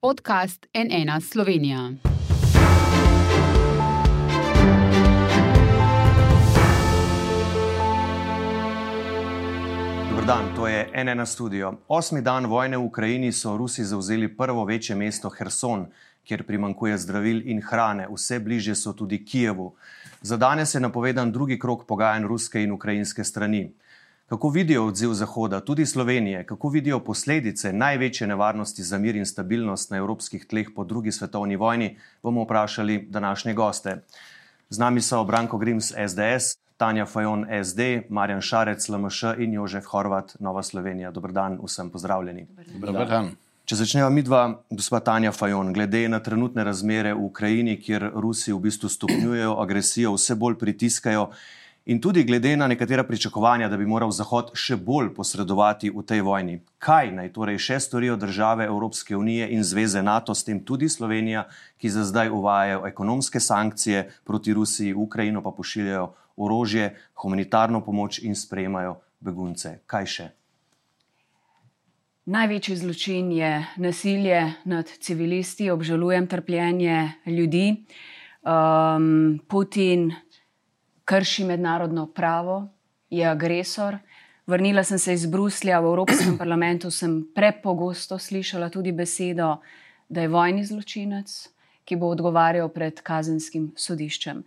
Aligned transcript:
Podcast 0.00 0.66
NN 0.74 1.20
Slovenija. 1.20 1.90
Dan, 10.26 10.54
to 10.56 10.66
je 10.66 11.04
NN 11.04 11.26
studio. 11.26 11.74
Osmi 11.88 12.22
dan 12.22 12.46
vojne 12.46 12.76
v 12.76 12.84
Ukrajini 12.84 13.32
so 13.32 13.56
Rusi 13.56 13.84
zauzeli 13.84 14.36
prvo 14.36 14.64
večje 14.64 14.96
mesto 14.96 15.30
Herson, 15.30 15.86
kjer 16.24 16.42
primankuje 16.42 16.98
zdravil 16.98 17.42
in 17.48 17.62
hrane, 17.62 18.08
vse 18.10 18.38
bliže 18.38 18.74
so 18.74 18.92
tudi 18.92 19.24
Kijevu. 19.24 19.72
Za 20.20 20.36
danes 20.36 20.74
je 20.74 20.80
napovedan 20.80 21.32
drugi 21.32 21.58
krok 21.58 21.86
pogajanj 21.86 22.26
ruske 22.26 22.62
in 22.62 22.72
ukrajinske 22.72 23.24
strani. 23.24 23.72
Kako 24.26 24.48
vidijo 24.48 24.86
odziv 24.86 25.12
Zahoda, 25.12 25.60
tudi 25.60 25.86
Slovenije, 25.86 26.46
kako 26.46 26.68
vidijo 26.68 26.98
posledice 27.00 27.72
največje 27.72 28.26
nevarnosti 28.26 28.82
za 28.82 28.98
mir 28.98 29.16
in 29.16 29.26
stabilnost 29.26 29.90
na 29.90 29.96
evropskih 29.96 30.46
tleh 30.46 30.66
po 30.76 30.84
drugi 30.84 31.12
svetovni 31.12 31.56
vojni, 31.56 31.96
bomo 32.22 32.42
vprašali 32.42 33.06
današnje 33.10 33.54
goste. 33.54 34.02
Z 34.70 34.78
nami 34.78 35.02
so 35.02 35.24
Branko 35.24 35.58
Grims, 35.58 35.92
SDS, 36.08 36.58
Tanja 36.76 37.06
Fajon, 37.06 37.46
SD, 37.64 37.80
Marjan 38.08 38.40
Šarec, 38.40 38.88
LMŠ 38.88 39.22
in 39.38 39.52
Jožef 39.52 39.84
Horvat, 39.86 40.36
Nova 40.40 40.62
Slovenija. 40.62 41.10
Dobr 41.10 41.32
dan, 41.32 41.58
vsem 41.62 41.90
pozdravljeni. 41.90 42.46
Dobar 42.78 43.08
dan. 43.08 43.30
Če 43.64 43.76
začneva 43.76 44.10
midva, 44.10 44.60
gospod 44.70 45.04
Tanja 45.04 45.32
Fajon, 45.32 45.72
glede 45.72 46.08
na 46.08 46.18
trenutne 46.20 46.64
razmere 46.64 47.14
v 47.14 47.24
Ukrajini, 47.30 47.78
kjer 47.80 48.10
Rusi 48.14 48.52
v 48.52 48.58
bistvu 48.58 48.88
stopnjujejo 48.88 49.54
agresijo, 49.62 50.12
vse 50.18 50.34
bolj 50.34 50.58
pritiskajo. 50.58 51.30
In 51.86 52.00
tudi 52.00 52.24
glede 52.24 52.56
na 52.56 52.66
nekatera 52.66 53.04
pričakovanja, 53.04 53.68
da 53.68 53.76
bi 53.76 53.86
moral 53.86 54.10
Zahod 54.10 54.48
še 54.58 54.74
bolj 54.76 55.12
posredovati 55.14 55.92
v 55.94 56.02
tej 56.02 56.24
vojni, 56.26 56.56
kaj 56.82 57.12
naj 57.14 57.30
torej 57.36 57.60
še 57.62 57.76
storijo 57.80 58.16
države 58.18 58.66
Evropske 58.66 59.14
unije 59.16 59.46
in 59.54 59.62
zveze 59.62 60.02
NATO, 60.02 60.34
s 60.34 60.42
tem 60.42 60.58
tudi 60.66 60.88
Slovenija, 60.90 61.44
ki 61.78 61.90
za 61.94 62.02
zdaj 62.04 62.32
uvajajo 62.34 62.82
ekonomske 62.90 63.40
sankcije 63.40 64.02
proti 64.26 64.56
Rusiji, 64.58 64.96
Ukrajino 64.98 65.44
pa 65.46 65.54
pošiljajo 65.54 66.08
orožje, 66.36 66.90
humanitarno 67.22 67.84
pomoč 67.86 68.18
in 68.18 68.34
sprejemajo 68.34 68.98
begunce. 69.20 69.78
Kaj 69.86 70.10
še? 70.10 70.28
Največji 72.26 72.76
zločin 72.82 73.30
je 73.30 73.62
nasilje 73.78 74.42
nad 74.66 74.90
civilisti, 74.90 75.70
obžalujem 75.70 76.26
trpljenje 76.26 77.12
ljudi. 77.30 77.68
Um, 78.46 79.38
Putin 79.46 80.12
krši 81.06 81.44
mednarodno 81.44 82.06
pravo, 82.06 82.68
je 83.10 83.26
agresor. 83.26 83.98
Vrnila 84.46 84.84
sem 84.84 84.98
se 84.98 85.14
iz 85.14 85.26
Bruslja, 85.26 85.80
v 85.80 85.84
Evropskem 85.84 86.38
parlamentu 86.42 86.90
sem 86.90 87.22
prepogosto 87.34 88.18
slišala 88.18 88.68
tudi 88.70 88.92
besedo, 88.92 89.56
da 90.08 90.20
je 90.20 90.28
vojni 90.28 90.64
zločinec, 90.64 91.30
ki 91.86 91.96
bo 91.96 92.10
odgovarjal 92.10 92.68
pred 92.74 93.00
kazenskim 93.02 93.70
sodiščem. 93.76 94.42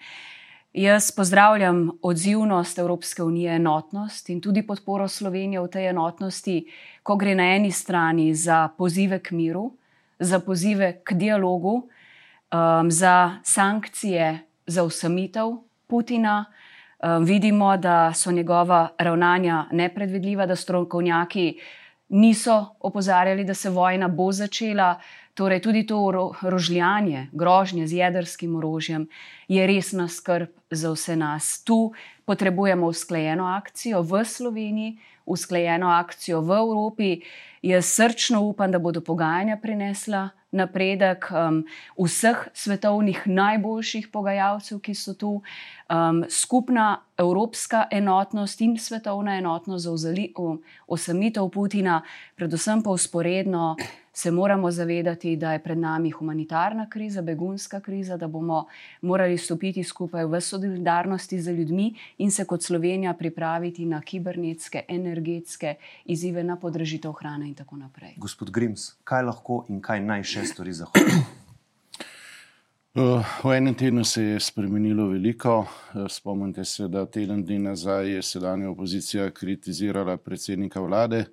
Jaz 0.73 1.09
pozdravljam 1.11 1.89
odzivnost 2.01 2.79
Evropske 2.79 3.23
unije, 3.23 3.55
enotnost 3.55 4.29
in 4.29 4.41
tudi 4.41 4.61
podporo 4.67 5.07
Slovenije 5.07 5.63
v 5.63 5.71
tej 5.71 5.89
enotnosti, 5.89 6.57
ko 7.03 7.16
gre 7.16 7.33
na 7.35 7.47
eni 7.55 7.71
strani 7.71 8.33
za 8.35 8.67
pozive 8.77 9.19
k 9.23 9.31
miru, 9.31 9.71
za 10.19 10.39
pozive 10.39 10.99
k 11.03 11.16
dialogu, 11.16 11.88
um, 12.51 12.91
za 12.91 13.39
sankcije, 13.44 14.39
za 14.67 14.83
usamitev 14.83 15.69
Putina. 15.89 16.45
Um, 16.99 17.23
vidimo, 17.23 17.77
da 17.77 18.13
so 18.13 18.31
njegova 18.31 18.89
ravnanja 18.97 19.65
nepredvidljiva, 19.71 20.45
da 20.45 20.55
strokovnjaki 20.55 21.59
niso 22.09 22.75
opozarjali, 22.79 23.43
da 23.43 23.53
se 23.53 23.69
vojna 23.69 24.07
bo 24.07 24.31
začela. 24.31 24.99
Torej, 25.33 25.61
tudi 25.61 25.85
to 25.87 26.33
rožljanje, 26.41 27.27
grožnje 27.31 27.87
z 27.87 27.93
jedrskim 27.93 28.55
orožjem 28.55 29.07
je 29.47 29.67
resna 29.67 30.07
skrb 30.07 30.49
za 30.71 30.91
vse 30.91 31.15
nas. 31.15 31.63
Tu 31.63 31.94
potrebujemo 32.25 32.88
usklajeno 32.88 33.45
akcijo 33.45 34.01
v 34.01 34.25
Sloveniji, 34.25 34.97
usklajeno 35.25 35.89
akcijo 35.89 36.41
v 36.41 36.57
Evropi. 36.57 37.22
Jaz 37.62 37.86
srčno 37.86 38.42
upam, 38.42 38.72
da 38.72 38.80
bodo 38.80 39.02
pogajanja 39.02 39.58
prinesla 39.62 40.30
napredek 40.52 41.28
um, 41.31 41.66
vseh 41.97 42.47
svetovnih 42.53 43.22
najboljših 43.25 44.08
pogajalcev, 44.08 44.80
ki 44.80 44.96
so 44.96 45.14
tu, 45.14 45.31
um, 45.90 46.24
skupna 46.30 47.03
evropska 47.18 47.86
enotnost 47.92 48.62
in 48.62 48.78
svetovna 48.78 49.38
enotnost 49.38 49.84
za 49.84 50.14
osamitev 50.88 51.50
Putina, 51.50 52.02
predvsem 52.36 52.84
pa 52.84 52.90
usporedno 52.90 53.76
se 54.14 54.31
moramo 54.31 54.72
zavedati, 54.72 55.36
da 55.36 55.53
je 55.53 55.59
pred 55.64 55.78
nami 55.78 56.09
humanitarna 56.12 56.90
kriza, 56.90 57.22
begunska 57.22 57.80
kriza, 57.80 58.18
da 58.18 58.28
bomo 58.28 58.66
morali 59.02 59.38
stopiti 59.38 59.84
skupaj 59.84 60.26
v 60.26 60.41
solidarnosti 60.41 61.40
z 61.41 61.52
ljudmi 61.52 61.94
in 62.18 62.31
se 62.31 62.46
kot 62.46 62.64
Slovenija 62.64 63.14
pripraviti 63.14 63.86
na 63.86 64.02
kibernetske, 64.02 64.84
energetske 64.88 65.76
izzive, 66.06 66.44
na 66.44 66.56
podražitev 66.56 67.12
hrane 67.12 67.48
in 67.49 67.57
tako 67.57 67.81
naprej. 67.81 68.15
Gospod 68.17 68.53
Grims, 68.53 68.93
kaj 69.03 69.25
lahko 69.31 69.63
in 69.69 69.81
kaj 69.81 70.01
naj 70.05 70.25
še 70.33 70.47
stori 70.53 70.73
Zahod? 70.77 71.11
Eh, 72.95 73.23
v 73.43 73.51
enem 73.53 73.75
tednu 73.75 74.03
se 74.03 74.23
je 74.23 74.39
spremenilo 74.39 75.07
veliko. 75.07 75.65
Eh, 75.95 76.09
spomnite 76.09 76.65
se, 76.65 76.87
da 76.87 77.05
teden 77.05 77.43
dni 77.45 77.59
nazaj 77.59 78.09
je 78.11 78.21
sedanja 78.21 78.69
opozicija 78.69 79.29
kritizirala 79.31 80.17
predsednika 80.17 80.81
vlade, 80.81 81.25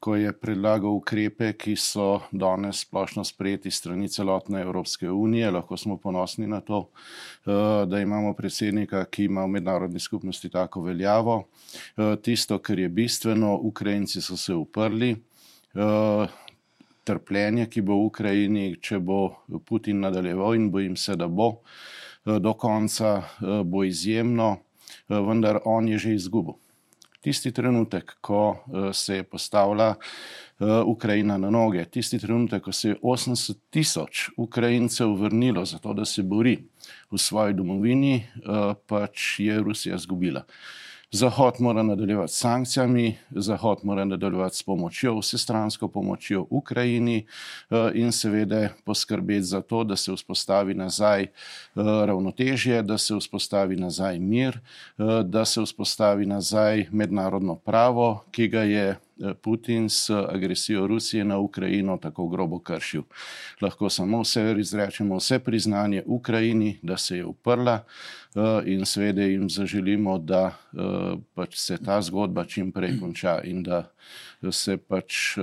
ko 0.00 0.16
je 0.16 0.32
predlagal 0.32 0.90
ukrepe, 0.90 1.52
ki 1.52 1.76
so 1.76 2.20
danes 2.32 2.80
splošno 2.82 3.24
sprejeti 3.24 3.70
strani 3.70 4.08
celotne 4.08 4.60
Evropske 4.60 5.10
unije. 5.10 5.50
Lahko 5.50 5.76
smo 5.76 5.96
ponosni 5.96 6.46
na 6.46 6.60
to, 6.60 6.88
eh, 7.46 7.86
da 7.86 8.00
imamo 8.00 8.34
predsednika, 8.34 9.04
ki 9.04 9.24
ima 9.24 9.44
v 9.44 9.48
mednarodni 9.48 10.00
skupnosti 10.00 10.50
tako 10.50 10.82
veljavo. 10.82 11.44
Tisto, 12.22 12.58
kar 12.58 12.78
je 12.78 12.88
bistveno, 12.88 13.56
Ukrajinci 13.62 14.20
so 14.20 14.36
se 14.36 14.54
uprli 14.54 15.16
trpljenje, 17.06 17.66
ki 17.70 17.80
bo 17.86 18.00
v 18.00 18.06
Ukrajini, 18.10 18.76
če 18.82 18.98
bo 18.98 19.46
Putin 19.68 20.00
nadaljeval 20.02 20.56
in 20.56 20.70
bojim 20.70 20.96
se, 20.96 21.16
da 21.16 21.28
bo 21.28 21.60
do 22.26 22.54
konca, 22.58 23.22
bo 23.64 23.84
izjemno, 23.86 24.56
vendar 25.08 25.60
on 25.64 25.88
je 25.88 25.98
že 25.98 26.14
izgubil. 26.14 26.56
Tisti 27.26 27.50
trenutek, 27.50 28.16
ko 28.22 28.62
se 28.94 29.16
je 29.16 29.22
postavila 29.26 29.94
Ukrajina 30.86 31.38
na 31.38 31.50
noge, 31.50 31.84
tisti 31.90 32.18
trenutek, 32.22 32.62
ko 32.62 32.72
se 32.72 32.88
je 32.88 32.98
80 33.02 33.54
tisoč 33.70 34.30
Ukrajincev 34.36 35.14
vrnilo 35.18 35.64
za 35.66 35.78
to, 35.78 35.92
da 35.92 36.04
se 36.04 36.22
bori 36.22 36.56
v 37.10 37.18
svoji 37.18 37.54
domovini, 37.54 38.26
pač 38.86 39.40
je 39.42 39.58
Rusija 39.58 39.96
izgubila. 39.98 40.44
Zahod 41.16 41.54
mora 41.58 41.82
nadaljevati 41.82 42.32
s 42.32 42.36
sankcijami, 42.36 43.16
Zahod 43.30 43.78
mora 43.82 44.04
nadaljevati 44.04 44.56
s 44.56 44.62
pomočjo, 44.62 45.18
vsestransko 45.18 45.88
pomočjo 45.88 46.46
Ukrajini 46.50 47.26
eh, 47.70 47.90
in 47.94 48.12
seveda 48.12 48.68
poskrbeti 48.84 49.42
za 49.42 49.60
to, 49.60 49.84
da 49.84 49.96
se 49.96 50.12
vzpostavi 50.12 50.74
nazaj 50.74 51.22
eh, 51.22 51.28
ravnotežje, 51.76 52.82
da 52.82 52.98
se 52.98 53.16
vzpostavi 53.16 53.76
nazaj 53.76 54.18
mir, 54.18 54.58
eh, 54.58 55.22
da 55.24 55.44
se 55.44 55.62
vzpostavi 55.62 56.26
nazaj 56.26 56.86
mednarodno 56.90 57.54
pravo, 57.54 58.24
ki 58.30 58.48
ga 58.48 58.62
je 58.62 58.96
Putin 59.42 59.88
s 59.88 60.10
agresijo 60.10 60.86
Rusije 60.86 61.24
na 61.24 61.38
Ukrajino 61.38 61.96
tako 61.96 62.28
grobo 62.28 62.58
kršil. 62.58 63.02
Lahko 63.60 63.90
samo 63.90 64.20
vse 64.20 64.54
izrečemo, 64.58 65.16
vse 65.16 65.38
priznanje 65.38 66.02
Ukrajini, 66.06 66.78
da 66.82 66.96
se 66.96 67.16
je 67.16 67.24
uprla 67.24 67.84
in 68.64 68.84
seveda 68.84 69.22
jim 69.22 69.50
zaželimo, 69.50 70.18
da 70.18 70.52
pač 71.34 71.56
se 71.56 71.78
ta 71.78 72.02
zgodba 72.02 72.44
čim 72.44 72.72
prej 72.72 73.00
konča 73.00 73.40
in 73.44 73.62
da 73.62 73.84
se 74.50 74.76
pač 74.76 75.38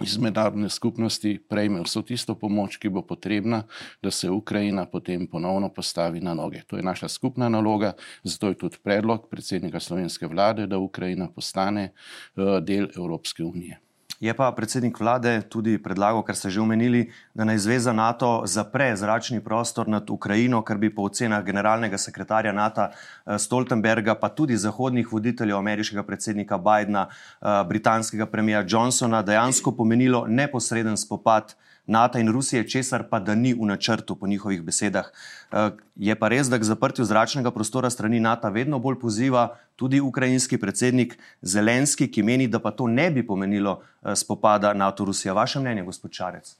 iz 0.00 0.18
mednarodne 0.18 0.68
skupnosti 0.68 1.38
prejme 1.48 1.82
vso 1.82 2.02
tisto 2.02 2.34
pomoč, 2.34 2.76
ki 2.76 2.88
bo 2.88 3.02
potrebna, 3.02 3.62
da 4.02 4.10
se 4.10 4.30
Ukrajina 4.30 4.86
potem 4.86 5.26
ponovno 5.26 5.68
postavi 5.68 6.20
na 6.20 6.34
noge. 6.34 6.62
To 6.66 6.76
je 6.76 6.82
naša 6.82 7.08
skupna 7.08 7.48
naloga, 7.48 7.92
zato 8.24 8.48
je 8.48 8.58
tudi 8.58 8.76
predlog 8.82 9.28
predsednika 9.30 9.80
slovenske 9.80 10.26
vlade, 10.26 10.66
da 10.66 10.78
Ukrajina 10.78 11.28
postane 11.28 11.84
eh, 11.92 12.60
del 12.60 12.88
Evropske 12.96 13.44
unije. 13.44 13.80
Je 14.22 14.30
pa 14.34 14.52
predsednik 14.54 15.00
vlade 15.02 15.42
tudi 15.50 15.82
predlagal, 15.82 16.22
kar 16.22 16.38
ste 16.38 16.46
že 16.46 16.62
omenili, 16.62 17.10
da 17.34 17.42
naj 17.42 17.58
zveza 17.58 17.90
NATO 17.90 18.46
zapre 18.46 18.94
zračni 18.94 19.42
prostor 19.42 19.88
nad 19.90 20.10
Ukrajino, 20.10 20.62
kar 20.62 20.78
bi 20.78 20.94
po 20.94 21.02
ocenah 21.10 21.42
generalnega 21.42 21.98
sekretarja 21.98 22.52
NATO 22.54 22.86
eh, 22.86 23.38
Stoltenberga, 23.38 24.14
pa 24.14 24.30
tudi 24.30 24.54
zahodnih 24.54 25.10
voditeljev, 25.10 25.58
ameriškega 25.58 26.06
predsednika 26.06 26.58
Bidna, 26.58 27.08
eh, 27.10 27.64
britanskega 27.66 28.30
premija 28.30 28.62
Johnsona, 28.62 29.26
dejansko 29.26 29.74
pomenilo 29.74 30.26
neposreden 30.30 30.96
spopad. 30.96 31.56
NATO 31.92 32.18
in 32.18 32.32
Rusije, 32.32 32.64
česar 32.68 33.04
pa 33.10 33.20
da 33.20 33.34
ni 33.34 33.52
v 33.54 33.66
načrtu, 33.68 34.16
po 34.16 34.26
njihovih 34.26 34.62
besedah. 34.62 35.12
Eh, 35.52 35.70
je 35.96 36.14
pa 36.18 36.28
res, 36.32 36.48
da 36.48 36.58
k 36.58 36.64
zaprtju 36.64 37.04
zračnega 37.04 37.52
prostora 37.52 37.90
strani 37.90 38.20
NATO 38.20 38.50
vedno 38.50 38.78
bolj 38.78 38.98
poziva 39.00 39.48
tudi 39.76 40.00
ukrajinski 40.00 40.58
predsednik 40.58 41.18
Zelenski, 41.42 42.08
ki 42.08 42.22
meni, 42.22 42.48
da 42.48 42.58
pa 42.58 42.70
to 42.70 42.86
ne 42.86 43.10
bi 43.10 43.26
pomenilo 43.26 43.80
eh, 43.80 44.16
spopada 44.16 44.72
NATO-Rusija. 44.72 45.34
Vaše 45.36 45.60
mnenje, 45.60 45.84
gospod 45.84 46.10
Čarec? 46.10 46.56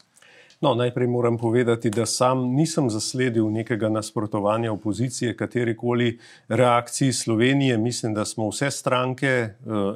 No, 0.62 0.74
najprej 0.78 1.08
moram 1.10 1.38
povedati, 1.38 1.90
da 1.90 2.06
sam 2.06 2.44
nisem 2.54 2.90
zasledil 2.90 3.48
nekega 3.50 3.88
nasprotovanja 3.88 4.72
opozicije, 4.72 5.36
katerikoli 5.36 6.18
reakciji 6.48 7.12
Slovenije. 7.12 7.78
Mislim, 7.78 8.14
da 8.14 8.24
smo 8.24 8.46
vse 8.48 8.70
stranke 8.70 9.48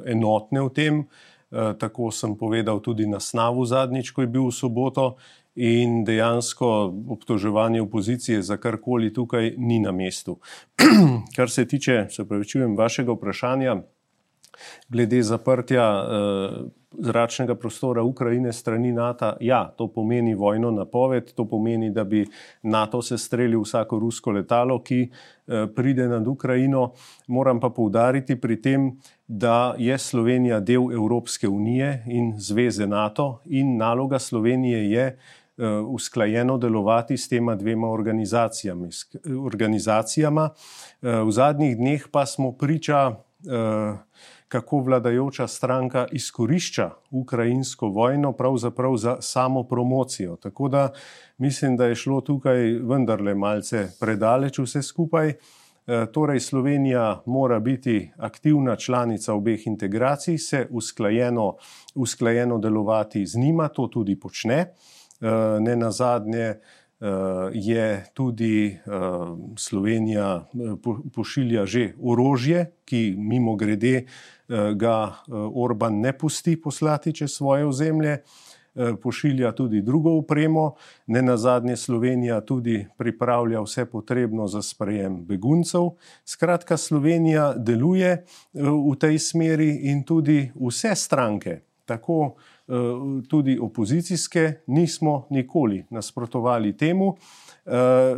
enotne 0.05 0.61
v 0.61 0.69
tem. 0.75 1.05
Tako 1.51 2.11
sem 2.11 2.35
povedal 2.37 2.81
tudi 2.83 3.07
na 3.07 3.19
snavu 3.19 3.65
zadnjič, 3.65 4.11
ko 4.11 4.21
je 4.21 4.27
bil 4.27 4.47
v 4.49 4.55
soboto. 4.55 5.15
In 5.57 6.03
dejansko 6.05 6.93
obtoževanje 7.09 7.81
opozicije 7.81 8.43
za 8.45 8.59
karkoli 8.61 9.09
tukaj 9.13 9.55
ni 9.57 9.79
na 9.79 9.91
mestu. 9.91 10.37
Kar 11.35 11.49
se 11.49 11.65
tiče, 11.65 12.05
se 12.13 12.27
pravi, 12.27 12.45
čujem 12.45 12.77
vašega 12.77 13.15
vprašanja 13.17 13.79
glede 14.89 15.23
zaprtja 15.23 15.83
eh, 15.83 16.49
zračnega 16.91 17.55
prostora 17.55 18.03
Ukrajine 18.03 18.53
strani 18.53 18.91
NATO. 18.91 19.33
Ja, 19.39 19.73
to 19.77 19.87
pomeni 19.87 20.35
vojno 20.35 20.71
napoved, 20.71 21.33
to 21.33 21.45
pomeni, 21.45 21.89
da 21.89 22.03
bi 22.03 22.25
NATO 22.61 23.01
se 23.01 23.17
streljil 23.17 23.61
vsako 23.61 23.99
rusko 23.99 24.31
letalo, 24.31 24.79
ki 24.83 25.01
eh, 25.03 25.67
pride 25.75 26.07
nad 26.07 26.27
Ukrajino. 26.27 26.91
Moram 27.27 27.59
pa 27.59 27.69
poudariti 27.69 28.35
pri 28.41 28.61
tem, 28.61 28.91
da 29.27 29.75
je 29.77 29.97
Slovenija 29.97 30.59
del 30.59 30.91
Evropske 30.93 31.47
unije 31.47 32.03
in 32.07 32.33
zveze 32.37 32.87
NATO 32.87 33.41
in 33.45 33.77
naloga 33.77 34.19
Slovenije 34.19 34.91
je 34.91 35.05
eh, 35.07 35.67
usklajeno 35.87 36.57
delovati 36.57 37.17
s 37.17 37.29
tema 37.29 37.55
dvema 37.55 37.89
organizacijami. 37.89 38.89
organizacijama. 39.45 40.49
V 41.01 41.31
zadnjih 41.31 41.77
dneh 41.77 42.07
pa 42.11 42.25
smo 42.25 42.51
priča 42.51 43.15
kako 44.47 44.79
vladajoča 44.79 45.47
stranka 45.47 46.07
izkorišča 46.11 46.89
ukrajinsko 47.11 47.87
vojno 47.87 48.31
pravzaprav 48.31 48.97
za 48.97 49.17
samo 49.21 49.63
promocijo. 49.63 50.35
Tako 50.35 50.69
da 50.69 50.89
mislim, 51.37 51.77
da 51.77 51.85
je 51.85 51.95
šlo 51.95 52.21
tukaj 52.21 52.57
vendarle 52.63 53.35
malce 53.35 53.87
predaleč 53.99 54.59
vse 54.59 54.81
skupaj. 54.81 55.29
E, 55.29 55.35
torej, 56.13 56.39
Slovenija 56.39 57.21
mora 57.25 57.59
biti 57.59 58.11
aktivna 58.17 58.75
članica 58.75 59.33
obeh 59.33 59.67
integracij, 59.67 60.37
se 60.37 60.67
usklajeno, 60.69 61.55
usklajeno 61.95 62.57
delovati 62.57 63.25
z 63.25 63.37
njima, 63.37 63.67
to 63.67 63.87
tudi 63.87 64.19
počne. 64.19 64.57
E, 64.57 64.69
ne 65.59 65.75
na 65.75 65.91
zadnje, 65.91 66.55
Eh, 66.97 67.05
je 67.53 68.05
tudi 68.13 68.77
Slovenija 69.57 70.49
pošilja 71.13 71.65
že 71.65 71.93
orožje, 72.01 72.73
ki 72.85 73.13
mimo 73.17 73.55
grede 73.55 74.05
ga 74.75 75.13
Orban 75.55 75.99
ne 75.99 76.13
pusti 76.17 76.55
poslati 76.61 77.13
čez 77.13 77.31
svoje 77.35 77.65
ozemlje, 77.65 78.17
pošilja 79.01 79.51
tudi 79.51 79.81
drugo 79.81 80.13
upremo, 80.15 80.75
ne 81.07 81.21
na 81.21 81.37
zadnje 81.37 81.75
Slovenija 81.75 82.41
tudi 82.41 82.87
pripravlja 82.97 83.61
vse 83.61 83.85
potrebno 83.85 84.47
za 84.47 84.61
sprejem 84.61 85.25
beguncev. 85.25 85.89
Skratka, 86.25 86.77
Slovenija 86.77 87.53
deluje 87.57 88.23
v 88.53 88.95
tej 88.99 89.19
smeri 89.19 89.69
in 89.91 90.03
tudi 90.03 90.51
vse 90.55 90.95
stranke, 90.95 91.59
tako 91.85 92.35
Eh, 92.67 92.73
tudi 93.29 93.59
opozicijske, 93.61 94.53
nismo 94.67 95.27
nikoli 95.29 95.85
nasprotovali 95.89 96.77
temu. 96.77 97.15
Eh, 97.65 97.71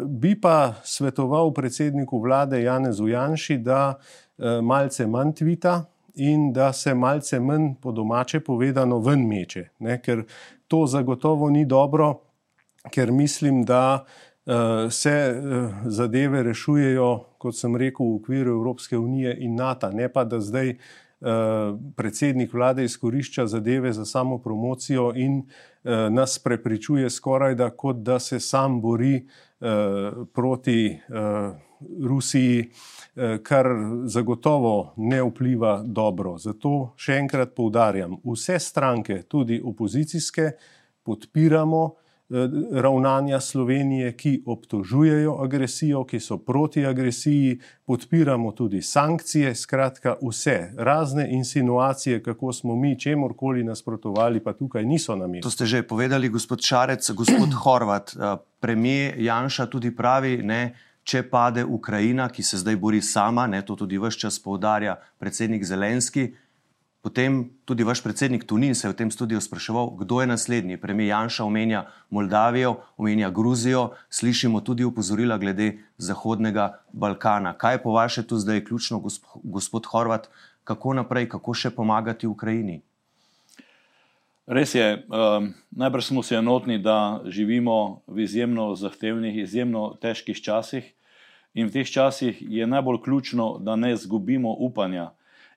bi 0.06 0.42
pa 0.42 0.74
svetoval 0.84 1.54
predsedniku 1.54 2.20
vlade 2.20 2.64
Janezu 2.64 3.08
Janši, 3.08 3.58
da 3.58 3.94
eh, 4.38 4.62
malce 4.62 5.08
manj 5.08 5.34
tvita 5.34 5.86
in 6.16 6.54
da 6.54 6.74
se 6.74 6.94
malce 6.94 7.40
manj 7.40 7.74
po 7.82 7.92
domače 7.92 8.40
povedano 8.40 9.00
ven 9.00 9.28
meče, 9.28 9.70
ne? 9.80 10.02
ker 10.02 10.24
to 10.68 10.86
zagotovo 10.88 11.50
ni 11.50 11.66
dobro, 11.66 12.20
ker 12.92 13.12
mislim, 13.12 13.66
da 13.66 14.06
se 14.90 15.42
zadeve 15.86 16.44
rešujejo, 16.44 17.10
kot 17.38 17.56
sem 17.56 17.76
rekel, 17.76 18.06
v 18.06 18.16
okviru 18.16 18.52
Evropske 18.52 18.98
unije 18.98 19.36
in 19.40 19.56
NATO, 19.56 19.92
ne 19.92 20.08
pa 20.10 20.24
da 20.24 20.40
zdaj 20.42 20.74
Eh, 21.22 21.78
predsednik 21.96 22.54
vlade 22.54 22.84
izkorišča 22.84 23.48
zadeve 23.48 23.94
za 23.94 24.06
samo 24.06 24.38
promocijo 24.38 25.12
in 25.16 25.40
eh, 25.84 26.10
nas 26.10 26.40
prepričuje 26.40 27.10
skoraj 27.10 27.56
da, 27.56 27.72
da 27.94 28.20
se 28.20 28.40
sam 28.40 28.82
bori 28.82 29.16
eh, 29.16 30.12
proti 30.34 31.00
Rusiji, 32.08 32.70
kar 33.44 33.68
zagotovo 34.06 34.94
ne 34.98 35.22
vpliva 35.24 35.80
dobro. 35.86 36.38
Zato 36.38 36.94
še 37.00 37.18
enkrat 37.20 37.56
poudarjam, 37.56 38.18
vse 38.24 38.60
stranke, 38.60 39.24
tudi 39.28 39.62
opozicijske, 39.64 40.52
podpiramo 41.04 41.84
Eh, 42.30 42.50
ravnanja 42.81 43.40
Slovenije, 43.40 44.18
ki 44.18 44.44
obtožujejo 44.46 45.38
agresijo, 45.42 46.04
ki 46.06 46.20
so 46.20 46.38
proti 46.38 46.86
agresiji, 46.86 47.60
podpiramo 47.86 48.52
tudi 48.52 48.81
sankcije, 48.81 49.56
skratka 49.56 50.16
vse 50.22 50.72
razne 50.78 51.28
insinuacije, 51.31 52.24
kako 52.24 52.54
smo 52.54 52.76
mi 52.76 53.00
čemorkoli 53.00 53.64
nasprotovali, 53.64 54.44
pa 54.44 54.54
tukaj 54.54 54.86
niso 54.86 55.16
na 55.16 55.28
mestu. 55.28 55.48
To 55.48 55.52
ste 55.52 55.66
že 55.66 55.81
povedali, 55.81 56.30
gospod 56.30 56.62
Šarec, 56.62 57.12
gospod 57.12 57.54
Horvat, 57.64 58.14
eh, 58.14 58.38
premijer 58.60 59.20
Janša 59.22 59.66
tudi 59.66 59.96
pravi, 59.96 60.38
ne. 60.44 60.76
Če 61.10 61.24
pade 61.26 61.64
Ukrajina, 61.66 62.28
ki 62.30 62.44
se 62.46 62.60
zdaj 62.62 62.76
bori 62.78 63.02
sama, 63.02 63.48
ne, 63.50 63.64
to 63.66 63.74
tudi 63.76 63.98
vse 63.98 64.20
čas 64.28 64.38
poudarja 64.44 65.00
predsednik 65.18 65.66
Zelenski, 65.66 66.28
Potem 67.00 67.48
tudi 67.64 67.84
vaš 67.88 68.04
predsednik 68.04 68.44
Tunin 68.44 68.76
se 68.76 68.88
je 68.88 68.92
v 68.92 68.96
tem 68.96 69.12
studiu 69.12 69.40
spraševal, 69.40 69.96
kdo 70.04 70.20
je 70.22 70.28
naslednji. 70.28 70.78
Premijer 70.78 71.10
Janša 71.10 71.46
omenja 71.46 71.86
Moldavijo, 72.10 72.76
omenja 72.98 73.30
Gruzijo, 73.30 73.96
slišimo 74.10 74.60
tudi 74.62 74.84
upozorila 74.84 75.38
glede 75.38 75.80
Zahodnega 75.98 76.84
Balkana. 76.92 77.54
Kaj 77.56 77.74
je 77.74 77.84
po 77.84 77.92
vaše 77.96 78.28
tu 78.28 78.38
zdaj 78.38 78.66
ključno, 78.66 79.00
gospod 79.44 79.86
Horvat, 79.86 80.28
kako 80.64 80.94
naprej, 80.94 81.30
kako 81.30 81.54
še 81.54 81.72
pomagati 81.72 82.28
Ukrajini? 82.28 82.82
Res 84.48 84.76
je, 84.76 85.06
um, 85.08 85.54
najbrž 85.72 86.12
smo 86.12 86.24
se 86.24 86.36
enotni, 86.36 86.82
da 86.84 87.22
živimo 87.26 88.02
v 88.08 88.26
izjemno 88.28 88.76
zahtevnih, 88.76 89.38
izjemno 89.40 89.96
težkih 90.02 90.42
časih 90.42 90.99
in 91.54 91.68
v 91.68 91.72
teh 91.72 91.88
časih 91.88 92.38
je 92.42 92.68
najbolj 92.68 93.01
ključno, 93.04 93.57
da 93.60 93.75
ne 93.75 93.96
zgubimo 93.96 94.56
upanja 94.60 95.12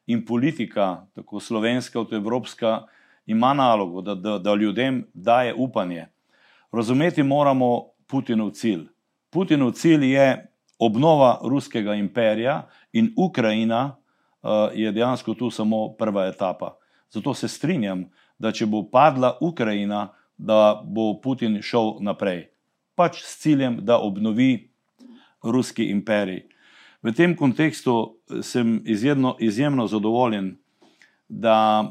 in 0.06 0.24
politika, 0.26 1.06
tako 1.14 1.40
slovenska 1.40 1.98
kot 1.98 2.12
evropska, 2.12 2.86
ima 3.26 3.54
nalogo, 3.54 4.00
da, 4.00 4.14
da, 4.14 4.38
da 4.38 4.54
ljudem 4.54 5.06
daje 5.14 5.54
upanje. 5.54 6.06
Razumeti 6.72 7.22
moramo 7.22 7.93
Putinov 8.06 8.50
cilj. 8.50 8.86
Putinov 9.31 9.72
cilj 9.72 10.12
je 10.12 10.52
obnova 10.78 11.40
ruskega 11.44 11.94
imperija 11.94 12.69
in 12.93 13.12
Ukrajina 13.17 13.96
uh, 14.43 14.50
je 14.74 14.93
dejansko 14.93 15.34
tu 15.34 15.50
samo 15.50 15.93
prva 15.98 16.26
etapa. 16.26 16.76
Zato 17.10 17.34
se 17.34 17.48
strinjam, 17.48 18.10
da 18.38 18.52
če 18.52 18.67
bo 18.67 18.82
padla 18.90 19.36
Ukrajina, 19.40 20.08
da 20.36 20.82
bo 20.84 21.20
Putin 21.20 21.60
šel 21.62 22.00
naprej. 22.00 22.48
Pač 22.94 23.22
s 23.22 23.38
ciljem, 23.38 23.78
da 23.81 23.98
obnovi 23.98 24.71
ruski 25.43 25.91
imperij. 25.91 26.43
V 27.03 27.13
tem 27.13 27.37
kontekstu 27.37 28.17
eh, 28.31 28.43
sem 28.43 28.82
izjedno, 28.87 29.37
izjemno 29.41 29.87
zadovoljen, 29.87 30.56
da 31.29 31.91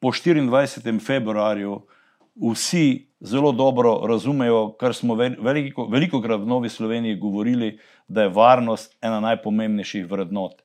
po 0.00 0.08
24. 0.08 1.00
februarju 1.06 1.80
vsi 2.52 3.10
zelo 3.20 3.52
dobro 3.52 4.00
razumejo, 4.08 4.72
kar 4.80 4.94
smo 4.94 5.14
veliko, 5.14 5.86
veliko 5.86 6.22
krat 6.22 6.40
v 6.40 6.46
Novi 6.46 6.68
Sloveniji 6.68 7.16
govorili, 7.16 7.78
da 8.08 8.22
je 8.22 8.28
varnost 8.28 8.96
ena 9.02 9.20
najpomembnejših 9.20 10.06
vrednot. 10.10 10.62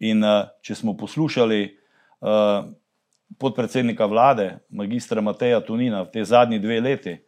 In 0.00 0.24
uh, 0.24 0.48
če 0.62 0.74
smo 0.74 0.96
poslušali 0.96 1.76
uh, 2.20 2.70
podpredsednika 3.38 4.06
vlade, 4.06 4.58
magistra 4.70 5.20
Mateja 5.20 5.60
Tunina, 5.60 6.02
v 6.02 6.12
te 6.12 6.24
zadnji 6.24 6.58
dve 6.58 6.80
leti, 6.80 7.18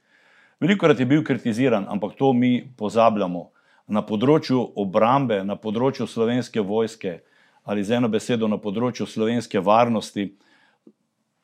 veliko 0.61 0.87
krat 0.87 1.01
je 1.01 1.07
bil 1.07 1.25
kritiziran, 1.25 1.85
ampak 1.89 2.17
to 2.17 2.33
mi 2.33 2.63
pozabljamo 2.77 3.51
na 3.93 4.01
področju 4.03 4.63
obrambe, 4.81 5.43
na 5.45 5.57
področju 5.61 6.09
slovenske 6.09 6.65
vojske 6.65 7.21
ali 7.63 7.85
z 7.85 7.99
eno 7.99 8.09
besedo 8.11 8.49
na 8.51 8.59
področju 8.59 9.07
slovenske 9.07 9.61
varnosti, 9.63 10.33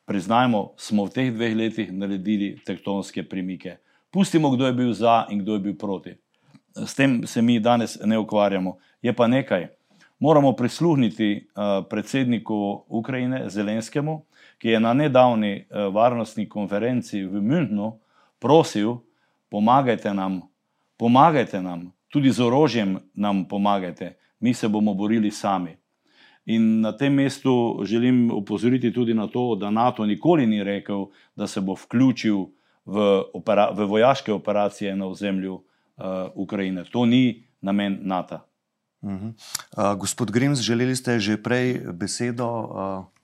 priznajmo, 0.09 0.73
smo 0.81 1.05
v 1.07 1.13
teh 1.15 1.29
dveh 1.31 1.55
letih 1.55 1.93
naredili 1.95 2.57
tektonske 2.67 3.23
premike. 3.23 3.77
Pustimo, 4.11 4.51
kdo 4.51 4.67
je 4.67 4.75
bil 4.75 4.93
za 4.97 5.27
in 5.31 5.45
kdo 5.45 5.59
je 5.59 5.65
bil 5.69 5.77
proti. 5.79 6.17
S 6.75 6.97
tem 6.99 7.21
se 7.27 7.43
mi 7.43 7.61
danes 7.61 7.99
ne 8.03 8.19
ukvarjamo. 8.19 8.79
Je 9.03 9.13
pa 9.13 9.29
nekaj. 9.29 9.69
Moramo 10.19 10.53
prisluhniti 10.59 11.47
uh, 11.55 11.85
predsedniku 11.87 12.85
Ukrajine, 12.89 13.45
Zelenskemu, 13.47 14.25
ki 14.59 14.75
je 14.75 14.81
na 14.81 14.91
nedavni 14.97 15.69
uh, 15.71 15.87
varnostni 15.95 16.49
konferenci 16.49 17.23
v 17.23 17.39
Münchnu 17.39 17.93
prosil, 18.43 18.99
pomagajte 19.51 20.11
nam, 20.15 20.43
pomagajte 20.99 21.63
nam, 21.63 21.93
tudi 22.09 22.31
z 22.31 22.41
orožjem 22.41 22.99
nam 23.15 23.45
pomagajte, 23.49 24.17
mi 24.41 24.55
se 24.55 24.69
bomo 24.69 24.95
borili 24.95 25.31
sami. 25.31 25.77
In 26.47 26.81
na 26.81 26.93
tem 26.97 27.13
mestu 27.13 27.81
želim 27.85 28.31
upozoriti 28.31 28.93
tudi 28.93 29.15
na 29.15 29.27
to, 29.27 29.55
da 29.55 29.71
NATO 29.71 30.07
nikoli 30.07 30.47
ni 30.47 30.65
rekel, 30.65 31.07
da 31.37 31.47
se 31.47 31.61
bo 31.61 31.75
vključil 31.75 32.47
v, 32.87 33.23
opera, 33.35 33.71
v 33.71 33.85
vojaške 33.85 34.33
operacije 34.33 34.97
na 34.97 35.07
ozemlju 35.07 35.55
uh, 35.55 35.63
Ukrajine. 36.35 36.85
To 36.85 37.05
ni 37.07 37.45
namen 37.61 37.99
NATO. 38.03 38.41
Uh 39.03 39.11
-huh. 39.11 39.33
uh, 39.77 39.99
gospod 39.99 40.31
Grims, 40.31 40.61
želeli 40.61 40.97
ste 40.97 41.21
že 41.21 41.37
prej 41.37 41.81
besedo? 41.93 42.49
Uh, 42.49 43.18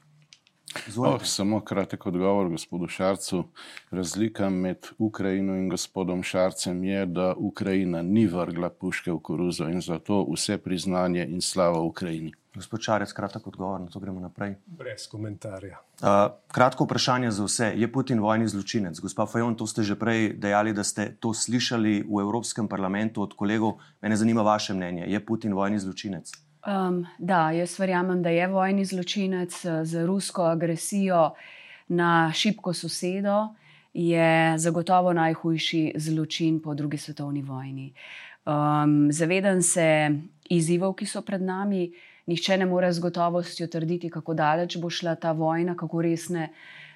oh, 0.96 1.22
samo 1.24 1.60
kratek 1.60 2.06
odgovor 2.06 2.48
gospodu 2.48 2.88
Šarcu. 2.88 3.44
Razlika 3.90 4.50
med 4.50 4.86
Ukrajino 4.98 5.56
in 5.56 5.68
gospodom 5.68 6.22
Šarcem 6.22 6.84
je, 6.84 7.06
da 7.06 7.34
Ukrajina 7.36 8.02
ni 8.02 8.26
vrgla 8.26 8.70
puške 8.70 9.12
v 9.12 9.18
koruzo 9.18 9.68
in 9.68 9.80
zato 9.80 10.26
vse 10.32 10.58
priznanje 10.58 11.26
in 11.26 11.40
slava 11.40 11.80
Ukrajini. 11.80 12.32
Gospod 12.54 12.80
Čarec, 12.80 13.12
kratek 13.12 13.46
odgovor, 13.46 13.80
na 13.80 13.90
to 13.90 13.98
gremo 14.00 14.20
naprej. 14.20 14.54
Brez 14.66 15.08
komentarja. 15.10 15.80
Uh, 16.02 16.30
kratko 16.54 16.84
vprašanje 16.84 17.30
za 17.30 17.44
vse. 17.44 17.72
Je 17.74 17.92
Putin 17.92 18.20
vojni 18.22 18.46
zločinec? 18.48 19.00
Gospa 19.00 19.26
Fajon, 19.26 19.56
to 19.58 19.66
ste 19.66 19.82
že 19.82 19.98
prej 19.98 20.38
dejali, 20.38 20.70
da 20.70 20.84
ste 20.86 21.10
to 21.18 21.34
slišali 21.34 22.06
v 22.06 22.22
Evropskem 22.22 22.70
parlamentu 22.70 23.26
od 23.26 23.34
kolegov. 23.34 23.82
Mene 24.02 24.16
zanima 24.16 24.46
vaše 24.46 24.74
mnenje. 24.74 25.10
Je 25.10 25.18
Putin 25.26 25.54
vojni 25.54 25.82
zločinec? 25.82 26.30
Um, 26.64 27.06
da, 27.18 27.50
jaz 27.52 27.78
verjamem, 27.78 28.23
da 28.23 28.30
je 28.33 28.47
vojni 28.49 28.85
zločinec 28.85 29.52
z 29.83 30.06
rusko 30.06 30.47
agresijo 30.49 31.35
na 31.88 32.33
šibko 32.33 32.73
sosedo. 32.73 33.49
Je 33.94 34.59
zagotovo 34.59 35.12
najhujši 35.12 35.92
zločin 35.97 36.62
po 36.62 36.75
drugi 36.75 36.99
svetovni 36.99 37.42
vojni. 37.42 37.92
Um, 38.47 39.12
zavedam 39.12 39.62
se 39.62 40.11
izzivov, 40.50 40.94
ki 40.94 41.06
so 41.06 41.23
pred 41.23 41.42
nami. 41.42 41.92
Nihče 42.26 42.56
ne 42.56 42.66
more 42.66 42.92
z 42.92 43.00
gotovostjo 43.00 43.68
trditi, 43.68 44.11
kako 44.11 44.35
daleč 44.35 44.78
bo 44.80 44.90
šla 44.90 45.14
ta 45.21 45.33
vojna, 45.33 45.76
kako 45.76 46.02
resne 46.02 46.49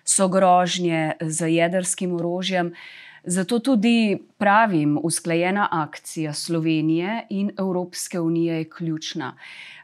so 0.05 0.29
grožnje 0.29 1.13
z 1.21 1.53
jedrskim 1.53 2.17
orožjem. 2.17 2.73
Zato 3.25 3.59
tudi 3.59 4.19
pravim, 4.39 4.99
usklajena 5.03 5.69
akcija 5.71 6.33
Slovenije 6.33 7.27
in 7.31 7.51
Evropske 7.59 8.21
unije 8.21 8.59
je 8.59 8.71
ključna. 8.71 9.35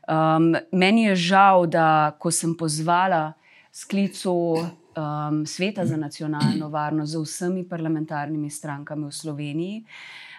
Um, 0.09 0.55
meni 0.73 1.05
je 1.05 1.17
žal, 1.17 1.67
da 1.67 2.17
ko 2.19 2.31
sem 2.31 2.57
pozvala 2.57 3.33
sklicu 3.73 4.33
um, 4.33 5.47
Sveta 5.47 5.87
za 5.87 5.97
nacionalno 5.97 6.69
varnost 6.69 7.13
z 7.13 7.23
vsemi 7.23 7.69
parlamentarnimi 7.69 8.51
strankami 8.51 9.07
v 9.07 9.13
Sloveniji, 9.13 9.85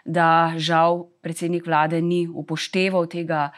da 0.06 0.54
žal 0.58 1.06
predsednik 1.22 1.66
vlade 1.66 2.02
ni 2.02 2.28
upošteval 2.28 3.08
tega 3.08 3.50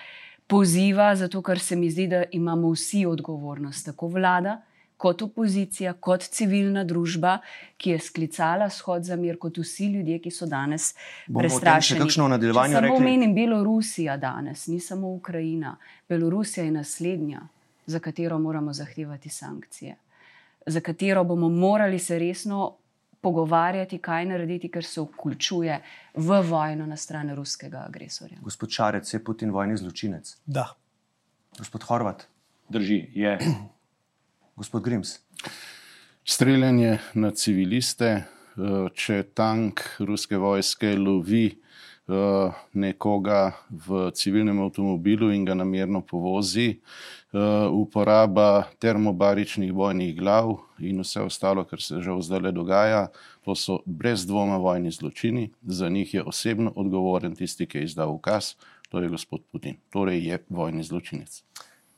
poziva, 0.47 1.15
zato 1.15 1.41
ker 1.41 1.59
se 1.59 1.75
mi 1.75 1.91
zdi, 1.91 2.07
da 2.07 2.23
imamo 2.31 2.71
vsi 2.71 3.05
odgovornost, 3.05 3.85
tako 3.85 4.07
vlada, 4.07 4.61
kot 4.97 5.21
opozicija, 5.21 5.93
kot 5.93 6.23
civilna 6.33 6.83
družba, 6.83 7.37
ki 7.77 7.93
je 7.93 7.99
sklicala 7.99 8.69
shod 8.69 9.05
za 9.05 9.15
mir, 9.15 9.37
kot 9.39 9.59
vsi 9.61 9.91
ljudje, 9.93 10.17
ki 10.23 10.31
so 10.33 10.47
danes 10.49 10.93
prestrašeni. 11.27 12.01
Kakšno 12.01 12.27
nadaljevanje? 12.33 12.79
Samo 12.79 12.95
omenim 12.95 13.35
Belorusija 13.35 14.17
danes, 14.17 14.67
ni 14.67 14.79
samo 14.79 15.13
Ukrajina. 15.13 15.75
Belorusija 16.09 16.65
je 16.65 16.71
naslednja, 16.71 17.45
za 17.85 17.99
katero 17.99 18.39
moramo 18.39 18.73
zahtevati 18.73 19.29
sankcije, 19.29 19.95
za 20.65 20.81
katero 20.81 21.23
bomo 21.23 21.49
morali 21.49 21.99
se 21.99 22.19
resno 22.19 22.73
pogovarjati, 23.21 23.97
kaj 23.97 24.25
narediti, 24.25 24.69
ker 24.71 24.85
se 24.85 25.01
vključuje 25.01 25.79
v 26.15 26.41
vojno 26.49 26.85
na 26.85 26.97
stran 26.97 27.33
ruskega 27.35 27.85
agresorja. 27.87 28.37
Gospod 28.41 28.69
Šarec, 28.69 29.13
je 29.13 29.23
Putin 29.23 29.51
vojni 29.51 29.77
zločinec? 29.77 30.37
Da. 30.45 30.67
Gospod 31.57 31.83
Horvat. 31.83 32.27
Drži, 32.69 33.05
je. 33.13 33.39
Gospod 34.57 34.83
Grims. 34.83 35.19
Streljanje 36.23 36.97
na 37.13 37.29
civiliste, 37.31 38.05
eh, 38.05 38.23
če 38.93 39.19
tank 39.37 39.83
ruske 39.99 40.37
vojske 40.37 40.95
lovi 40.97 41.45
eh, 41.51 42.55
nekoga 42.73 43.51
v 43.69 44.07
civilnem 44.17 44.63
avtomobilu 44.65 45.29
in 45.35 45.45
ga 45.45 45.53
namerno 45.53 46.01
povozi, 46.01 46.65
eh, 46.71 47.37
uporaba 47.69 48.63
termobaričnih 48.81 49.73
bojnih 49.73 50.17
glav 50.17 50.55
in 50.79 51.05
vse 51.05 51.21
ostalo, 51.29 51.67
kar 51.69 51.81
se 51.81 52.01
žal 52.01 52.25
zdaj 52.25 52.47
le 52.47 52.51
dogaja, 52.51 53.07
to 53.45 53.53
so 53.55 53.83
brez 53.85 54.25
dvoma 54.25 54.57
vojni 54.57 54.91
zločini. 54.91 55.51
Za 55.61 55.89
njih 55.89 56.13
je 56.13 56.23
osebno 56.23 56.73
odgovoren 56.75 57.35
tisti, 57.35 57.69
ki 57.69 57.77
je 57.77 57.93
izdal 57.93 58.09
ukaz, 58.09 58.55
to 58.89 59.05
je 59.05 59.09
gospod 59.09 59.45
Putin. 59.51 59.77
Torej 59.93 60.25
je 60.25 60.45
vojni 60.49 60.83
zločinec. 60.83 61.43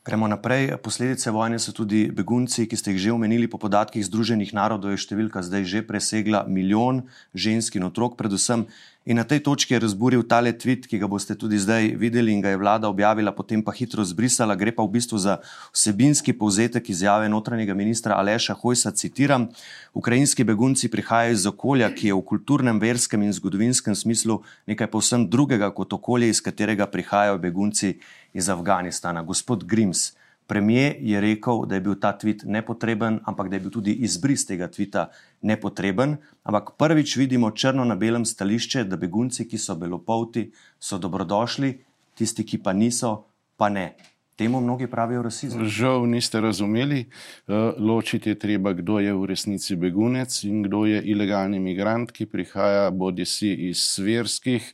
Gremo 0.00 0.24
naprej. 0.24 0.80
Posledice 0.80 1.28
vojne 1.28 1.58
so 1.60 1.76
tudi 1.76 2.08
begunci, 2.08 2.64
ki 2.64 2.72
ste 2.72 2.96
jih 2.96 3.00
že 3.04 3.10
omenili. 3.12 3.44
Po 3.44 3.60
podatkih 3.60 4.00
Združenih 4.00 4.48
narodov 4.56 4.96
je 4.96 5.04
številka 5.04 5.44
zdaj 5.44 5.68
že 5.68 5.80
presegla 5.84 6.48
milijon 6.48 7.04
žensk 7.36 7.76
in 7.76 7.84
otrok, 7.84 8.16
predvsem. 8.16 8.64
In 9.04 9.20
na 9.20 9.28
tej 9.28 9.44
točki 9.44 9.76
je 9.76 9.80
razburil 9.80 10.24
tale 10.24 10.56
tweet, 10.56 10.88
ki 10.88 11.00
ga 11.00 11.08
boste 11.08 11.36
tudi 11.36 11.60
zdaj 11.60 12.00
videli 12.00 12.32
in 12.32 12.40
ga 12.40 12.52
je 12.52 12.60
vlada 12.60 12.88
objavila, 12.88 13.32
potem 13.32 13.60
pa 13.60 13.76
hitro 13.76 14.00
zbrisala. 14.00 14.56
Gre 14.56 14.72
pa 14.72 14.80
v 14.80 14.96
bistvu 14.96 15.20
za 15.20 15.44
vsebinski 15.72 16.32
povzetek 16.32 16.88
izjave 16.88 17.28
notranjega 17.28 17.76
ministra 17.76 18.16
Aleša 18.16 18.56
Hojsa. 18.56 18.96
Citiram: 18.96 19.52
Ukrajinski 19.92 20.48
begunci 20.48 20.88
prihajajo 20.88 21.36
iz 21.36 21.44
okolja, 21.44 21.92
ki 21.92 22.08
je 22.08 22.16
v 22.16 22.24
kulturnem, 22.24 22.80
verskem 22.80 23.20
in 23.20 23.36
zgodovinskem 23.36 23.92
smislu 23.92 24.40
nekaj 24.64 24.88
povsem 24.88 25.28
drugega 25.28 25.68
kot 25.76 25.92
okolje, 25.92 26.32
iz 26.32 26.40
katerega 26.40 26.88
prihajajo 26.88 27.36
begunci 27.36 28.00
iz 28.32 28.48
Afganistana. 28.48 29.22
Gospod 29.22 29.64
Grims. 29.64 30.12
Premijer 30.46 30.96
je 31.00 31.20
rekel, 31.20 31.66
da 31.66 31.74
je 31.74 31.80
bil 31.80 31.94
ta 31.94 32.10
tweet 32.18 32.42
nepotreben, 32.44 33.20
ampak 33.24 33.48
da 33.48 33.56
je 33.56 33.60
bil 33.60 33.70
tudi 33.70 33.92
izbris 34.02 34.46
tega 34.46 34.66
tvita 34.68 35.10
nepotreben. 35.46 36.16
Ampak 36.42 36.72
prvič 36.78 37.16
vidimo 37.16 37.50
črno 37.50 37.84
na 37.84 37.94
belem 37.94 38.24
stališče, 38.26 38.84
da 38.84 38.98
begunci, 38.98 39.46
ki 39.46 39.58
so 39.58 39.76
belopolti, 39.78 40.48
so 40.80 40.98
dobrodošli, 40.98 41.70
tisti, 42.18 42.42
ki 42.42 42.58
pa 42.58 42.72
niso, 42.72 43.12
pa 43.56 43.68
ne. 43.68 43.94
Temu 44.40 44.60
mnogi 44.60 44.86
pravijo 44.86 45.22
rasizem. 45.22 45.64
Žal 45.68 46.06
niste 46.06 46.40
razumeli. 46.40 47.00
Eh, 47.00 47.52
ločiti 47.78 48.30
je 48.30 48.38
treba, 48.38 48.72
kdo 48.72 48.98
je 48.98 49.12
v 49.12 49.26
resnici 49.28 49.76
begunec 49.76 50.44
in 50.44 50.62
kdo 50.62 50.86
je 50.86 51.02
ilegalni 51.02 51.56
imigrant, 51.56 52.08
ki 52.12 52.24
prihaja 52.26 52.90
bodi 52.90 53.26
si 53.28 53.52
iz 53.68 53.98
verskih, 53.98 54.64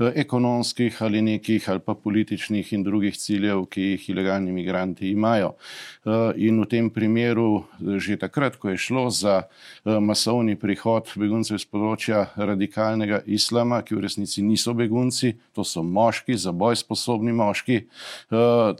eh, 0.00 0.12
ekonomskih 0.14 1.02
ali 1.02 1.22
nekih 1.22 1.70
ali 1.70 1.80
pa 1.80 1.94
političnih 1.94 2.72
in 2.72 2.82
drugih 2.82 3.16
ciljev, 3.16 3.66
ki 3.70 3.80
jih 3.80 4.08
ilegalni 4.10 4.50
imigranti 4.50 5.10
imajo. 5.10 5.54
Eh, 6.06 6.32
in 6.36 6.60
v 6.60 6.66
tem 6.66 6.90
primeru, 6.90 7.62
že 7.78 8.16
takrat, 8.16 8.56
ko 8.56 8.68
je 8.68 8.76
šlo 8.76 9.10
za 9.10 9.42
masovni 9.84 10.56
prihod 10.56 11.14
beguncev 11.16 11.56
iz 11.56 11.64
področja 11.64 12.26
radikalnega 12.36 13.22
islama, 13.26 13.82
ki 13.82 13.94
v 13.94 14.00
resnici 14.00 14.42
niso 14.42 14.74
begunci, 14.74 15.36
to 15.54 15.64
so 15.64 15.82
moški, 15.82 16.34
za 16.34 16.52
boj 16.52 16.76
sposobni 16.76 17.32
moški, 17.32 17.86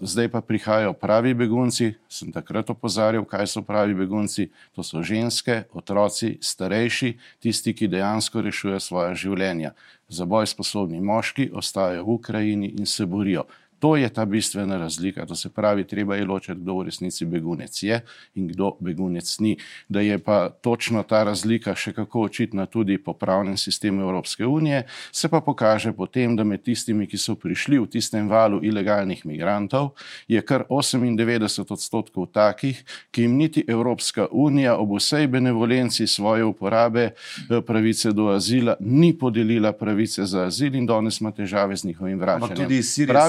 zdaj 0.03 0.32
pa 0.33 0.41
prihajajo 0.41 0.93
pravi 0.97 1.35
begunci, 1.35 1.93
sem 2.09 2.33
takrat 2.33 2.71
opozarjal, 2.73 3.25
kaj 3.29 3.47
so 3.47 3.63
pravi 3.63 3.95
begunci. 3.95 4.49
To 4.73 4.83
so 4.83 5.03
ženske, 5.05 5.63
otroci, 5.77 6.39
starejši, 6.41 7.13
tisti, 7.45 7.75
ki 7.77 7.91
dejansko 7.93 8.43
rešujejo 8.43 8.81
svoje 8.81 9.15
življenja. 9.27 9.75
Za 10.09 10.25
boj 10.25 10.49
sposobni 10.49 11.01
moški 11.01 11.51
ostajajo 11.55 12.05
v 12.05 12.17
Ukrajini 12.17 12.73
in 12.79 12.87
se 12.87 13.07
borijo. 13.07 13.47
To 13.83 13.97
je 13.97 14.09
ta 14.09 14.25
bistvena 14.25 14.79
razlika. 14.79 15.27
To 15.27 15.35
se 15.35 15.49
pravi, 15.51 15.85
treba 15.85 16.17
je 16.17 16.25
ločiti, 16.25 16.61
kdo 16.61 16.77
v 16.79 16.85
resnici 16.87 17.27
begunec 17.27 17.83
je 17.83 17.99
in 18.35 18.47
kdo 18.47 18.77
begunec 18.81 19.39
ni. 19.39 19.57
Da 19.89 20.01
je 20.01 20.19
pa 20.19 20.49
točno 20.49 21.03
ta 21.03 21.25
razlika 21.25 21.75
še 21.75 21.91
kako 21.93 22.23
očitna 22.29 22.67
tudi 22.67 22.99
po 23.03 23.13
pravnem 23.13 23.57
sistemu 23.57 24.03
Evropske 24.03 24.47
unije, 24.47 24.85
se 25.13 25.29
pa 25.29 25.41
pokaže 25.41 25.93
potem, 25.93 26.37
da 26.37 26.45
med 26.45 26.63
tistimi, 26.63 27.09
ki 27.11 27.19
so 27.19 27.35
prišli 27.35 27.81
v 27.83 27.89
tistem 27.91 28.29
valu 28.31 28.61
ilegalnih 28.63 29.25
migrantov, 29.27 29.97
je 30.29 30.39
kar 30.47 30.63
98 30.71 31.75
odstotkov 31.75 32.31
takih, 32.31 32.85
ki 33.11 33.27
jim 33.27 33.35
niti 33.37 33.65
Evropska 33.67 34.29
unija 34.31 34.77
ob 34.79 34.95
vsej 34.95 35.27
benevolenci 35.27 36.07
svoje 36.07 36.45
uporabe 36.45 37.09
eh, 37.11 37.61
pravice 37.67 38.13
do 38.15 38.31
azila 38.31 38.77
ni 38.81 39.11
podelila 39.19 39.73
pravice 39.73 40.23
za 40.25 40.47
azil 40.47 40.75
in 40.75 40.87
danes 40.87 41.21
ima 41.21 41.35
težave 41.35 41.77
z 41.77 41.85
njihovim 41.91 42.19
vračanjem 42.19 42.71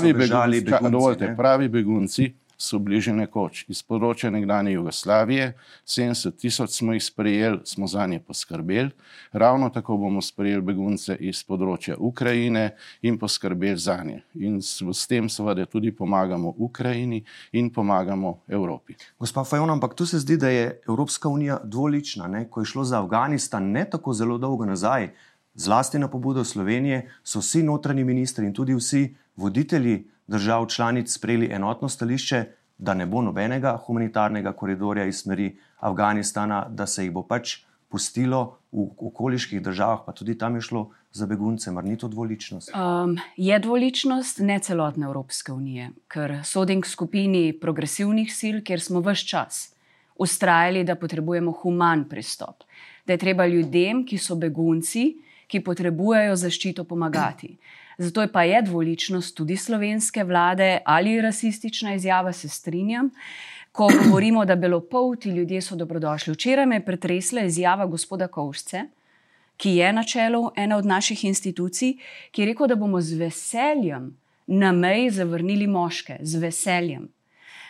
ali 0.03 0.13
begunci. 0.13 0.42
Dovolite, 0.91 1.33
pravi 1.37 1.69
begunci 1.69 2.33
so 2.63 2.79
bili 2.79 3.01
že 3.03 3.13
nekoč 3.15 3.65
iz 3.71 3.81
področja 3.83 4.31
nekdanje 4.31 4.75
Jugoslavije, 4.77 5.51
70 5.89 6.37
tisoč 6.39 6.77
smo 6.77 6.95
jih 6.95 7.03
sprejeli, 7.03 7.59
smo 7.67 7.89
za 7.91 8.05
nje 8.07 8.21
poskrbeli. 8.23 8.93
Ravno 9.33 9.69
tako 9.73 9.97
bomo 9.99 10.21
sprejeli 10.23 10.63
begunce 10.63 11.17
iz 11.19 11.43
področja 11.43 11.97
Ukrajine 11.99 12.69
in 13.03 13.17
poskrbeli 13.19 13.79
za 13.79 13.97
nje. 14.03 14.21
In 14.39 14.61
s, 14.61 14.79
s 14.79 15.09
tem 15.09 15.27
seveda 15.29 15.65
tudi 15.67 15.91
pomagamo 15.91 16.53
Ukrajini 16.57 17.23
in 17.51 17.69
pomagamo 17.73 18.37
Evropi. 18.47 18.95
Gospa 19.19 19.43
Fajon, 19.43 19.73
ampak 19.73 19.97
tu 19.99 20.07
se 20.07 20.21
zdi, 20.23 20.39
da 20.39 20.53
je 20.53 20.69
Evropska 20.87 21.29
unija 21.29 21.59
dvolična. 21.63 22.31
Ne? 22.31 22.45
Ko 22.49 22.63
je 22.63 22.71
šlo 22.71 22.87
za 22.87 23.01
Afganistan 23.03 23.71
ne 23.73 23.83
tako 23.89 24.13
zelo 24.15 24.37
dolgo 24.37 24.65
nazaj, 24.69 25.11
zlasti 25.53 25.99
na 25.99 26.07
pobudo 26.07 26.45
Slovenije, 26.47 27.09
so 27.23 27.43
vsi 27.43 27.63
notranji 27.63 28.07
ministri 28.07 28.47
in 28.47 28.55
tudi 28.55 28.73
vsi 28.77 29.03
voditelji 29.35 30.12
držav 30.27 30.67
članic 30.67 31.13
sprejeli 31.13 31.49
enotno 31.51 31.89
stališče, 31.89 32.45
da 32.77 32.93
ne 32.93 33.05
bo 33.05 33.21
nobenega 33.21 33.77
humanitarnega 33.85 34.53
koridorja 34.53 35.05
iz 35.05 35.21
smeri 35.21 35.57
Afganistana, 35.79 36.65
da 36.69 36.87
se 36.87 37.03
jih 37.03 37.11
bo 37.11 37.23
pač 37.23 37.57
pustilo 37.89 38.57
v 38.71 38.87
okoliških 38.97 39.61
državah, 39.61 39.99
pa 40.05 40.11
tudi 40.11 40.37
tam 40.37 40.55
je 40.55 40.61
šlo 40.61 40.89
za 41.11 41.25
begunce, 41.29 41.71
mar 41.71 41.85
ni 41.85 41.97
to 41.97 42.07
dvoličnost? 42.07 42.71
Um, 42.73 43.17
je 43.37 43.59
dvoličnost 43.59 44.39
ne 44.39 44.57
celotne 44.59 45.05
Evropske 45.05 45.53
unije, 45.53 45.91
ker 46.07 46.39
sodim 46.43 46.81
k 46.81 46.89
skupini 46.89 47.43
progresivnih 47.61 48.33
sil, 48.39 48.57
kjer 48.65 48.81
smo 48.81 49.03
vse 49.05 49.27
čas 49.29 49.61
ustrajali, 50.15 50.83
da 50.83 50.95
potrebujemo 50.95 51.51
human 51.51 52.07
pristop, 52.09 52.63
da 53.05 53.13
je 53.13 53.17
treba 53.17 53.45
ljudem, 53.45 54.05
ki 54.05 54.17
so 54.17 54.35
begunci, 54.35 55.05
ki 55.47 55.61
potrebujejo 55.61 56.35
zaščito, 56.35 56.83
pomagati. 56.89 57.57
Zato 57.97 58.21
je 58.21 58.31
pa 58.31 58.43
je 58.43 58.61
dvoličnost 58.61 59.37
tudi 59.37 59.57
slovenske 59.57 60.23
vlade 60.23 60.79
ali 60.85 61.21
rasistična 61.21 61.93
izjava, 61.95 62.33
se 62.33 62.49
strinjam. 62.49 63.09
Ko 63.71 63.89
govorimo, 64.05 64.45
da 64.45 64.55
belopolti 64.55 65.29
ljudje 65.29 65.61
so 65.61 65.75
dobrodošli. 65.75 66.33
Včeraj 66.33 66.65
me 66.65 66.75
je 66.75 66.85
pretresla 66.85 67.41
izjava 67.41 67.85
gospoda 67.85 68.27
Kovšce, 68.27 68.83
ki 69.57 69.69
je 69.69 69.93
na 69.93 70.03
čelu 70.03 70.51
ene 70.55 70.75
od 70.75 70.85
naših 70.85 71.25
institucij, 71.25 71.97
ki 72.31 72.41
je 72.41 72.45
rekel, 72.45 72.67
da 72.67 72.75
bomo 72.75 73.01
z 73.01 73.17
veseljem 73.17 74.17
na 74.47 74.71
meji 74.71 75.09
zavrnili 75.09 75.67
moške, 75.67 76.17
z 76.21 76.39
veseljem. 76.39 77.09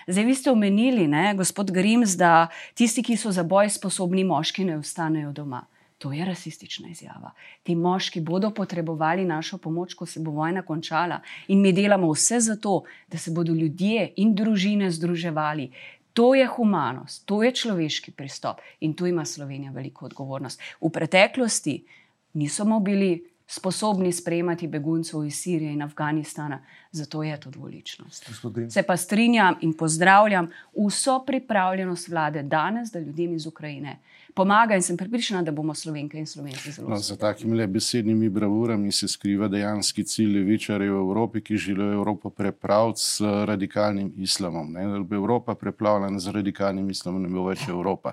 Zdaj, 0.07 0.23
vi 0.23 0.35
ste 0.35 0.51
omenili, 0.51 1.07
ne, 1.07 1.33
gospod 1.35 1.71
Grims, 1.71 2.17
da 2.19 2.47
tisti, 2.73 3.03
ki 3.03 3.17
so 3.17 3.31
za 3.31 3.43
boj 3.43 3.69
sposobni 3.69 4.23
moški, 4.23 4.65
ne 4.65 4.77
ostanejo 4.77 5.31
doma. 5.31 5.63
To 6.03 6.11
je 6.11 6.25
rasistična 6.25 6.89
izjava. 6.89 7.31
Ti 7.63 7.75
moški 7.75 8.21
bodo 8.21 8.49
potrebovali 8.51 9.23
našo 9.25 9.57
pomoč, 9.57 9.93
ko 9.93 10.05
se 10.05 10.19
bo 10.19 10.31
vojna 10.35 10.61
končala. 10.61 11.21
In 11.47 11.61
mi 11.61 11.71
delamo 11.71 12.09
vse 12.11 12.39
za 12.43 12.57
to, 12.59 12.81
da 13.07 13.17
se 13.17 13.31
bodo 13.31 13.53
ljudje 13.55 14.09
in 14.19 14.33
družine 14.35 14.91
združevali. 14.91 15.69
To 16.13 16.35
je 16.35 16.47
humanost, 16.47 17.23
to 17.25 17.39
je 17.43 17.53
človeški 17.55 18.11
pristop 18.11 18.59
in 18.79 18.93
tu 18.93 19.07
ima 19.07 19.25
Slovenija 19.25 19.71
veliko 19.71 20.05
odgovornost. 20.05 20.59
V 20.81 20.91
preteklosti 20.91 21.85
nismo 22.33 22.79
bili 22.79 23.23
sposobni 23.47 24.11
sprejemati 24.11 24.67
beguncev 24.67 25.23
iz 25.25 25.39
Sirije 25.39 25.71
in 25.73 25.81
Afganistana, 25.81 26.59
zato 26.91 27.23
je 27.23 27.39
to 27.39 27.49
dvoličnost. 27.49 28.29
Se 28.69 28.83
pa 28.83 28.97
strinjam 28.97 29.55
in 29.61 29.73
pozdravljam 29.73 30.51
vso 30.87 31.23
pripravljenost 31.25 32.07
vlade 32.07 32.43
danes, 32.43 32.91
da 32.91 32.99
ljudem 32.99 33.35
iz 33.35 33.45
Ukrajine 33.45 33.99
pomaga 34.33 34.75
in 34.75 34.81
sem 34.81 34.97
pripričana, 34.97 35.43
da 35.43 35.51
bomo 35.51 35.73
slovenke 35.73 36.17
in 36.17 36.25
slovenci 36.27 36.71
zelo 36.71 36.89
no, 36.89 36.97
Za 36.97 37.15
takimi 37.15 37.67
besednimi 37.67 38.29
bravurami 38.29 38.91
se 38.91 39.07
skriva 39.07 39.47
dejanski 39.47 40.03
cilj 40.03 40.37
levičarjev 40.37 40.93
v 40.93 40.99
Evropi, 40.99 41.41
ki 41.41 41.57
želijo 41.57 41.93
Evropo 41.93 42.29
prepraviti 42.29 43.01
s 43.01 43.21
radikalnim 43.21 44.13
islamom. 44.17 44.71
Ne? 44.71 44.87
Da 44.87 44.99
bi 44.99 45.15
Evropa 45.15 45.55
preplavljena 45.55 46.19
z 46.19 46.31
radikalnim 46.31 46.89
islamom, 46.89 47.21
ne 47.21 47.29
bo 47.29 47.47
več 47.47 47.67
Evropa. 47.67 48.11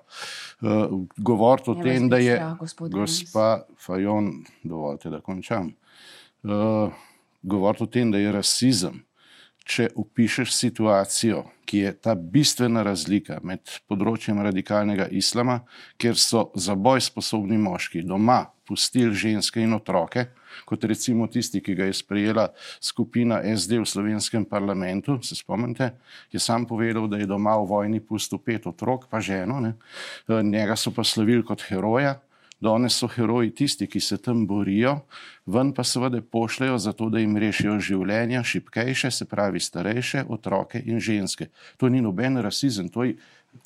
Uh, 0.60 1.06
govoriti 1.16 1.70
o 1.70 1.74
ja, 1.74 1.82
tem, 1.82 2.08
da 2.08 2.16
je 2.16 2.40
gospa 2.90 3.62
Fajon, 3.78 4.32
dovolite, 4.62 5.10
da 5.10 5.20
končam. 5.20 5.72
Uh, 6.42 6.92
govoriti 7.42 7.84
o 7.84 7.86
tem, 7.86 8.10
da 8.12 8.18
je 8.18 8.32
rasizem 8.32 9.09
če 9.64 9.90
opišeš 9.96 10.52
situacijo, 10.54 11.44
ki 11.64 11.84
je 11.84 11.92
ta 12.02 12.14
bistvena 12.14 12.82
razlika 12.82 13.38
med 13.46 13.62
področjem 13.88 14.40
radikalnega 14.42 15.06
islama, 15.14 15.60
kjer 16.00 16.18
so 16.18 16.48
za 16.58 16.74
boj 16.74 17.02
sposobni 17.04 17.58
moški 17.60 18.02
doma 18.02 18.46
pustili 18.70 19.14
ženske 19.14 19.62
in 19.62 19.74
otroke, 19.74 20.28
kot 20.66 20.84
recimo 20.86 21.26
tisti, 21.30 21.58
ki 21.62 21.74
ga 21.78 21.88
je 21.88 21.96
sprejela 21.98 22.46
skupina 22.82 23.40
SD 23.42 23.80
v 23.82 23.88
slovenskem 23.90 24.46
parlamentu, 24.46 25.18
se 25.26 25.34
spomnite, 25.38 25.90
je 26.30 26.42
sam 26.42 26.66
povedal, 26.70 27.08
da 27.10 27.18
je 27.18 27.26
doma 27.30 27.56
v 27.58 27.66
vojni 27.70 28.00
pustil 28.00 28.38
pet 28.38 28.66
otrok, 28.70 29.08
pa 29.10 29.18
ženo, 29.18 29.58
ne? 29.62 29.74
njega 30.28 30.78
so 30.78 30.94
pa 30.94 31.02
slavili 31.02 31.42
kot 31.46 31.66
heroja. 31.66 32.20
Danes 32.60 32.98
so 33.00 33.08
heroji 33.08 33.54
tisti, 33.56 33.86
ki 33.88 34.00
se 34.00 34.18
tam 34.20 34.46
borijo, 34.46 34.98
ven 35.46 35.72
pa 35.72 35.84
seveda 35.84 36.20
pošljajo 36.20 36.78
zato, 36.78 37.08
da 37.08 37.18
jim 37.18 37.36
rešijo 37.36 37.78
življenja, 37.80 38.42
šipkejše, 38.44 39.10
se 39.10 39.24
pravi 39.24 39.60
starejše, 39.60 40.26
otroke 40.28 40.82
in 40.84 41.00
ženske. 41.00 41.48
To 41.80 41.88
ni 41.88 42.02
noben 42.04 42.36
rasizem, 42.36 42.88
to 42.92 43.08
je 43.08 43.16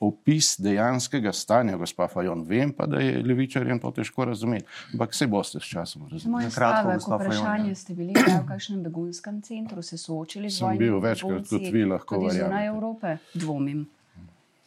opis 0.01 0.55
dejanskega 0.63 1.33
stanja, 1.33 1.77
gospa 1.77 2.07
Fajon. 2.09 2.45
Vem 2.49 2.73
pa, 2.73 2.87
da 2.87 3.03
je 3.03 3.19
levičarjem 3.23 3.81
to 3.83 3.91
težko 3.99 4.25
razumeti, 4.25 4.65
ampak 4.93 5.15
se 5.15 5.27
boste 5.27 5.61
s 5.61 5.69
časom 5.75 6.07
razumeli. 6.13 6.51
Kratko, 6.55 6.93
gospa 6.95 7.19
Fajon. 7.19 7.33
Vprašanje 7.33 7.75
ste 7.75 7.99
bili 7.99 8.15
v 8.15 8.47
kakšnem 8.49 8.83
begunskem 8.87 9.43
centru, 9.43 9.83
se 9.83 9.99
soočili 9.99 10.51
z 10.51 10.63
vojno? 10.63 10.79
Sem 10.79 10.87
bil 10.87 11.01
večkrat, 11.03 11.51
kot 11.51 11.69
vi 11.73 11.85
lahko 11.85 12.23
verjamete. 12.23 12.47
Zunaj 12.47 12.67
Evrope, 12.67 13.17
dvomim. 13.35 13.85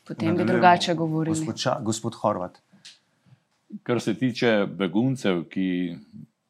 Potem 0.07 0.37
bi 0.37 0.45
drugače 0.45 0.93
govorili. 0.93 1.35
Gospod, 1.35 1.55
Ča, 1.59 1.79
gospod 1.83 2.15
Horvat. 2.15 2.61
Kar 3.83 3.99
se 4.01 4.13
tiče 4.15 4.65
beguncev, 4.77 5.43
ki 5.51 5.95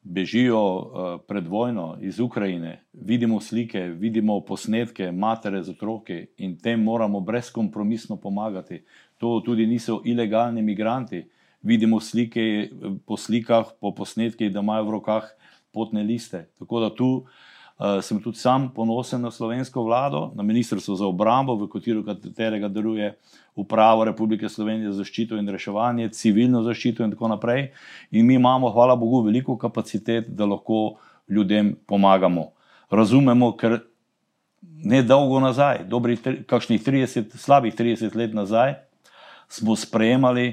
bežijo 0.02 0.60
uh, 0.60 1.20
pred 1.28 1.46
vojno 1.46 1.96
iz 2.00 2.20
Ukrajine, 2.20 2.84
vidimo 2.92 3.40
slike, 3.40 3.80
vidimo 3.80 4.40
posnetke, 4.40 5.10
matere 5.12 5.62
z 5.62 5.70
otroki 5.70 6.26
in 6.36 6.56
tem 6.58 6.82
moramo 6.82 7.20
brezkompromisno 7.20 8.16
pomagati. 8.16 8.84
To 9.18 9.40
tudi 9.44 9.66
niso 9.66 10.02
ilegalni 10.04 10.62
migranti. 10.62 11.24
Vidimo 11.62 12.00
slike 12.00 12.40
eh, 12.40 12.70
po 13.06 13.16
slikah, 13.16 13.66
po 13.80 13.90
posnetkih, 13.94 14.52
da 14.52 14.60
imajo 14.60 14.84
v 14.84 14.90
rokah 14.90 15.24
potne 15.74 16.02
liste. 16.02 16.46
Tako 16.58 16.80
da 16.80 16.90
tu 16.94 17.08
uh, 17.16 17.98
sem 18.02 18.22
tudi 18.22 18.38
sam 18.38 18.70
ponosen 18.74 19.20
na 19.20 19.30
slovensko 19.30 19.82
vlado, 19.82 20.30
na 20.34 20.42
Ministrstvo 20.42 20.94
za 20.94 21.06
obrambo, 21.06 21.56
v 21.58 21.68
katero 21.68 22.04
katerega 22.06 22.68
deluje 22.68 23.16
upravo 23.58 24.04
Republike 24.04 24.48
Slovenije 24.48 24.92
za 24.92 25.02
zaščito 25.02 25.36
in 25.36 25.48
reševanje, 25.50 26.12
civilno 26.14 26.62
zaščito 26.62 27.04
in 27.04 27.10
tako 27.14 27.32
naprej. 27.32 27.72
In 28.10 28.26
mi 28.26 28.36
imamo, 28.38 28.70
hvala 28.70 28.96
Bogu, 28.96 29.24
veliko 29.26 29.56
kapacitet, 29.58 30.28
da 30.28 30.46
lahko 30.46 30.98
ljudem 31.28 31.74
pomagamo. 31.86 32.52
Razumemo, 32.90 33.50
ker 33.58 33.80
ne 34.62 35.02
dolgo 35.02 35.40
nazaj, 35.42 35.82
dobrih 35.90 36.22
kakšnih 36.46 36.84
30, 36.84 37.34
slabih 37.36 37.74
30 37.74 38.14
let 38.16 38.34
nazaj, 38.34 38.76
smo 39.48 39.76
sprejemali 39.76 40.46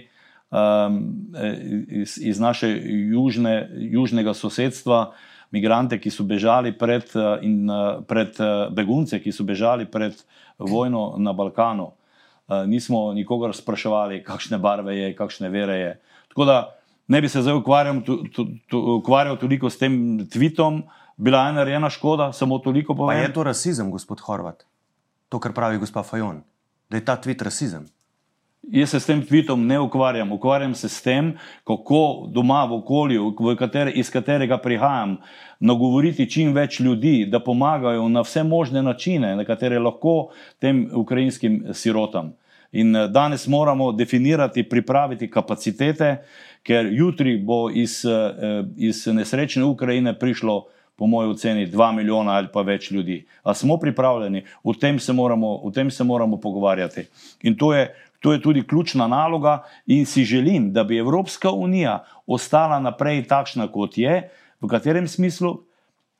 um, 0.50 1.00
iz, 1.88 2.18
iz 2.18 2.40
naše 2.40 2.72
južne, 3.12 3.70
južnega 3.92 4.34
sosedstva 4.34 5.12
migrante, 5.52 6.00
ki 6.02 6.10
so 6.12 6.26
bežali 6.26 6.74
pred, 6.74 7.12
in, 7.46 7.70
pred 8.10 8.34
begunce, 8.74 9.22
ki 9.22 9.32
so 9.32 9.46
bežali 9.46 9.86
pred 9.86 10.18
vojno 10.58 11.16
na 11.22 11.34
Balkanu. 11.38 11.92
Eh, 12.46 12.68
nismo 12.68 13.14
nikogar 13.14 13.56
spraševali, 13.58 14.22
kakšne 14.24 14.58
barve 14.62 14.94
je, 14.94 15.14
kakšne 15.18 15.50
vere 15.50 15.78
je. 15.80 15.94
Tako 16.30 16.46
da 16.46 16.58
ne 17.08 17.22
bi 17.22 17.30
se 17.30 17.42
zdaj 17.42 17.58
ukvarjal, 17.58 18.02
tu, 18.06 18.20
tu, 18.30 18.46
tu, 18.70 18.82
ukvarjal 19.00 19.38
toliko 19.42 19.70
s 19.70 19.82
tem 19.82 20.28
tvitom, 20.30 20.84
bila 21.18 21.48
je 21.48 21.56
narejena 21.58 21.90
škoda, 21.90 22.30
samo 22.34 22.60
toliko 22.60 22.94
povem. 22.96 23.18
Pa 23.18 23.24
je 23.24 23.34
to 23.34 23.44
rasizem, 23.44 23.90
gospod 23.92 24.22
Horvat, 24.22 24.62
to, 25.30 25.40
kar 25.40 25.54
pravi 25.58 25.82
gospod 25.82 26.06
Fajon, 26.06 26.44
da 26.90 27.02
je 27.02 27.06
ta 27.06 27.16
tvit 27.18 27.42
rasizem. 27.42 27.88
Jaz 28.72 28.90
se 28.90 29.00
s 29.00 29.06
tem 29.06 29.22
tvitom 29.22 29.68
ne 29.68 29.80
ukvarjam, 29.80 30.32
ukvarjam 30.32 30.74
se 30.76 30.90
s 30.90 31.02
tem, 31.02 31.34
kako 31.68 32.28
doma 32.34 32.64
v 32.66 32.80
okolju, 32.80 33.36
v 33.40 33.56
katere, 33.56 33.92
iz 33.92 34.10
katerega 34.10 34.58
prihajam, 34.58 35.18
nagovoriti 35.60 36.30
čim 36.30 36.54
več 36.54 36.80
ljudi, 36.80 37.26
da 37.30 37.40
pomagajo 37.40 38.08
na 38.10 38.24
vse 38.26 38.44
možne 38.44 38.82
načine, 38.84 39.36
na 39.36 39.46
katere 39.46 39.80
lahko 39.80 40.32
tem 40.60 40.88
ukrajinskim 40.94 41.62
sirotam. 41.74 42.34
In 42.72 42.96
eh, 42.96 43.08
danes 43.08 43.48
moramo 43.48 43.92
definirati, 43.92 44.64
pripraviti 44.70 45.30
kapacitete, 45.32 46.16
ker 46.66 46.90
jutri 46.92 47.38
bo 47.38 47.70
iz, 47.70 48.02
eh, 48.06 48.64
iz 48.78 49.06
nesrečne 49.08 49.64
Ukrajine 49.64 50.18
prišlo, 50.20 50.64
po 50.96 51.08
mojem 51.08 51.32
oceni, 51.32 51.66
dva 51.66 51.92
milijona 51.92 52.32
ali 52.32 52.48
pa 52.54 52.62
več 52.62 52.92
ljudi. 52.92 53.26
A 53.44 53.54
smo 53.54 53.78
pripravljeni, 53.78 54.46
o 54.64 54.74
tem 54.74 55.00
se 55.00 55.14
moramo, 55.14 55.56
o 55.64 55.72
tem 55.72 55.92
se 55.92 56.04
moramo 56.04 56.38
pogovarjati. 56.38 57.08
In 57.44 57.58
to 57.58 57.74
je 57.74 57.90
To 58.26 58.34
je 58.34 58.42
tudi 58.42 58.64
ključna 58.68 59.06
naloga 59.08 59.64
in 59.86 60.06
si 60.06 60.24
želim, 60.26 60.72
da 60.74 60.84
bi 60.84 60.98
Evropska 60.98 61.52
unija 61.52 62.04
ostala 62.26 62.80
naprej 62.80 63.28
takšna, 63.30 63.68
kot 63.68 63.98
je, 63.98 64.30
v 64.62 64.68
katerem 64.68 65.08
smislu? 65.08 65.60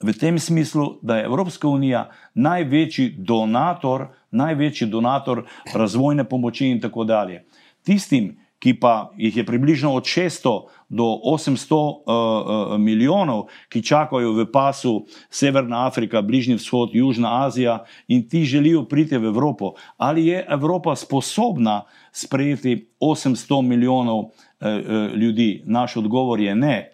V 0.04 0.14
tem 0.14 0.38
smislu, 0.40 1.00
da 1.02 1.18
je 1.18 1.26
Evropska 1.26 1.68
unija 1.68 2.12
največji 2.34 3.16
donator, 3.18 4.06
največji 4.32 4.88
donator 4.88 5.48
razvojne 5.74 6.28
pomoči 6.30 6.68
in 6.70 6.82
tako 6.82 7.04
dalje. 7.04 7.42
Tistim, 7.84 8.36
ki 8.66 8.74
pa 8.82 9.12
jih 9.14 9.36
je 9.38 9.46
približno 9.46 9.94
od 9.94 10.04
600 10.10 10.52
do 10.90 11.06
800 11.22 11.76
uh, 11.78 11.92
uh, 12.02 12.78
milijonov, 12.82 13.44
ki 13.70 13.84
čakajo 13.86 14.32
v 14.34 14.46
pasu 14.50 15.06
Severna 15.30 15.86
Afrika, 15.86 16.22
Bližnji 16.26 16.58
vzhod, 16.58 16.96
Južna 16.98 17.46
Azija 17.46 17.84
in 18.08 18.24
ti 18.30 18.42
želijo 18.42 18.88
priti 18.90 19.18
v 19.18 19.30
Evropo. 19.30 19.76
Ali 19.98 20.26
je 20.28 20.46
Evropa 20.50 20.96
sposobna 20.96 21.84
sprejeti 22.12 22.90
800 23.00 23.62
milijonov 23.62 24.20
uh, 24.20 24.32
uh, 24.66 25.14
ljudi? 25.14 25.62
Naš 25.66 25.98
odgovor 26.02 26.40
je 26.40 26.56
ne. 26.56 26.90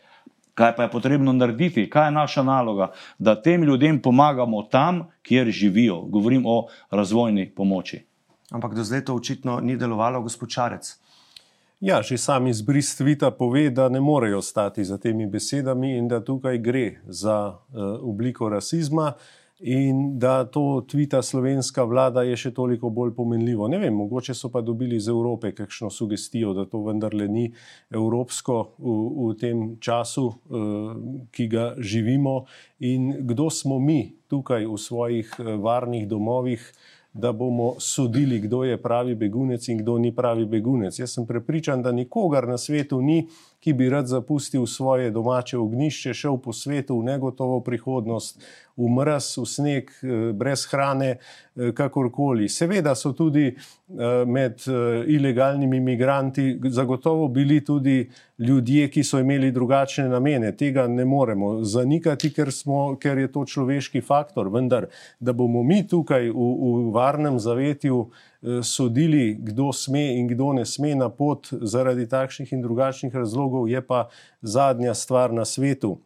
Kaj 0.54 0.76
pa 0.76 0.84
je 0.84 0.92
potrebno 0.92 1.32
narediti? 1.34 1.88
Kaj 1.90 2.08
je 2.08 2.12
naša 2.12 2.44
naloga? 2.44 2.92
Da 3.20 3.42
tem 3.42 3.64
ljudem 3.64 4.02
pomagamo 4.02 4.64
tam, 4.64 5.08
kjer 5.24 5.48
živijo. 5.48 6.02
Govorim 6.02 6.44
o 6.46 6.68
razvojni 6.92 7.48
pomoči. 7.56 8.04
Ampak 8.52 8.76
do 8.76 8.84
zdaj 8.84 9.06
to 9.06 9.16
očitno 9.16 9.60
ni 9.64 9.78
delovalo, 9.78 10.22
gospod 10.22 10.50
Čarec. 10.50 10.98
Ja, 11.82 12.02
že 12.06 12.18
sam 12.18 12.46
izbris 12.48 12.94
tvita 12.98 13.32
pove, 13.32 13.70
da 13.70 13.90
ne 13.90 14.00
morejo 14.00 14.42
stati 14.42 14.84
za 14.86 14.98
temi 14.98 15.26
besedami 15.26 15.98
in 15.98 16.08
da 16.08 16.20
tukaj 16.24 16.58
gre 16.58 17.00
za 17.06 17.48
uh, 17.50 17.74
obliko 18.02 18.50
rasizma 18.50 19.14
in 19.60 20.20
da 20.20 20.46
to 20.46 20.86
tvita 20.90 21.22
slovenska 21.22 21.84
vlada 21.84 22.22
je 22.22 22.38
še 22.38 22.52
toliko 22.54 22.90
bolj 22.90 23.16
pomenljivo. 23.18 23.68
Ne 23.68 23.80
vem, 23.82 23.98
mogoče 23.98 24.34
so 24.34 24.52
pa 24.54 24.62
dobili 24.62 24.96
iz 24.96 25.08
Evrope 25.10 25.56
kakšno 25.58 25.90
sugestijo, 25.90 26.54
da 26.54 26.68
to 26.70 26.84
vendarle 26.86 27.28
ni 27.28 27.48
evropsko 27.90 28.62
v, 28.78 28.96
v 29.18 29.34
tem 29.42 29.68
času, 29.82 30.28
uh, 30.30 30.96
ki 31.34 31.50
ga 31.50 31.74
živimo 31.82 32.44
in 32.78 33.10
kdo 33.26 33.50
smo 33.50 33.80
mi 33.80 34.20
tukaj 34.30 34.70
v 34.70 34.78
svojih 34.78 35.34
uh, 35.40 35.56
varnih 35.58 36.06
domovih 36.08 36.74
da 37.14 37.32
bomo 37.32 37.76
sodili, 37.80 38.40
kdo 38.40 38.64
je 38.64 38.82
pravi 38.82 39.16
begunec 39.16 39.68
in 39.68 39.78
kdo 39.78 39.98
ni 39.98 40.16
pravi 40.16 40.46
begunec. 40.46 41.00
Jaz 41.00 41.14
sem 41.14 41.26
prepričan, 41.28 41.82
da 41.82 41.92
nikogar 41.92 42.48
na 42.48 42.58
svetu 42.58 43.02
ni, 43.02 43.28
ki 43.62 43.74
bi 43.74 43.90
rad 43.90 44.08
zapustil 44.08 44.66
svoje 44.66 45.12
domače 45.12 45.58
ognišče, 45.58 46.14
šel 46.14 46.38
po 46.38 46.54
svetu 46.54 47.00
v 47.00 47.04
negotovo 47.04 47.60
prihodnost, 47.62 48.42
v 48.78 48.90
mraz, 48.90 49.38
v 49.38 49.46
sneg, 49.46 49.92
eh, 50.02 50.32
brez 50.34 50.66
hrane, 50.72 51.18
eh, 51.56 51.72
kakorkoli. 51.72 52.50
Seveda 52.50 52.96
so 52.96 53.14
tudi 53.14 53.48
eh, 53.48 54.26
med 54.26 54.62
ilegalnimi 55.08 55.78
imigranti 55.78 56.60
zagotovo 56.64 57.28
bili 57.28 57.66
tudi 57.66 58.10
ljudje, 58.40 58.88
ki 58.88 59.04
so 59.04 59.20
imeli 59.20 59.52
drugačne 59.52 60.10
namene. 60.10 60.56
Tega 60.58 60.88
ne 60.88 61.06
moremo 61.06 61.64
zanikati, 61.64 62.34
ker, 62.34 62.52
smo, 62.52 62.96
ker 62.96 63.18
je 63.18 63.32
to 63.32 63.46
človeški 63.46 64.02
faktor. 64.02 64.50
Vendar, 64.50 64.88
da 65.20 65.34
bomo 65.34 65.64
mi 65.64 65.88
tukaj 65.88 66.30
v, 66.30 66.34
v 66.34 66.92
varnem 66.94 67.40
zavetju 67.40 68.08
sodili, 68.64 69.38
kdo 69.40 69.70
sme 69.74 70.18
in 70.18 70.28
kdo 70.28 70.54
ne 70.54 70.66
sme 70.66 70.96
na 70.96 71.10
pot 71.10 71.48
zaradi 71.62 72.08
takšnih 72.10 72.54
in 72.54 72.62
drugačnih 72.62 73.16
razlogov, 73.16 73.70
je 73.70 73.82
pa 73.82 74.08
zadnja 74.42 74.94
stvar 74.94 75.34
na 75.34 75.46
svetu. 75.46 76.00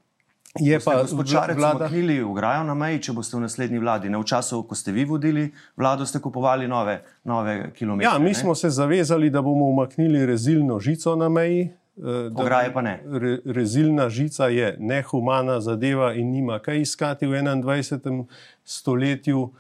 Je 0.60 0.80
pa 0.80 1.04
zvočarec 1.04 1.58
vlada 1.58 1.78
umaknili 1.78 2.22
ograjo 2.24 2.64
na 2.64 2.74
meji, 2.74 3.02
če 3.08 3.14
boste 3.14 3.36
v 3.36 3.44
naslednji 3.44 3.80
vladi. 3.80 4.10
Ne 4.10 4.20
v 4.22 4.24
času, 4.24 4.62
ko 4.64 4.76
ste 4.76 4.94
vi 4.96 5.04
vodili 5.06 5.50
vlado, 5.76 6.06
ste 6.08 6.22
kupovali 6.24 6.68
nove, 6.68 7.02
nove 7.24 7.74
kilometre. 7.76 8.08
Ja, 8.08 8.20
mi 8.20 8.32
ne? 8.32 8.36
smo 8.40 8.56
se 8.56 8.70
zavezali, 8.70 9.30
da 9.30 9.42
bomo 9.42 9.68
umaknili 9.68 10.26
rezilno 10.26 10.80
žico 10.80 11.16
na 11.16 11.30
meji. 11.30 11.74
Eh, 11.98 12.32
ograje 12.36 12.72
pa 12.74 12.82
ne. 12.82 13.02
Re, 13.04 13.38
rezilna 13.46 14.10
žica 14.10 14.48
je 14.48 14.76
nehumana 14.80 15.60
zadeva 15.60 16.14
in 16.14 16.32
nima 16.32 16.60
kaj 16.60 16.82
iskati 16.82 17.28
v 17.28 17.44
21. 17.44 18.26
stoletju. 18.64 19.42
Uh, 19.42 19.52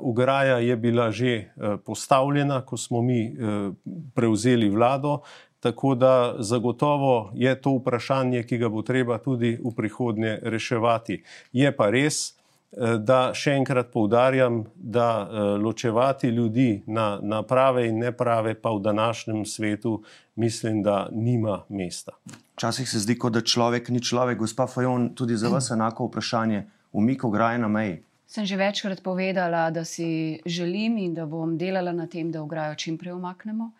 ograja 0.00 0.58
je 0.58 0.76
bila 0.76 1.10
že 1.10 1.50
uh, 1.56 1.80
postavljena, 1.84 2.60
ko 2.60 2.76
smo 2.76 3.02
mi 3.02 3.32
uh, 3.32 3.74
prevzeli 4.14 4.68
vlado, 4.70 5.20
Tako 5.60 5.94
da 5.94 6.34
zagotovo 6.38 7.32
je 7.34 7.60
to 7.60 7.70
vprašanje, 7.70 8.42
ki 8.42 8.58
ga 8.58 8.68
bo 8.68 8.82
treba 8.82 9.18
tudi 9.18 9.58
v 9.64 9.74
prihodnje 9.76 10.38
reševati. 10.42 11.22
Je 11.52 11.76
pa 11.76 11.90
res, 11.90 12.30
eh, 12.30 12.94
da 12.98 13.32
še 13.34 13.56
enkrat 13.58 13.90
poudarjam, 13.92 14.64
da 14.74 15.08
eh, 15.26 15.40
ločevati 15.58 16.28
ljudi 16.28 16.82
na, 16.86 17.18
na 17.22 17.42
prave 17.42 17.88
in 17.88 17.98
neprave, 17.98 18.54
pa 18.54 18.70
v 18.70 18.82
današnjem 18.82 19.44
svetu, 19.46 20.02
mislim, 20.36 20.82
da 20.82 21.08
nima 21.12 21.64
mesta. 21.68 22.12
Včasih 22.54 22.88
se 22.88 22.98
zdi, 22.98 23.18
kot 23.18 23.32
da 23.32 23.42
človek 23.42 23.88
ni 23.88 24.02
človek. 24.02 24.38
Gospa 24.38 24.66
Fajon, 24.66 25.14
tudi 25.14 25.36
za 25.36 25.48
vas 25.48 25.70
enako 25.70 26.06
vprašanje, 26.06 26.66
umik 26.92 27.24
ograje 27.24 27.58
na 27.58 27.68
meji. 27.68 28.02
Sem 28.28 28.44
že 28.46 28.56
večkrat 28.56 29.00
povedala, 29.02 29.70
da 29.70 29.84
si 29.84 30.40
želim 30.46 30.98
in 30.98 31.14
da 31.14 31.26
bom 31.26 31.56
delala 31.58 31.92
na 31.92 32.06
tem, 32.06 32.30
da 32.32 32.42
ograjo 32.42 32.74
čim 32.74 32.98
prej 32.98 33.12
omaknemo. 33.12 33.64
Uh, 33.64 33.72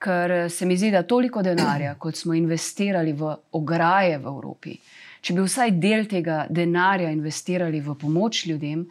ker 0.00 0.50
se 0.50 0.66
mi 0.66 0.76
zdi, 0.76 0.90
da 0.90 1.02
toliko 1.02 1.42
denarja, 1.42 1.94
kot 1.98 2.16
smo 2.16 2.34
investirali 2.34 3.12
v 3.12 3.34
ograje 3.52 4.18
v 4.18 4.32
Evropi, 4.32 4.76
če 5.20 5.36
bi 5.36 5.44
vsaj 5.44 5.76
del 5.76 6.06
tega 6.08 6.44
denarja 6.48 7.10
investirali 7.12 7.82
v 7.84 7.96
pomoč 8.00 8.46
ljudem, 8.48 8.86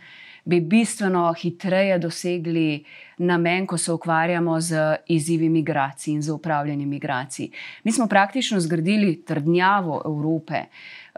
bi 0.49 0.61
bistveno 0.65 1.27
hitreje 1.37 1.97
dosegli 2.01 2.83
namen, 3.25 3.67
ko 3.67 3.77
se 3.77 3.91
ukvarjamo 3.93 4.55
z 4.61 4.85
izzivi 5.13 5.49
migracij 5.49 6.13
in 6.13 6.21
z 6.25 6.31
upravljanjem 6.33 6.89
migracij. 6.89 7.49
Mi 7.83 7.91
smo 7.91 8.07
praktično 8.07 8.59
zgradili 8.59 9.19
trdnjavo 9.25 10.01
Evrope. 10.05 10.63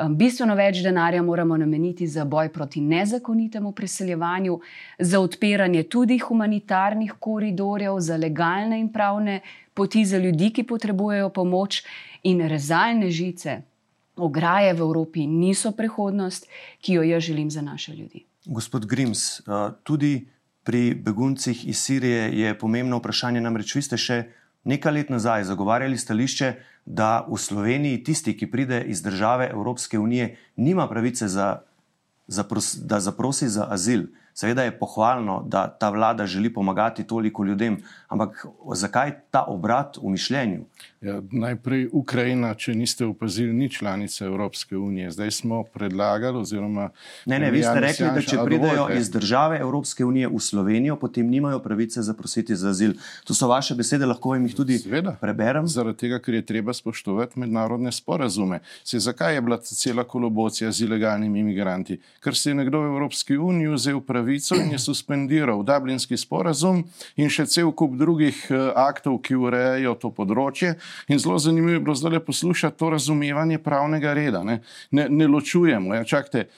Bistveno 0.10 0.56
več 0.56 0.82
denarja 0.82 1.22
moramo 1.22 1.58
nameniti 1.58 2.08
za 2.08 2.26
boj 2.26 2.50
proti 2.54 2.82
nezakonitemu 2.82 3.72
preseljevanju, 3.72 4.60
za 5.00 5.20
odpiranje 5.20 5.84
tudi 5.84 6.18
humanitarnih 6.20 7.14
koridorjev, 7.20 8.00
za 8.00 8.18
legalne 8.18 8.80
in 8.80 8.90
pravne 8.94 9.42
poti 9.74 10.06
za 10.06 10.18
ljudi, 10.18 10.50
ki 10.54 10.64
potrebujejo 10.64 11.30
pomoč, 11.30 11.84
in 12.24 12.42
rezalne 12.48 13.12
žice, 13.12 13.62
ograje 14.16 14.74
v 14.74 14.80
Evropi 14.80 15.28
niso 15.28 15.72
prihodnost, 15.72 16.48
ki 16.82 16.94
jo 16.94 17.04
jaz 17.04 17.24
želim 17.24 17.52
za 17.52 17.62
naše 17.62 17.94
ljudi. 17.94 18.26
Gospod 18.46 18.86
Grims, 18.86 19.42
tudi 19.84 20.28
pri 20.64 20.94
beguncih 20.96 21.68
iz 21.68 21.78
Sirije 21.78 22.40
je 22.40 22.58
pomembno 22.58 22.98
vprašanje. 22.98 23.42
Namreč 23.42 23.76
vi 23.76 23.82
ste 23.82 23.98
še 23.98 24.24
nekaj 24.64 24.94
let 24.94 25.10
nazaj 25.10 25.44
zagovarjali 25.44 25.98
stališče, 25.98 26.54
da 26.86 27.26
v 27.30 27.38
Sloveniji 27.38 28.04
tisti, 28.04 28.38
ki 28.38 28.52
pride 28.52 28.82
iz 28.84 29.02
države 29.02 29.50
Evropske 29.52 30.00
unije, 30.00 30.38
nima 30.56 30.88
pravice, 30.89 31.28
za, 31.28 31.62
za 32.28 32.44
pros, 32.44 32.76
da 32.76 33.00
zaprosi 33.00 33.50
za 33.50 33.67
azil. 33.70 34.08
Seveda 34.34 34.63
je 34.63 34.80
pohvalno, 34.80 35.44
da 35.48 35.67
ta 35.67 35.89
vlada 35.89 36.26
želi 36.26 36.54
pomagati 36.54 37.04
toliko 37.04 37.44
ljudem, 37.44 37.78
ampak 38.08 38.46
zakaj 38.74 39.12
ta 39.32 39.44
obrat 39.48 39.98
v 39.98 40.10
mišljenju? 40.10 40.65
Ja, 41.02 41.15
najprej 41.32 41.88
Ukrajina, 41.98 42.52
če 42.54 42.76
niste 42.78 43.06
opazili, 43.10 43.54
ni 43.54 43.70
članica 43.70 44.26
Evropske 44.26 44.78
unije. 44.78 45.12
Zdaj 45.12 45.32
smo 45.32 45.63
predlagali, 45.63 46.38
oziroma. 46.38 46.89
Ne, 47.26 47.39
ne, 47.39 47.50
vi 47.52 47.63
ste 47.63 47.80
rekli, 47.82 48.06
da 48.13 48.22
če 48.22 48.38
pridejo 48.46 48.86
iz 48.94 49.10
države 49.10 49.58
Evropske 49.58 50.06
unije 50.06 50.30
v 50.30 50.39
Slovenijo, 50.39 50.96
potem 51.02 51.26
nimajo 51.30 51.60
pravice 51.60 52.02
zaprositi 52.06 52.56
za 52.56 52.70
azil. 52.70 52.94
To 53.26 53.34
so 53.34 53.50
vaše 53.50 53.76
besede, 53.76 54.06
lahko 54.06 54.36
jim 54.36 54.46
jih 54.46 54.56
tudi 54.56 54.78
Sveda, 54.78 55.15
preberem. 55.22 55.67
Zaradi 55.67 55.98
tega, 56.04 56.20
ker 56.22 56.38
je 56.38 56.46
treba 56.46 56.74
spoštovati 56.74 57.39
mednarodne 57.39 57.91
sporazume. 57.91 58.62
Se, 58.84 59.00
zakaj 59.00 59.36
je 59.36 59.41
bila 59.41 59.58
cela 59.58 60.04
kolobocija 60.04 60.72
z 60.72 60.86
ilegalnimi 60.86 61.39
imigranti? 61.39 61.98
Ker 62.22 62.38
se 62.38 62.54
je 62.54 62.60
nekdo 62.62 62.84
v 62.86 62.94
Evropski 62.94 63.38
uniji 63.38 63.74
vzel 63.74 64.02
pravico 64.22 64.56
in 64.56 64.72
je 64.72 64.80
suspendiral 64.80 65.64
Dublinski 65.64 66.18
sporazum 66.18 66.84
in 67.16 67.30
še 67.30 67.48
cel 67.50 67.72
kup 67.74 67.96
drugih 67.98 68.38
uh, 68.52 68.70
aktov, 68.78 69.22
ki 69.26 69.36
urejajo 69.36 69.96
to 69.98 70.12
področje. 70.14 70.76
In 71.10 71.20
zelo 71.20 71.40
zanimivo 71.42 71.74
je 71.74 71.84
bilo 71.84 71.96
zdaj 71.98 72.22
poslušati 72.26 72.78
to 72.78 72.92
razumevanje 72.94 73.60
pravnega 73.60 74.14
reda. 74.14 74.44
Ne, 74.44 74.62
ne, 74.92 75.08
ne 75.10 75.28
ločujemo. 75.28 75.96
Ja, 75.98 76.06
čakajte, 76.06 76.50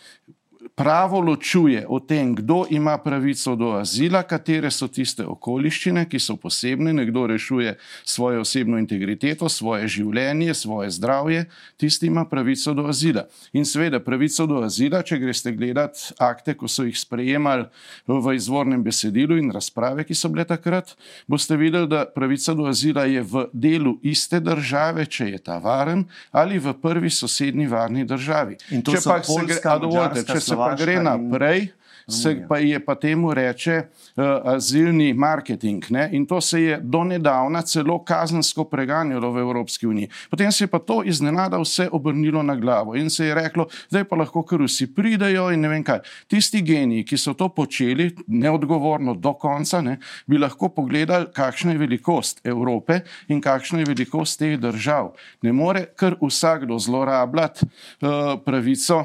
pravo 0.75 1.19
ločuje 1.19 1.85
o 1.87 1.99
tem, 1.99 2.35
kdo 2.35 2.65
ima 2.69 2.97
pravico 2.97 3.55
do 3.55 3.71
azila, 3.77 4.23
katere 4.23 4.71
so 4.71 4.87
tiste 4.87 5.25
okoliščine, 5.25 6.07
ki 6.09 6.19
so 6.19 6.35
posebne, 6.35 6.93
nekdo 6.93 7.27
rešuje 7.29 7.75
svojo 8.05 8.41
osebno 8.41 8.79
integriteto, 8.81 9.49
svoje 9.49 9.87
življenje, 9.87 10.53
svoje 10.57 10.89
zdravje, 10.97 11.45
tisti 11.77 12.09
ima 12.09 12.25
pravico 12.25 12.73
do 12.73 12.87
azila. 12.89 13.27
In 13.53 13.65
seveda, 13.69 13.99
pravico 14.01 14.47
do 14.49 14.63
azila, 14.65 15.03
če 15.05 15.19
greste 15.21 15.53
gledati 15.53 16.15
akte, 16.17 16.57
ko 16.57 16.67
so 16.67 16.87
jih 16.87 16.97
sprejemali 16.97 17.69
v 18.09 18.33
izvornem 18.33 18.81
besedilu 18.83 19.37
in 19.37 19.53
razprave, 19.53 20.07
ki 20.09 20.17
so 20.17 20.31
bile 20.33 20.47
takrat, 20.49 20.95
boste 21.29 21.57
videli, 21.57 21.87
da 21.87 22.05
pravica 22.09 22.57
do 22.57 22.65
azila 22.65 23.05
je 23.05 23.21
v 23.21 23.45
delu 23.53 23.99
iste 24.01 24.41
države, 24.41 25.05
če 25.05 25.29
je 25.35 25.43
ta 25.43 25.59
varen, 25.61 26.07
ali 26.31 26.57
v 26.57 26.73
prvi 26.81 27.13
sosednji 27.13 27.69
varni 27.69 28.07
državi. 28.09 28.57
In 28.73 28.81
to 28.81 28.97
če 28.97 29.05
pa 29.05 29.21
se 29.21 29.39
gre, 29.45 29.61
a 29.69 29.77
dovolite, 29.77 30.25
če 30.25 30.41
se 30.41 30.62
pa 30.63 30.75
gre 30.85 30.99
naprej, 31.03 31.71
se 32.07 32.45
pa 32.49 32.57
je 32.57 32.85
pa 32.85 32.95
temu 32.95 33.33
reče 33.33 33.77
uh, 33.81 34.23
azilni 34.55 35.13
marketing. 35.13 35.83
Ne? 35.89 36.09
In 36.11 36.25
to 36.25 36.41
se 36.41 36.61
je 36.61 36.79
do 36.83 37.03
nedavna 37.03 37.61
celo 37.61 38.03
kazensko 38.03 38.63
preganjalo 38.63 39.31
v 39.31 39.39
Evropski 39.39 39.87
uniji. 39.87 40.09
Potem 40.29 40.51
se 40.51 40.63
je 40.63 40.67
pa 40.67 40.79
to 40.79 41.03
iznenada 41.03 41.57
vse 41.57 41.89
obrnilo 41.91 42.43
na 42.43 42.55
glavo 42.55 42.95
in 42.95 43.09
se 43.09 43.25
je 43.25 43.35
reklo, 43.35 43.67
zdaj 43.89 44.03
pa 44.03 44.15
lahko 44.15 44.43
kar 44.43 44.61
vsi 44.61 44.87
pridejo 44.95 45.49
in 45.51 45.61
ne 45.61 45.69
vem 45.69 45.83
kaj. 45.83 45.99
Tisti 46.27 46.61
geniji, 46.61 47.05
ki 47.05 47.17
so 47.17 47.33
to 47.33 47.49
počeli 47.49 48.11
neodgovorno 48.27 49.13
do 49.13 49.33
konca, 49.33 49.81
ne, 49.81 49.97
bi 50.27 50.37
lahko 50.37 50.69
pogledali, 50.69 51.31
kakšna 51.33 51.71
je 51.71 51.77
velikost 51.77 52.41
Evrope 52.43 52.99
in 53.27 53.41
kakšna 53.41 53.79
je 53.79 53.85
velikost 53.85 54.39
teh 54.39 54.59
držav. 54.59 55.13
Ne 55.41 55.53
more 55.53 55.85
kar 55.95 56.15
vsakdo 56.21 56.79
zlorabljati 56.79 57.65
uh, 57.65 58.39
pravico 58.45 59.03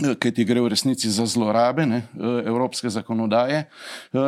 Kaj 0.00 0.30
ti 0.32 0.44
gre 0.48 0.62
v 0.64 0.70
resnici 0.72 1.10
za 1.12 1.26
zlorabe 1.28 1.84
ne, 1.86 1.98
evropske 2.46 2.88
zakonodaje 2.88 3.66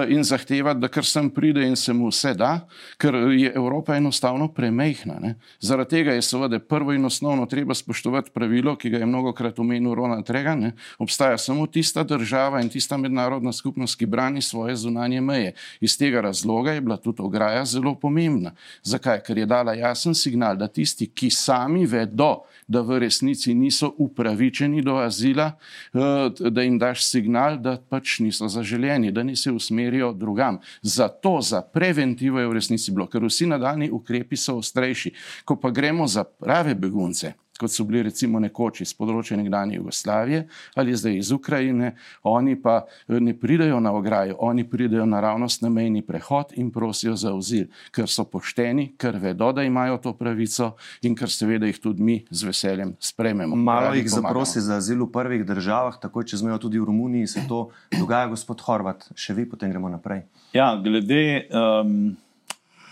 in 0.09 0.25
zahtevati, 0.25 0.81
da 0.81 0.89
kar 0.89 1.05
sem 1.05 1.31
pride 1.31 1.65
in 1.65 1.77
se 1.77 1.95
mu 1.97 2.11
vse 2.11 2.35
da, 2.37 2.67
ker 3.01 3.15
je 3.33 3.53
Evropa 3.57 3.97
enostavno 3.97 4.51
premehna. 4.53 5.17
Ne. 5.21 5.35
Zaradi 5.61 5.91
tega 5.91 6.13
je 6.13 6.23
seveda 6.23 6.59
prvo 6.59 6.93
in 6.93 7.05
osnovno 7.05 7.47
treba 7.47 7.75
spoštovati 7.75 8.31
pravilo, 8.35 8.77
ki 8.77 8.91
ga 8.91 8.99
je 9.01 9.07
mnogokrat 9.07 9.59
omenil 9.59 9.95
Ronald 9.95 10.31
Reagan. 10.31 10.61
Ne. 10.61 10.73
Obstaja 10.99 11.39
samo 11.39 11.67
tista 11.67 12.05
država 12.05 12.61
in 12.61 12.69
tista 12.69 12.97
mednarodna 12.97 13.53
skupnost, 13.53 13.97
ki 13.99 14.07
brani 14.07 14.43
svoje 14.43 14.77
zunanje 14.77 15.21
meje. 15.21 15.55
Iz 15.81 15.97
tega 15.99 16.21
razloga 16.21 16.73
je 16.73 16.81
bila 16.81 16.97
tudi 16.97 17.23
ograja 17.23 17.65
zelo 17.65 17.95
pomembna. 17.95 18.53
Zakaj? 18.83 19.23
Ker 19.25 19.39
je 19.39 19.47
dala 19.47 19.75
jasen 19.75 20.15
signal, 20.15 20.57
da 20.57 20.69
tisti, 20.69 21.07
ki 21.07 21.31
sami 21.31 21.87
vedo, 21.87 22.43
da 22.69 22.81
v 22.81 22.99
resnici 22.99 23.55
niso 23.55 23.95
upravičeni 23.99 24.83
do 24.83 24.97
azila, 25.01 25.52
eh, 25.53 26.51
da 26.51 26.63
jim 26.63 26.79
daš 26.79 27.05
signal, 27.07 27.59
da 27.59 27.77
pač 27.89 28.19
niso 28.21 28.49
zaželjeni, 28.49 29.13
da 29.13 29.23
ni 29.23 29.37
se 29.37 29.53
usmerijo 29.53 30.13
drugam. 30.13 30.59
Zato 30.83 31.41
za 31.41 31.63
preventivo 31.63 32.41
je 32.41 32.49
v 32.49 32.53
resnici 32.53 32.93
bilo, 32.93 33.07
ker 33.07 33.25
vsi 33.25 33.47
nadaljni 33.47 33.91
ukrepi 33.91 34.37
so 34.37 34.57
ostrejši. 34.57 35.15
Ko 35.45 35.57
pa 35.57 35.71
gremo 35.71 36.07
za 36.07 36.25
prave 36.25 36.75
begunce, 36.75 37.33
kot 37.63 37.73
so 37.73 37.87
bili 37.87 38.03
recimo 38.09 38.41
nekoč 38.43 38.83
iz 38.83 38.93
področja 38.99 39.39
nekdanje 39.39 39.79
Jugoslavije 39.79 40.47
ali 40.77 40.97
zdaj 40.97 41.17
iz 41.19 41.31
Ukrajine, 41.33 41.93
oni 42.29 42.57
pa 42.63 42.83
eh, 42.83 43.21
ne 43.21 43.35
pridejo 43.39 43.81
na 43.81 43.93
ograjo, 43.95 44.37
oni 44.41 44.65
pridejo 44.69 45.07
naravnost 45.07 45.63
na 45.63 45.71
mejni 45.71 46.03
prehod 46.07 46.55
in 46.59 46.71
prosijo 46.75 47.17
za 47.17 47.35
azil, 47.37 47.69
ker 47.95 48.11
so 48.11 48.25
pošteni, 48.29 48.93
ker 48.99 49.19
vedo, 49.23 49.53
da 49.53 49.65
imajo 49.67 49.99
to 50.03 50.15
pravico 50.19 50.73
in 51.03 51.17
ker 51.19 51.31
seveda 51.31 51.69
jih 51.71 51.81
tudi 51.83 52.03
mi 52.03 52.19
z 52.31 52.49
veseljem 52.49 52.97
sprememo. 53.01 53.57
Malo 53.57 53.95
jih 53.95 54.11
zaprosi 54.11 54.61
za 54.61 54.81
azil 54.83 55.05
v 55.05 55.11
prvih 55.13 55.47
državah, 55.47 55.99
tako 56.03 56.25
če 56.27 56.41
zmejo 56.43 56.59
tudi 56.67 56.81
v 56.81 56.89
Romuniji, 56.91 57.31
se 57.37 57.47
to 57.49 57.69
dogaja, 57.95 58.31
gospod 58.33 58.61
Horvat, 58.67 59.09
še 59.15 59.37
vi 59.37 59.47
potem 59.49 59.71
gremo 59.73 59.91
naprej. 59.93 60.25
Ja, 60.57 60.75
glede 60.77 61.49
um, 61.49 62.13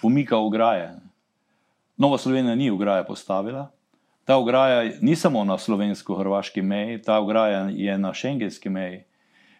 umika 0.02 0.38
ograje. 0.38 0.94
Nova 2.00 2.18
Slovenija 2.18 2.54
ni 2.54 2.70
ograje 2.70 3.04
postavila, 3.06 3.68
Ta 4.30 4.36
ograja 4.36 4.92
ni 5.00 5.16
samo 5.16 5.40
na 5.44 5.56
slovensko-hrvaški 5.58 6.62
meji, 6.62 7.00
ta 7.02 7.16
ograja 7.18 7.64
je 7.74 7.96
na 7.98 8.12
šengenski 8.14 8.70
meji. 8.70 9.00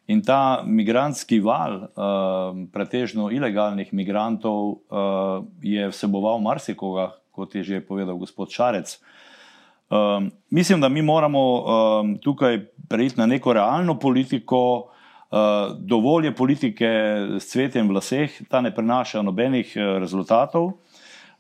In 0.07 0.21
ta 0.23 0.63
migranski 0.63 1.41
val, 1.43 1.75
uh, 1.75 2.61
pretežno 2.71 3.33
ilegalnih 3.35 3.91
migrantov, 3.91 4.69
uh, 4.71 5.43
je 5.63 5.89
vseboval 5.91 6.39
marsikoga, 6.39 7.09
kot 7.35 7.55
je 7.59 7.65
že 7.67 7.81
povedal 7.83 8.15
gospod 8.15 8.55
Šarec. 8.55 8.95
Um, 9.91 10.31
mislim, 10.51 10.81
da 10.81 10.89
mi 10.89 11.03
moramo 11.03 11.43
um, 11.43 12.15
tukaj 12.23 12.61
prejti 12.89 13.19
na 13.19 13.27
neko 13.27 13.53
realno 13.53 13.99
politiko, 13.99 14.63
uh, 14.87 15.75
dovolj 15.79 16.31
je 16.31 16.35
politike 16.35 16.93
s 17.43 17.51
cvetjem 17.51 17.89
v 17.89 17.99
laseh, 17.99 18.39
ta 18.47 18.61
ne 18.61 18.71
prinaša 18.71 19.23
nobenih 19.27 19.75
rezultatov. 19.99 20.77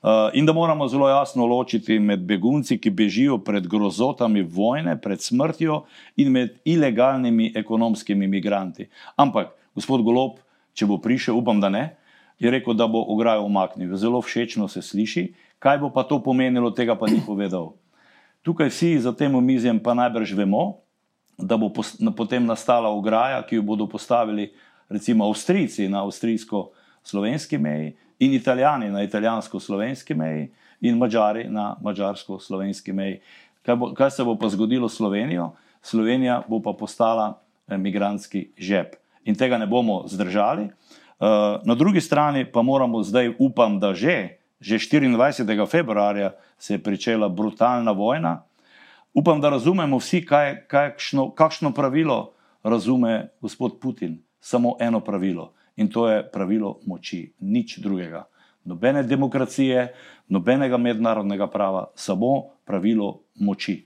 Eh, 0.03 0.31
in 0.33 0.47
da 0.47 0.53
moramo 0.53 0.89
zelo 0.89 1.09
jasno 1.09 1.47
ločiti 1.47 1.99
med 1.99 2.21
begunci, 2.21 2.79
ki 2.81 2.91
bežijo 2.91 3.39
pred 3.39 3.67
grozotami 3.69 4.43
vojne, 4.43 4.97
pred 5.01 5.21
smrtjo, 5.21 5.85
in 6.17 6.33
med 6.33 6.57
ilegalnimi 6.65 7.53
ekonomskimi 7.57 8.25
imigranti. 8.25 8.89
Ampak, 9.17 9.53
gospod 9.75 10.03
Golob, 10.03 10.39
če 10.73 10.89
bo 10.89 10.97
prišel, 10.99 11.37
upam, 11.37 11.61
da 11.61 11.69
ne, 11.69 11.85
je 12.41 12.51
rekel, 12.51 12.75
da 12.75 12.89
bo 12.89 13.05
ograjo 13.13 13.45
umaknil. 13.45 13.93
Zelo 14.01 14.23
všečno 14.25 14.69
se 14.69 14.81
sliši, 14.83 15.27
kaj 15.61 15.79
bo 15.85 15.93
pa 15.93 16.07
to 16.09 16.23
pomenilo, 16.25 16.73
tega 16.73 16.97
pa 16.97 17.05
ni 17.11 17.21
povedal. 17.27 17.75
Tukaj 18.41 18.73
vsi 18.73 18.95
za 19.05 19.13
tem 19.13 19.35
omizjem 19.37 19.77
pa 19.85 19.93
najbrž 19.93 20.33
vemo, 20.33 20.81
da 21.37 21.61
bo 21.61 21.69
potem 22.17 22.47
nastala 22.49 22.89
ograja, 22.89 23.43
ki 23.45 23.61
jo 23.61 23.63
bodo 23.69 23.85
postavili 23.85 24.49
recimo 24.89 25.29
Avstrijci 25.29 25.89
na 25.89 26.01
avstrijsko-slovenski 26.05 27.61
meji, 27.61 27.93
in 28.21 28.35
italijani 28.35 28.91
na 28.91 29.03
italijansko-slovenski 29.03 30.15
meji, 30.15 30.51
in 30.81 30.99
mačari 30.99 31.49
na 31.49 31.77
mačarsko-slovenski 31.83 32.93
meji. 32.93 33.21
Kaj, 33.63 33.77
bo, 33.77 33.93
kaj 33.95 34.11
se 34.11 34.25
bo 34.25 34.37
pa 34.39 34.49
zgodilo 34.49 34.89
s 34.89 34.97
Slovenijo? 34.97 35.53
Slovenija 35.83 36.43
bo 36.49 36.61
pa 36.63 36.73
postala 36.73 37.41
emigranski 37.69 38.51
žep 38.59 38.97
in 39.25 39.35
tega 39.35 39.59
ne 39.59 39.67
bomo 39.67 40.03
zdržali. 40.09 40.65
Uh, 41.21 41.61
na 41.65 41.75
drugi 41.75 42.01
strani 42.01 42.45
pa 42.45 42.63
moramo 42.63 43.03
zdaj, 43.03 43.35
upam, 43.39 43.81
da 43.81 43.95
že, 43.95 44.41
že 44.61 44.77
24. 44.77 45.71
februarja 45.71 46.33
se 46.59 46.75
je 46.75 46.81
začela 46.85 47.29
brutalna 47.29 47.93
vojna. 47.93 48.43
Upam, 49.15 49.41
da 49.41 49.49
razumemo 49.51 49.99
vsi, 49.99 50.25
kaj, 50.25 50.67
kakšno, 50.69 51.31
kakšno 51.31 51.73
pravilo 51.73 52.33
razume 52.63 53.29
gospod 53.41 53.81
Putin. 53.81 54.23
Samo 54.41 54.77
eno 54.81 55.01
pravilo 55.01 55.53
in 55.81 55.89
to 55.89 56.09
je 56.09 56.21
pravilo 56.33 56.79
moči, 56.87 57.33
nič 57.41 57.79
drugega. 57.81 58.27
Nobene 58.65 59.03
demokracije, 59.03 59.89
nobenega 60.29 60.77
mednarodnega 60.77 61.49
prava, 61.49 61.87
samo 61.97 62.61
pravilo 62.69 63.23
moči. 63.41 63.81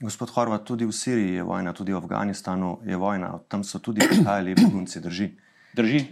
Gospod 0.00 0.30
Horvat, 0.30 0.64
tudi 0.64 0.86
v 0.86 0.94
Siriji 0.94 1.40
je 1.40 1.42
vojna, 1.42 1.72
tudi 1.74 1.92
v 1.92 1.98
Afganistanu 1.98 2.78
je 2.86 2.96
vojna, 2.96 3.38
tam 3.48 3.64
so 3.64 3.78
tudi 3.78 4.06
prihajali 4.06 4.54
begunci, 4.54 5.00
drži. 5.00 5.30
Drži. 5.74 6.04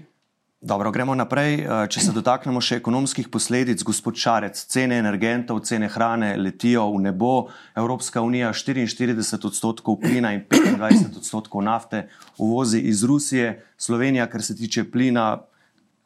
Dobro, 0.65 0.93
gremo 0.95 1.15
naprej. 1.19 1.55
Eh, 1.59 1.87
če 1.91 2.01
se 2.05 2.13
dotaknemo 2.15 2.61
še 2.63 2.77
ekonomskih 2.79 3.27
posledic, 3.35 3.81
gospod 3.83 4.15
Šarec, 4.15 4.61
cene 4.71 4.95
energentov, 5.03 5.59
cene 5.67 5.89
hrane 5.91 6.37
letijo 6.39 6.85
v 6.93 7.01
nebo. 7.03 7.31
Evropska 7.75 8.23
unija 8.23 8.53
44 8.55 9.49
odstotkov 9.49 9.97
plina 10.05 10.31
in 10.37 10.45
25 10.47 11.17
odstotkov 11.19 11.65
nafte 11.67 12.05
uvozi 12.39 12.79
iz 12.79 13.03
Rusije, 13.03 13.57
Slovenija, 13.75 14.29
kar 14.31 14.45
se 14.47 14.55
tiče 14.55 14.85
plina, 14.93 15.41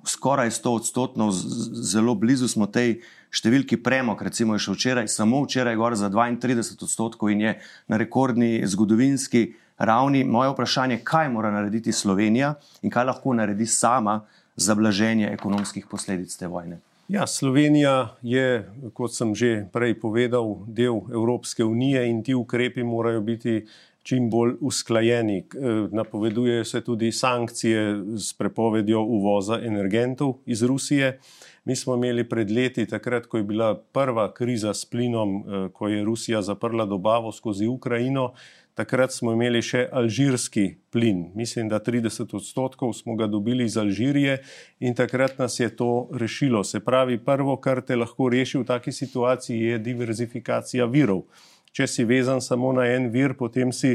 skoraj 0.09 0.49
100 0.57 0.73
odstotkov, 0.81 1.35
zelo 1.93 2.15
blizu 2.17 2.49
smo 2.49 2.65
tej 2.65 3.03
številki 3.29 3.77
premog, 3.77 4.25
recimo 4.25 4.57
je 4.57 4.65
še 4.65 4.79
včeraj, 4.79 5.13
samo 5.13 5.43
včeraj 5.45 5.77
gor 5.77 5.99
za 6.01 6.09
32 6.09 6.81
odstotkov 6.81 7.29
in 7.29 7.45
je 7.45 7.55
na 7.93 8.01
rekordni 8.01 8.65
zgodovinski 8.65 9.51
ravni. 9.77 10.25
Moje 10.25 10.57
vprašanje 10.57 10.97
je, 10.97 11.05
kaj 11.05 11.29
mora 11.29 11.53
narediti 11.53 11.93
Slovenija 11.93 12.55
in 12.81 12.89
kaj 12.89 13.11
lahko 13.13 13.37
naredi 13.37 13.69
sama 13.69 14.23
za 14.57 14.75
blaženje 14.75 15.29
ekonomskih 15.33 15.87
posledic 15.91 16.37
te 16.37 16.47
vojne. 16.47 16.81
Ja, 17.09 17.27
Slovenija 17.27 18.17
je, 18.23 18.67
kot 18.95 19.15
sem 19.15 19.35
že 19.35 19.69
prej 19.73 19.95
povedal, 20.01 20.67
del 20.67 21.07
Evropske 21.13 21.65
unije 21.65 22.09
in 22.11 22.23
ti 22.23 22.35
ukrepi 22.35 22.83
morajo 22.83 23.21
biti 23.21 23.67
čim 24.03 24.31
bolj 24.31 24.57
usklajeni. 24.61 25.45
Napovedujejo 25.91 26.65
se 26.65 26.81
tudi 26.81 27.13
sankcije 27.13 28.03
s 28.19 28.33
prepovedjo 28.35 29.03
uvoza 29.03 29.61
energentov 29.63 30.35
iz 30.47 30.63
Rusije. 30.63 31.19
Mi 31.65 31.77
smo 31.77 31.95
imeli 31.95 32.29
pred 32.29 32.51
leti, 32.51 32.87
takrat, 32.87 33.27
ko 33.27 33.37
je 33.37 33.45
bila 33.45 33.75
prva 33.75 34.33
kriza 34.35 34.75
s 34.75 34.85
plinom, 34.85 35.43
ko 35.73 35.89
je 35.89 36.05
Rusija 36.05 36.43
zaprla 36.43 36.87
dobavo 36.87 37.33
skozi 37.33 37.67
Ukrajino, 37.67 38.33
Takrat 38.77 39.13
smo 39.13 39.33
imeli 39.33 39.63
še 39.65 39.87
alžirski 39.89 40.67
plin, 40.93 41.31
mislim, 41.35 41.71
da 41.73 41.79
30 41.81 42.35
odstotkov 42.37 42.93
smo 42.93 43.15
ga 43.17 43.25
dobili 43.27 43.65
iz 43.65 43.79
Alžirije 43.81 44.35
in 44.85 44.95
takrat 44.95 45.39
nas 45.41 45.57
je 45.61 45.71
to 45.77 46.11
rešilo. 46.13 46.61
Se 46.65 46.83
pravi, 46.85 47.17
prvo, 47.25 47.57
kar 47.57 47.81
te 47.81 47.97
lahko 47.97 48.29
reši 48.29 48.59
v 48.61 48.67
taki 48.69 48.93
situaciji, 48.93 49.63
je 49.71 49.79
diverzifikacija 49.81 50.85
virov. 50.93 51.25
Če 51.73 51.87
si 51.89 52.05
vezan 52.05 52.45
samo 52.45 52.75
na 52.77 52.85
en 52.93 53.09
vir, 53.13 53.33
potem 53.41 53.73
si 53.73 53.95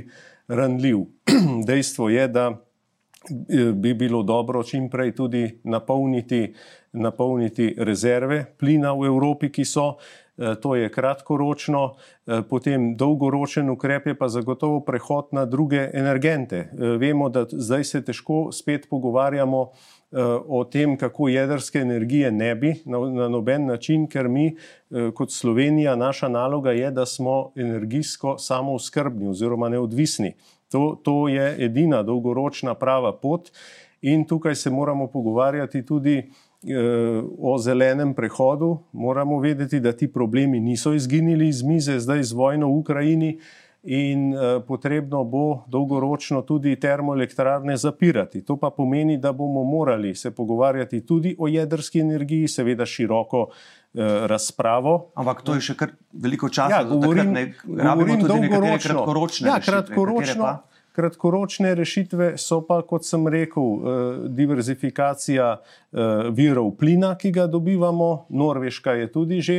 ranljiv. 0.50 1.06
Dejstvo 1.70 2.10
je, 2.10 2.26
da 2.34 2.48
eh, 2.50 3.70
bi 3.78 3.94
bilo 3.94 4.24
dobro 4.26 4.63
čim 4.65 4.89
prej 4.89 5.13
tudi 5.13 5.44
napolniti, 5.63 6.56
napolniti 6.98 7.76
rezerve 7.78 8.48
plina 8.58 8.98
v 8.98 9.13
Evropi, 9.13 9.54
ki 9.54 9.65
so. 9.65 9.91
Eh, 10.41 10.56
to 10.56 10.75
je 10.75 10.89
kratkoročno, 10.91 11.93
eh, 12.27 12.41
potem 12.49 12.95
dolgoročen 12.97 13.69
ukrep 13.69 14.08
je 14.08 14.17
pa 14.17 14.27
zagotovo 14.27 14.80
prehod 14.80 15.27
na 15.32 15.45
druge 15.45 15.89
energente. 15.93 16.58
Eh, 16.58 16.97
vemo, 16.97 17.30
da 17.30 17.45
zdaj 17.51 17.84
se 17.84 18.01
težko 18.06 18.51
spet 18.51 18.89
pogovarjamo 18.89 19.71
o 20.47 20.63
tem, 20.63 20.97
kako 20.97 21.30
jedrske 21.30 21.80
energije 21.80 22.32
ne 22.32 22.56
bi 22.56 22.73
na, 22.86 23.30
noben 23.30 23.65
način, 23.65 24.08
ker 24.12 24.27
mi 24.27 24.58
kot 25.13 25.32
Slovenija, 25.32 25.95
naša 25.95 26.27
naloga 26.27 26.71
je, 26.71 26.91
da 26.91 27.06
smo 27.06 27.51
energijsko 27.56 28.36
samooskrbni 28.38 29.30
oziroma 29.30 29.69
neodvisni. 29.69 30.34
To, 30.71 30.99
to 31.04 31.27
je 31.27 31.56
edina 31.65 32.04
dolgoročna 32.04 32.73
prava 32.73 33.13
pot 33.13 33.51
in 34.01 34.27
tukaj 34.27 34.56
se 34.56 34.69
moramo 34.69 35.08
pogovarjati 35.08 35.86
tudi 35.86 36.27
Eh, 36.27 36.50
o 37.38 37.58
zelenem 37.58 38.13
prehodu, 38.13 38.78
moramo 38.91 39.39
vedeti, 39.39 39.80
da 39.80 39.91
ti 39.91 40.08
problemi 40.08 40.60
niso 40.60 40.93
izginili 40.93 41.47
iz 41.47 41.63
mize, 41.63 42.00
zdaj 42.00 42.24
z 42.24 42.34
vojno 42.34 42.67
v 42.67 42.78
Ukrajini. 42.78 43.39
In 43.84 44.30
uh, 44.30 44.62
potrebno 44.62 45.24
bo 45.24 45.63
dolgoročno 45.67 46.43
tudi 46.45 46.76
termoelektrarne 46.78 47.78
zapirati. 47.78 48.43
To 48.45 48.54
pa 48.58 48.69
pomeni, 48.69 49.17
da 49.17 49.32
bomo 49.34 49.63
morali 49.63 50.15
se 50.15 50.32
pogovarjati 50.32 51.06
tudi 51.06 51.36
o 51.39 51.47
jedrski 51.47 52.00
energiji, 52.00 52.47
seveda 52.47 52.86
široko 52.86 53.41
uh, 53.41 53.50
razpravo. 54.30 55.12
Ampak 55.15 55.41
to 55.41 55.58
je 55.58 55.65
še 55.65 55.76
kar 55.80 55.95
veliko 56.13 56.50
časa, 56.50 56.76
ja, 56.76 56.84
govorim, 56.84 57.34
da 57.34 57.95
tudi 57.97 58.21
dolgoročno. 58.21 59.02
Kratkoročne, 59.02 59.50
ja, 59.50 59.58
kratkoročno. 59.65 60.54
Kratkoročne 60.91 61.75
rešitve 61.75 62.34
so 62.38 62.62
pa, 62.67 62.82
kot 62.88 63.06
sem 63.08 63.27
rekel, 63.27 63.63
eh, 63.63 64.17
diverzifikacija 64.27 65.54
virov 66.32 66.71
plina, 66.80 67.15
ki 67.19 67.32
ga 67.32 67.47
dobivamo. 67.47 68.25
Norveška 68.30 68.93
je 68.99 69.12
tudi 69.12 69.41
že 69.41 69.58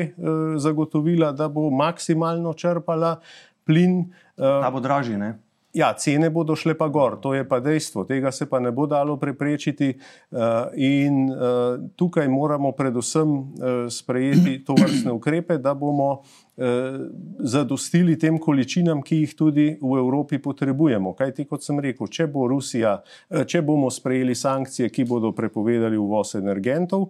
zagotovila, 0.57 1.33
da 1.33 1.49
bo 1.49 1.71
maksimalno 1.71 2.55
črpala 2.55 3.19
plin. 3.65 4.13
Ta 4.37 4.71
bo 4.73 4.81
dražji, 4.81 5.17
ne? 5.17 5.35
Ja, 5.73 5.95
cene 5.97 6.29
bodo 6.31 6.53
šle 6.57 6.75
pa 6.77 6.85
gor, 6.93 7.15
to 7.21 7.33
je 7.35 7.47
pa 7.49 7.57
dejstvo, 7.61 8.05
tega 8.05 8.29
se 8.33 8.45
pa 8.49 8.61
ne 8.61 8.71
bo 8.73 8.85
dalo 8.87 9.17
preprečiti. 9.17 9.89
Eh, 9.89 10.37
in 10.77 11.31
eh, 11.33 11.37
tukaj 11.97 12.29
moramo 12.29 12.75
predvsem 12.77 13.33
eh, 13.33 13.91
sprejeti 13.91 14.59
to 14.67 14.77
vrstne 14.77 15.13
ukrepe, 15.13 15.59
da 15.59 15.75
bomo 15.75 16.23
zadostili 17.39 18.13
tem 18.21 18.37
količinam, 18.39 19.01
ki 19.03 19.23
jih 19.23 19.31
tudi 19.35 19.65
v 19.81 19.95
Evropi 19.99 20.37
potrebujemo. 20.39 21.15
Kaj 21.17 21.31
ti, 21.39 21.47
kot 21.49 21.65
sem 21.65 21.81
rekel, 21.81 22.11
če, 22.13 22.27
bo 22.29 22.45
Rusija, 22.47 22.93
če 23.49 23.63
bomo 23.65 23.89
sprejeli 23.91 24.37
sankcije, 24.37 24.91
ki 24.93 25.07
bodo 25.09 25.33
prepovedali 25.33 25.97
uvoz 25.97 26.35
energentov, 26.37 27.09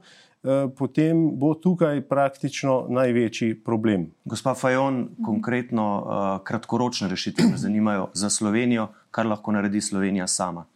potem 0.78 1.38
bo 1.38 1.54
tukaj 1.54 2.00
praktično 2.08 2.86
največji 2.90 3.54
problem. 3.64 4.08
Gospa 4.24 4.54
Fajon, 4.54 5.08
konkretno 5.24 5.86
uh, 5.98 6.44
kratkoročne 6.44 7.08
rešitve 7.08 7.46
me 7.50 7.56
zanimajo 7.56 8.08
za 8.14 8.30
Slovenijo, 8.30 8.88
kar 9.10 9.26
lahko 9.26 9.52
naredi 9.52 9.80
Slovenija 9.80 10.26
sama. 10.26 10.66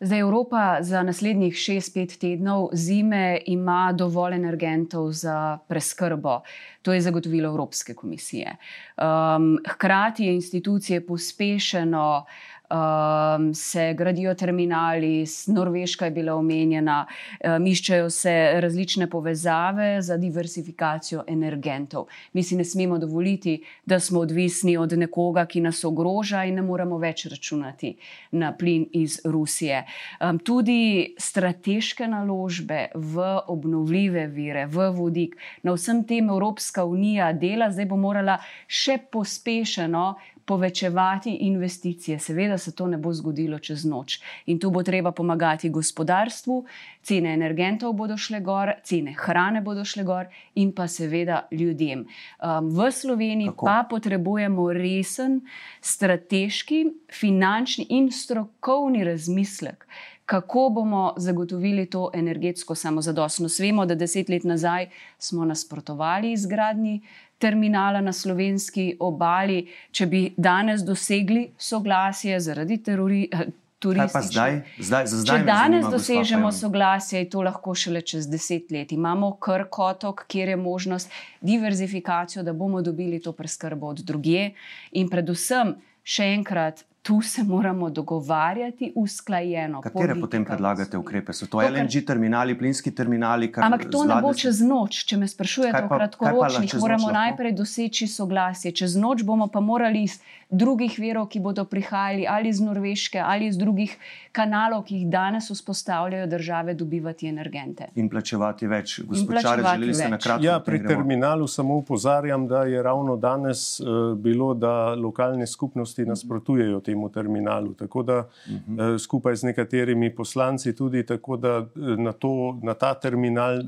Za 0.00 0.16
Evropa 0.16 0.78
za 0.80 1.02
naslednjih 1.02 1.54
6-5 1.54 2.18
tednov 2.18 2.68
zime 2.72 3.38
ima 3.46 3.92
dovolj 3.92 4.34
energentov 4.34 5.12
za 5.12 5.58
preskrbo. 5.68 6.40
To 6.82 6.92
je 6.92 7.00
zagotovilo 7.00 7.48
Evropske 7.48 7.94
komisije. 7.94 8.56
Um, 8.98 9.58
hkrati 9.68 10.24
je 10.24 10.34
institucije 10.34 11.06
pospešeno 11.06 12.24
uh, 12.26 12.51
um, 12.72 13.54
se 13.54 13.94
gradijo 13.94 14.34
terminali, 14.34 15.24
Norveška 15.46 16.04
je 16.04 16.10
bila 16.10 16.34
omenjena, 16.34 17.06
um, 17.44 17.66
iščejo 17.66 18.10
se 18.10 18.32
različne 18.60 19.10
povezave 19.10 20.02
za 20.02 20.16
diversifikacijo 20.16 21.24
energentov. 21.28 22.06
Mi 22.32 22.42
si 22.42 22.56
ne 22.56 22.64
smemo 22.64 22.98
dovoliti, 22.98 23.62
da 23.84 24.00
smo 24.00 24.20
odvisni 24.20 24.76
od 24.76 24.92
nekoga, 24.98 25.46
ki 25.46 25.60
nas 25.60 25.84
ogroža 25.84 26.44
in 26.44 26.54
ne 26.54 26.62
moremo 26.62 26.98
več 26.98 27.26
računati 27.26 27.94
na 28.30 28.52
plin 28.56 28.86
iz 28.92 29.20
Rusije. 29.24 29.84
Um, 30.20 30.38
tudi 30.38 31.14
strateške 31.18 32.08
naložbe 32.08 32.86
v 32.94 33.26
obnovljive 33.46 34.26
vire, 34.26 34.66
v 34.66 34.90
vodik, 34.90 35.36
na 35.62 35.76
vsem 35.76 36.04
tem 36.04 36.30
Evropska 36.30 36.84
unija 36.84 37.32
dela, 37.32 37.70
zdaj 37.70 37.86
bo 37.90 37.96
morala 37.96 38.38
še 38.66 38.98
pospešeno 39.12 40.14
povečevati 40.44 41.30
investicije. 41.30 42.18
Seveda 42.18 42.58
se 42.58 42.74
to 42.74 42.86
ne 42.86 42.96
bo 42.96 43.12
zgodilo 43.12 43.58
čez 43.58 43.84
noč 43.84 44.20
in 44.46 44.58
tu 44.58 44.70
bo 44.70 44.82
treba 44.82 45.12
pomagati 45.12 45.70
gospodarstvu, 45.70 46.64
cene 47.02 47.34
energentov 47.34 47.92
bodo 47.92 48.16
šle 48.16 48.40
gor, 48.40 48.72
cene 48.84 49.14
hrane 49.18 49.60
bodo 49.60 49.84
šle 49.84 50.04
gor 50.04 50.26
in 50.54 50.72
pa 50.72 50.88
seveda 50.88 51.46
ljudem. 51.50 52.06
Um, 52.42 52.70
v 52.70 52.90
Sloveniji 52.92 53.48
Kako? 53.48 53.66
pa 53.66 53.86
potrebujemo 53.90 54.72
resen 54.72 55.40
strateški, 55.80 56.86
finančni 57.12 57.86
in 57.90 58.10
strokovni 58.12 59.04
razmislek. 59.04 59.86
Kako 60.26 60.68
bomo 60.68 61.14
zagotovili 61.16 61.86
to 61.86 62.10
energetsko 62.14 62.74
samozadostnost? 62.74 63.60
Vemo, 63.60 63.86
da 63.86 63.94
deset 63.94 64.28
let 64.28 64.44
nazaj 64.44 64.88
smo 65.18 65.44
nasprotovali 65.44 66.32
izgradnji 66.32 67.02
terminala 67.42 68.00
na 68.00 68.12
slovenski 68.14 68.92
obali, 69.02 69.64
če 69.90 70.06
bi 70.06 70.22
danes 70.36 70.84
dosegli 70.86 71.48
soglasje 71.58 72.38
zaradi 72.40 72.78
terorizma. 72.86 73.50
Zdaj, 73.82 74.60
zdaj, 74.78 75.06
zdaj 75.10 75.26
Če 75.26 75.38
danes 75.42 75.88
dosežemo 75.90 76.52
soglasje, 76.54 77.18
je 77.18 77.28
to 77.32 77.40
lahko 77.42 77.74
šele 77.74 78.04
čez 78.06 78.28
deset 78.30 78.70
let. 78.70 78.92
Imamo 78.94 79.32
krkotok, 79.42 80.22
kjer 80.30 80.52
je 80.52 80.56
možnost 80.56 81.10
diverzifikacijo, 81.40 82.44
da 82.46 82.54
bomo 82.54 82.82
dobili 82.82 83.18
to 83.18 83.32
preskrbo 83.34 83.90
od 83.90 84.04
druge. 84.06 84.52
In 84.94 85.10
predvsem, 85.10 85.74
še 86.06 86.30
enkrat, 86.36 86.84
tu 87.02 87.22
se 87.22 87.42
moramo 87.42 87.90
dogovarjati 87.90 88.92
usklajeno. 88.96 89.80
Katere 89.80 90.14
potem 90.20 90.44
predlagate 90.44 90.98
ukrepe? 90.98 91.32
So 91.32 91.46
to, 91.46 91.58
to 91.58 91.68
LNG 91.68 92.04
terminali, 92.06 92.58
plinski 92.58 92.94
terminali? 92.94 93.52
Ampak 93.56 93.90
to 93.90 94.04
ne 94.04 94.20
bo 94.22 94.30
čez 94.34 94.60
noč, 94.62 95.02
če 95.10 95.18
me 95.18 95.28
sprašujete 95.28 95.82
o 95.84 95.88
kratkoročnih. 95.90 96.76
Moramo 96.78 97.10
najprej 97.10 97.56
doseči 97.58 98.06
soglasje. 98.06 98.70
Čez 98.70 98.94
noč 98.96 99.26
bomo 99.26 99.50
pa 99.50 99.60
morali 99.60 100.04
iz 100.06 100.20
drugih 100.52 100.94
verov, 100.98 101.26
ki 101.32 101.40
bodo 101.40 101.64
prihajali 101.64 102.26
ali 102.28 102.52
iz 102.52 102.60
Norveške 102.60 103.18
ali 103.18 103.48
iz 103.50 103.58
drugih 103.58 103.96
kanalov, 104.32 104.84
ki 104.84 105.00
jih 105.00 105.10
danes 105.10 105.50
vzpostavljajo 105.50 106.26
države, 106.26 106.74
dobivati 106.74 107.26
energente. 107.26 107.88
In 107.96 108.10
plačevati 108.12 108.66
več. 108.66 109.00
Gospodčare, 109.08 109.62
želeli 109.62 109.94
ste 109.94 110.08
na 110.12 110.18
kratko? 110.18 110.44
Ja, 110.44 110.60
pri 110.60 110.82
terminalu 110.86 111.48
samo 111.48 111.80
upozarjam, 111.82 112.46
da 112.46 112.62
je 112.68 112.82
ravno 112.82 113.16
danes 113.16 113.80
uh, 113.80 114.14
bilo, 114.18 114.54
da 114.54 114.94
lokalne 114.94 115.46
skupnosti 115.46 116.06
nasprotujejo 116.06 116.80
temu 116.92 117.08
terminalu. 117.08 117.74
Tako 117.74 118.02
da 118.02 118.18
uh 118.18 118.52
-huh. 118.52 118.94
uh, 118.94 119.00
skupaj 119.00 119.36
z 119.36 119.42
nekaterimi 119.42 120.14
poslanci 120.14 120.76
tudi, 120.76 121.06
tako 121.06 121.36
da 121.36 121.58
uh, 121.58 121.98
na, 121.98 122.12
to, 122.12 122.58
na 122.62 122.74
ta 122.74 122.94
terminal 122.94 123.58
uh, 123.58 123.64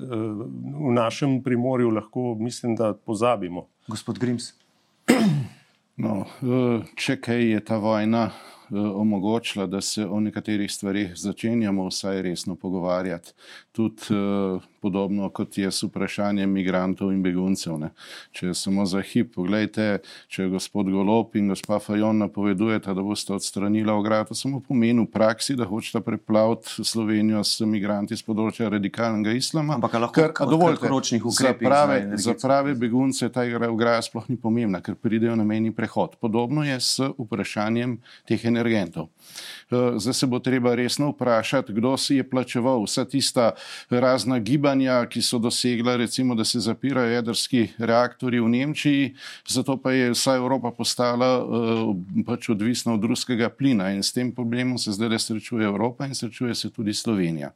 v 0.89 0.93
našem 0.93 1.43
primorju 1.43 1.91
lahko 1.91 2.35
mislim, 2.35 2.77
da 2.77 2.95
pozabimo. 2.95 3.67
Gospod 3.89 4.19
Grims. 4.19 4.53
No, 5.97 6.25
če 6.97 7.21
kaj 7.21 7.51
je 7.53 7.61
ta 7.65 7.77
vojna 7.77 8.31
Eh, 8.64 8.64
omogočila, 8.71 9.67
da 9.67 9.81
se 9.81 10.07
o 10.07 10.21
nekaterih 10.21 10.73
stvarih 10.73 11.13
začenjamo 11.17 11.87
vsaj 11.89 12.23
resno 12.23 12.57
pogovarjati. 12.57 13.33
Tudi 13.73 14.03
eh, 14.11 14.61
podobno 14.81 15.31
kot 15.31 15.59
je 15.59 15.71
s 15.71 15.83
vprašanjem 15.83 16.51
migrantov 16.51 17.13
in 17.13 17.23
beguncev. 17.23 17.79
Ne. 17.79 17.91
Če 18.33 18.55
samo 18.55 18.87
za 18.87 19.01
hip, 19.03 19.35
pogledajte, 19.35 20.03
če 20.29 20.49
gospod 20.53 20.91
Golop 20.93 21.37
in 21.41 21.49
gospa 21.49 21.79
Fajon 21.81 22.21
napovedujeta, 22.21 22.95
da 22.95 23.03
boste 23.03 23.33
odstranila 23.35 23.97
ograjo, 23.97 24.29
to 24.31 24.39
samo 24.39 24.61
pomeni 24.61 25.03
v 25.03 25.09
praksi, 25.11 25.57
da 25.57 25.65
hočete 25.69 26.03
preplaviti 26.05 26.85
Slovenijo 26.85 27.43
s 27.45 27.65
migranti 27.69 28.17
z 28.17 28.27
področja 28.27 28.69
radikalnega 28.73 29.35
islama. 29.37 29.79
Ampak 29.79 29.99
lahko 29.99 30.29
kar 30.37 30.53
dovolj 30.53 30.79
ročnih 30.83 31.25
ukrepov. 31.25 31.65
Za 31.65 31.71
prave, 31.71 32.01
za 32.21 32.37
prave 32.39 32.77
begunce 32.79 33.29
ta 33.33 33.47
ograja 33.69 34.05
sploh 34.05 34.29
ni 34.29 34.37
pomembna, 34.41 34.83
ker 34.85 34.97
pridejo 35.01 35.37
na 35.37 35.49
meni 35.49 35.73
prehod. 35.75 36.19
Podobno 36.21 36.65
je 36.65 36.77
s 36.81 37.09
vprašanjem 37.19 37.99
teh 38.29 38.45
energetov 38.45 38.54
energentov. 38.55 39.11
Eh, 39.71 39.99
zdaj 39.99 40.15
se 40.15 40.27
bo 40.27 40.39
treba 40.39 40.75
resno 40.75 41.11
vprašati, 41.11 41.73
kdo 41.73 41.97
si 41.97 42.17
je 42.17 42.31
plačeval 42.31 42.85
vsa 42.85 43.05
tista 43.05 43.51
razna 43.91 44.39
gibanja, 44.39 45.07
ki 45.07 45.23
so 45.23 45.39
dosegla, 45.39 45.97
recimo, 45.97 46.35
da 46.35 46.45
se 46.45 46.61
zapirajo 46.61 47.11
jedrski 47.11 47.69
reaktori 47.79 48.41
v 48.41 48.49
Nemčiji, 48.49 49.15
zato 49.49 49.77
pa 49.77 49.93
je 49.93 50.11
vsa 50.11 50.37
Evropa 50.37 50.71
postala 50.71 51.31
eh, 51.39 52.23
pač 52.27 52.49
odvisna 52.49 52.95
od 52.95 53.05
ruskega 53.05 53.49
plina 53.49 53.91
in 53.91 54.03
s 54.03 54.13
tem 54.13 54.33
problemom 54.33 54.79
se 54.79 54.93
zdaj 54.93 55.19
srečuje 55.19 55.65
Evropa 55.65 56.07
in 56.07 56.15
srečuje 56.15 56.55
se 56.55 56.71
tudi 56.71 56.95
Slovenija. 56.95 57.51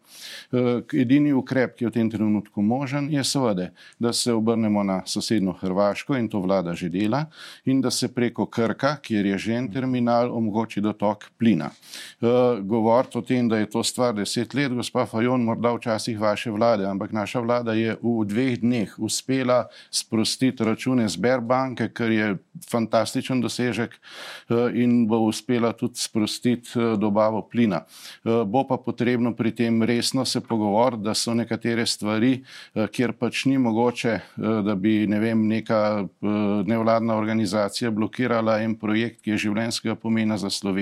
Eh, 0.52 0.82
edini 1.00 1.32
ukrep, 1.32 1.76
ki 1.76 1.84
je 1.84 1.88
v 1.88 1.92
tem 1.92 2.10
trenutku 2.10 2.62
možen, 2.62 3.10
je 3.12 3.24
seveda, 3.24 3.70
da 3.98 4.12
se 4.12 4.32
obrnemo 4.32 4.82
na 4.82 5.02
sosedno 5.06 5.52
Hrvaško 5.52 6.16
in 6.16 6.28
to 6.28 6.40
vlada 6.40 6.74
že 6.74 6.88
dela 6.88 7.26
in 7.64 7.80
da 7.80 7.90
se 7.90 8.08
preko 8.08 8.46
Krka, 8.46 8.96
kjer 9.02 9.26
je 9.26 9.38
že 9.38 9.52
en 9.54 9.68
terminal, 9.72 10.32
omogoči 10.36 10.80
dotok 10.88 11.28
plina. 11.38 11.70
Uh, 12.20 12.58
govoriti 12.64 13.18
o 13.18 13.22
tem, 13.22 13.48
da 13.48 13.58
je 13.58 13.68
to 13.70 13.82
stvar 13.84 14.14
deset 14.16 14.54
let, 14.54 14.72
gospa 14.72 15.06
Fajon, 15.06 15.44
morda 15.44 15.72
včasih 15.76 16.18
vaše 16.20 16.50
vlade, 16.50 16.86
ampak 16.88 17.12
naša 17.12 17.40
vlada 17.44 17.74
je 17.76 17.96
v 18.02 18.24
dveh 18.26 18.58
dneh 18.62 18.94
uspela 18.98 19.66
sprostiti 19.90 20.64
račune 20.64 21.08
Sberbanke, 21.08 21.90
kar 21.94 22.10
je 22.10 22.36
fantastičen 22.70 23.42
dosežek 23.44 23.94
uh, 23.94 24.66
in 24.74 25.06
bo 25.06 25.20
uspela 25.28 25.72
tudi 25.72 26.00
sprostiti 26.00 26.74
uh, 26.78 26.96
dobavo 26.98 27.44
plina. 27.46 27.84
Uh, 28.24 28.42
bo 28.42 28.64
pa 28.66 28.80
potrebno 28.82 29.34
pri 29.36 29.52
tem 29.54 29.82
resno 29.82 30.24
se 30.24 30.40
pogovoriti, 30.40 31.02
da 31.02 31.14
so 31.14 31.34
nekatere 31.34 31.86
stvari, 31.86 32.40
uh, 32.74 32.88
kjer 32.90 33.12
pač 33.12 33.44
ni 33.46 33.58
mogoče, 33.58 34.18
uh, 34.18 34.60
da 34.66 34.74
bi 34.74 35.06
ne 35.06 35.20
vem, 35.22 35.46
neka 35.48 36.02
uh, 36.02 36.32
nevladna 36.66 37.16
organizacija 37.16 37.90
blokirala 37.90 38.58
en 38.64 38.74
projekt, 38.78 39.22
ki 39.22 39.36
je 39.36 39.44
življenjskega 39.46 39.94
pomena 39.94 40.38
za 40.38 40.50
Slovenijo 40.50 40.77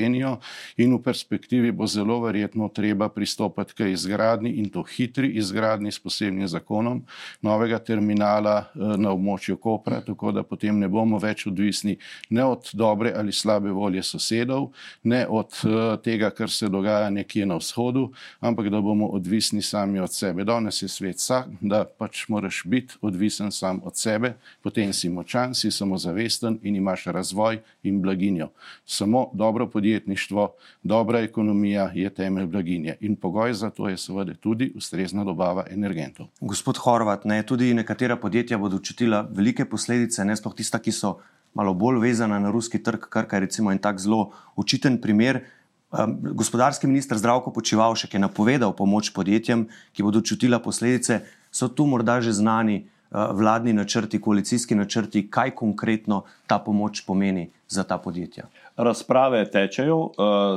in 0.76 0.94
v 0.94 1.02
perspektivi 1.02 1.72
bo 1.72 1.86
zelo 1.86 2.20
verjetno 2.20 2.68
treba 2.68 3.08
pristopiti 3.08 3.74
k 3.74 3.88
izgradni 3.92 4.50
in 4.50 4.70
to 4.70 4.82
hitri 4.82 5.30
izgradni 5.38 5.92
s 5.92 5.98
posebnim 5.98 6.48
zakonom 6.48 7.02
novega 7.42 7.78
terminala 7.78 8.58
eh, 8.58 8.96
na 8.96 9.10
območju 9.10 9.56
Kopra, 9.56 10.00
tako 10.00 10.32
da 10.32 10.42
potem 10.42 10.78
ne 10.78 10.88
bomo 10.88 11.18
več 11.18 11.46
odvisni 11.46 11.96
ne 12.30 12.44
od 12.44 12.70
dobre 12.72 13.12
ali 13.16 13.32
slabe 13.32 13.70
volje 13.70 14.02
sosedov, 14.02 14.70
ne 15.02 15.26
od 15.28 15.60
eh, 15.64 15.96
tega, 16.04 16.30
kar 16.30 16.50
se 16.50 16.68
dogaja 16.68 17.10
nekje 17.10 17.46
na 17.46 17.56
vzhodu, 17.56 18.10
ampak 18.40 18.68
da 18.70 18.80
bomo 18.80 19.08
odvisni 19.16 19.62
sami 19.62 20.00
od 20.00 20.12
sebe. 20.12 20.44
Danes 20.44 20.82
je 20.82 20.88
svet 20.88 21.20
sak, 21.20 21.48
da 21.60 21.84
pač 21.84 22.28
moraš 22.28 22.62
biti 22.64 22.94
odvisen 23.00 23.52
sam 23.52 23.80
od 23.84 23.96
sebe, 23.96 24.34
potem 24.62 24.92
si 24.92 25.08
močan, 25.08 25.54
si 25.54 25.70
samozavesten 25.70 26.60
in 26.62 26.76
imaš 26.76 27.06
razvoj 27.06 27.60
in 27.82 28.02
blaginjo. 28.02 28.50
Samo 28.84 29.30
dobro 29.34 29.66
podjetje 29.66 29.85
podjetništvo, 29.86 30.54
dobra 30.82 31.20
ekonomija 31.20 31.90
je 31.94 32.10
temelj 32.10 32.46
blaginje. 32.46 32.96
In 33.00 33.16
pogoj 33.16 33.52
za 33.54 33.70
to 33.70 33.88
je 33.88 33.96
seveda 33.96 34.34
tudi 34.34 34.72
ustrezna 34.74 35.24
dobava 35.24 35.66
energentov. 35.70 36.26
Gospod 36.40 36.76
Horvat, 36.76 37.24
ne, 37.24 37.42
tudi 37.42 37.74
nekatera 37.74 38.16
podjetja 38.16 38.58
bodo 38.58 38.78
čutila 38.78 39.28
velike 39.30 39.64
posledice, 39.64 40.24
ne 40.24 40.36
sploh 40.36 40.54
tista, 40.54 40.78
ki 40.78 40.92
so 40.92 41.18
malo 41.54 41.74
bolj 41.74 42.00
vezana 42.02 42.38
na 42.38 42.50
ruski 42.50 42.82
trg, 42.82 43.06
kar 43.08 43.26
je 43.32 43.40
recimo 43.46 43.70
en 43.70 43.78
tak 43.78 43.98
zelo 43.98 44.32
očiten 44.56 45.00
primer. 45.00 45.44
Um, 45.92 46.18
gospodarski 46.34 46.86
minister 46.86 47.18
Zdravko 47.18 47.52
Počivalšek 47.52 48.14
je 48.14 48.20
napovedal 48.20 48.74
pomoč 48.76 49.12
podjetjem, 49.14 49.68
ki 49.92 50.02
bodo 50.02 50.20
čutila 50.20 50.58
posledice. 50.58 51.20
So 51.50 51.68
tu 51.68 51.86
morda 51.86 52.20
že 52.20 52.32
znani 52.32 52.88
vladni 53.10 53.72
načrti, 53.72 54.20
koalicijski 54.20 54.74
načrti, 54.74 55.26
kaj 55.30 55.50
konkretno 55.50 56.22
ta 56.46 56.58
pomoč 56.58 57.04
pomeni 57.06 57.48
za 57.68 57.84
ta 57.84 57.98
podjetja? 57.98 58.44
Razprave 58.76 59.50
tečejo, 59.50 59.96
uh, 59.96 60.12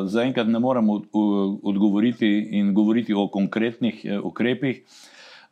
zaenkrat 0.06 0.48
ne 0.48 0.60
moremo 0.60 1.02
odgovoriti 1.64 2.48
in 2.52 2.74
govoriti 2.74 3.14
o 3.14 3.28
konkretnih 3.28 4.06
ukrepih. 4.24 4.82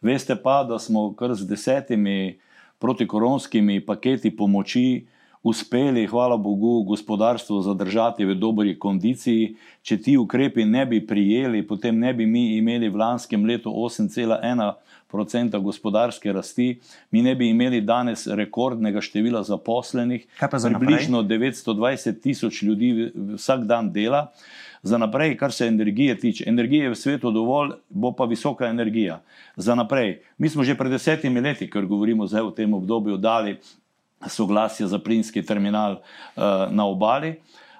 Veste 0.01 0.35
pa, 0.35 0.63
da 0.63 0.79
smo 0.79 1.13
kar 1.13 1.33
z 1.35 1.47
desetimi 1.47 2.39
protikoronskimi 2.79 3.85
paketi 3.85 4.35
pomoči 4.35 5.05
uspeli, 5.43 6.07
hvala 6.07 6.37
Bogu, 6.37 6.83
gospodarstvo 6.83 7.61
zadržati 7.61 8.25
v 8.25 8.35
dobri 8.35 8.79
kondiciji. 8.79 9.55
Če 9.81 9.97
ti 9.97 10.17
ukrepi 10.17 10.65
ne 10.65 10.85
bi 10.85 10.99
prijeli, 11.07 11.63
potem 11.67 11.99
ne 11.99 12.13
bi 12.13 12.25
mi 12.25 12.57
imeli 12.57 12.89
v 12.89 12.99
lanskem 12.99 13.45
letu 13.45 13.71
8,1 13.71 14.73
odstotka 15.11 15.59
gospodarske 15.59 16.33
rasti, 16.33 16.79
mi 17.11 17.21
ne 17.21 17.35
bi 17.35 17.49
imeli 17.49 17.81
danes 17.81 18.27
rekordnega 18.27 19.01
števila 19.01 19.43
zaposlenih, 19.43 20.27
približno 20.39 21.23
920 21.23 22.21
tisoč 22.21 22.61
ljudi 22.63 23.11
vsak 23.35 23.63
dan 23.63 23.91
dela. 23.91 24.31
Za 24.83 24.97
naprej, 24.97 25.37
kar 25.37 25.51
se 25.51 25.65
energije 25.67 26.19
tiče, 26.19 26.43
energije 26.47 26.83
je 26.83 26.89
v 26.89 26.95
svetu 26.95 27.31
dovolj, 27.31 27.71
bo 27.89 28.11
pa 28.11 28.25
visoka 28.25 28.67
energija. 28.67 29.21
Za 29.55 29.75
naprej, 29.75 30.21
mi 30.37 30.49
smo 30.49 30.63
že 30.63 30.77
pred 30.77 30.91
desetimi 30.91 31.41
leti, 31.41 31.69
ker 31.69 31.85
govorimo 31.85 32.27
zdaj 32.27 32.41
o 32.41 32.51
tem 32.51 32.73
obdobju, 32.73 33.17
dali 33.17 33.57
soglasje 34.27 34.87
za 34.87 34.99
plinski 34.99 35.45
terminal 35.45 35.91
uh, 35.91 36.43
na 36.71 36.85
obali. 36.85 37.35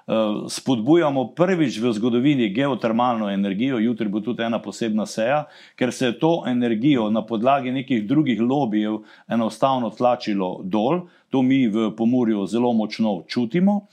Uh, 0.08 0.48
spodbujamo 0.48 1.26
prvič 1.36 1.78
v 1.80 1.92
zgodovini 1.92 2.48
geotermalno 2.54 3.28
energijo, 3.30 3.78
jutri 3.78 4.08
bo 4.08 4.20
tudi 4.20 4.42
ena 4.42 4.58
posebna 4.62 5.06
seja, 5.06 5.44
ker 5.76 5.92
se 5.92 6.06
je 6.06 6.18
to 6.18 6.44
energijo 6.46 7.10
na 7.10 7.22
podlagi 7.26 7.72
nekih 7.72 8.06
drugih 8.08 8.40
lobijev 8.40 9.02
enostavno 9.28 9.90
tlačilo 9.90 10.60
dol, 10.64 11.02
to 11.30 11.42
mi 11.42 11.66
v 11.68 11.90
Pomorju 11.96 12.46
zelo 12.46 12.72
močno 12.72 13.22
čutimo. 13.28 13.84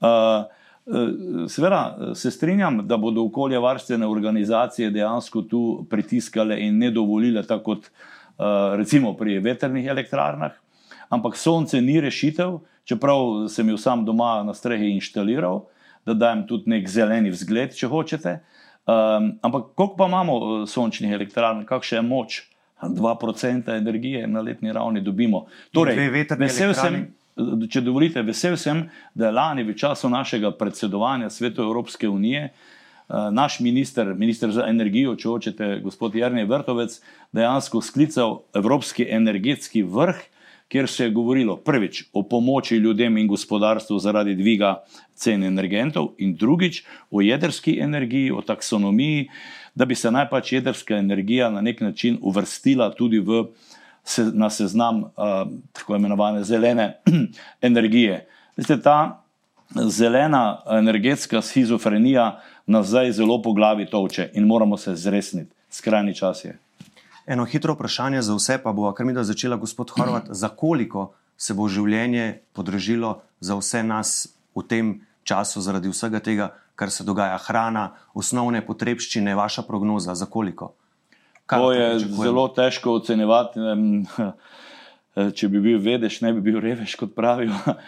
Uh, 0.00 0.46
Seveda 1.48 2.12
se 2.14 2.30
strinjam, 2.30 2.76
da 2.86 2.96
bodo 2.96 3.24
okoljevarstvene 3.26 4.06
organizacije 4.06 4.90
dejansko 4.94 5.42
tu 5.42 5.86
pritiskale 5.90 6.60
in 6.62 6.78
ne 6.78 6.92
dovolile, 6.94 7.42
tako 7.42 7.64
kot 7.64 7.88
recimo 8.76 9.16
pri 9.16 9.38
veternih 9.38 9.86
elektrarnah, 9.86 10.52
ampak 11.08 11.36
sonce 11.36 11.80
ni 11.80 12.00
rešitev, 12.00 12.58
čeprav 12.84 13.48
sem 13.48 13.68
jo 13.68 13.78
sam 13.78 14.04
doma 14.04 14.42
na 14.46 14.54
strehi 14.54 14.92
inštaliral, 14.94 15.64
da 16.06 16.14
dajem 16.14 16.46
tudi 16.46 16.70
nek 16.70 16.88
zeleni 16.88 17.32
vzgled, 17.34 17.74
če 17.74 17.90
hočete. 17.90 18.38
Um, 18.86 19.32
ampak 19.42 19.72
koliko 19.74 19.96
pa 19.98 20.06
imamo 20.06 20.36
uh, 20.36 20.68
sončnih 20.68 21.12
elektrarn, 21.12 21.64
kakšna 21.66 21.98
je 21.98 22.06
moč? 22.06 22.42
2% 22.82 23.72
energije 23.72 24.26
na 24.26 24.40
letni 24.40 24.72
ravni 24.72 25.00
dobimo. 25.00 25.46
Torej, 25.72 25.96
vesel 26.38 26.74
sem, 26.76 26.98
če 27.72 27.80
dovolite, 27.80 28.20
vesel 28.22 28.56
sem, 28.60 28.82
da 29.16 29.30
je 29.30 29.32
lani 29.32 29.64
v 29.64 29.72
času 29.74 30.10
našega 30.12 30.52
predsedovanja 30.58 31.30
Svetu 31.32 31.64
Evropske 31.64 32.08
unije 32.08 32.50
uh, 32.52 33.32
naš 33.32 33.58
minister, 33.60 34.12
minister 34.14 34.52
za 34.52 34.68
energijo, 34.68 35.16
če 35.16 35.28
hočete, 35.28 35.70
gospod 35.82 36.14
Jarni 36.14 36.44
Vrtovec, 36.44 37.00
dejansko 37.32 37.80
sklical 37.82 38.42
Evropski 38.54 39.08
energetski 39.10 39.82
vrh, 39.82 40.20
kjer 40.68 40.88
se 40.88 41.04
je 41.04 41.10
govorilo 41.10 41.56
prvič 41.56 42.04
o 42.12 42.22
pomoči 42.22 42.76
ljudem 42.76 43.18
in 43.18 43.26
gospodarstvu 43.26 43.98
zaradi 43.98 44.34
dviga 44.34 44.82
cen 45.14 45.44
energentov, 45.44 46.08
in 46.18 46.34
drugič 46.36 46.82
o 47.10 47.20
jedrski 47.20 47.78
energiji, 47.80 48.30
o 48.30 48.42
taksonomiji, 48.42 49.28
da 49.74 49.84
bi 49.84 49.94
se 49.94 50.10
naj 50.10 50.28
pač 50.30 50.52
jedrska 50.52 50.96
energija 50.96 51.50
na 51.50 51.60
nek 51.60 51.80
način 51.80 52.18
uvrstila 52.22 52.90
tudi 52.94 53.18
v, 53.18 53.44
se, 54.04 54.24
na 54.34 54.50
seznam 54.50 55.02
uh, 55.02 55.10
tako 55.72 55.96
imenovane 55.96 56.44
zelene 56.44 56.96
energije. 57.70 58.26
Veste, 58.56 58.80
ta 58.82 59.22
zelena 59.74 60.62
energetska 60.78 61.42
schizofrenija 61.42 62.40
nas 62.66 62.86
zdaj 62.86 63.12
zelo 63.12 63.42
po 63.42 63.52
glavi 63.52 63.86
toče 63.86 64.30
in 64.34 64.46
moramo 64.46 64.76
se 64.76 64.94
zresniti. 64.94 65.52
Skrajni 65.70 66.14
čas 66.14 66.44
je. 66.44 66.58
Eno 67.26 67.44
hitro 67.44 67.74
vprašanje 67.74 68.22
za 68.22 68.34
vse, 68.34 68.58
pa 68.62 68.72
bo 68.72 68.92
kar 68.92 69.06
mi 69.06 69.12
da 69.12 69.24
začela 69.24 69.56
gospod 69.56 69.90
Horvat, 69.90 70.30
za 70.30 70.48
koliko 70.48 71.12
se 71.36 71.54
bo 71.54 71.68
življenje 71.68 72.40
podražilo 72.52 73.20
za 73.40 73.56
vse 73.58 73.82
nas 73.82 74.28
v 74.56 74.62
tem 74.62 74.92
času, 75.26 75.60
zaradi 75.60 75.90
vsega 75.90 76.20
tega, 76.22 76.52
kar 76.78 76.90
se 76.90 77.04
dogaja, 77.04 77.38
hrana, 77.48 77.90
osnovne 78.14 78.62
potrebščine, 78.66 79.34
vaša 79.34 79.66
prognoza, 79.66 80.14
za 80.14 80.26
koliko? 80.30 80.72
Kaj 81.46 81.60
to 81.62 81.72
je 81.72 81.88
zelo 81.98 82.48
težko 82.54 82.96
ocenjevati. 83.00 83.60
Če 85.36 85.48
bi 85.48 85.62
bil 85.64 85.78
vedeš, 85.80 86.20
ne 86.20 86.32
bi 86.36 86.42
bil 86.44 86.60
revež, 86.60 86.96
kot 87.00 87.14
pravijo. 87.16 87.56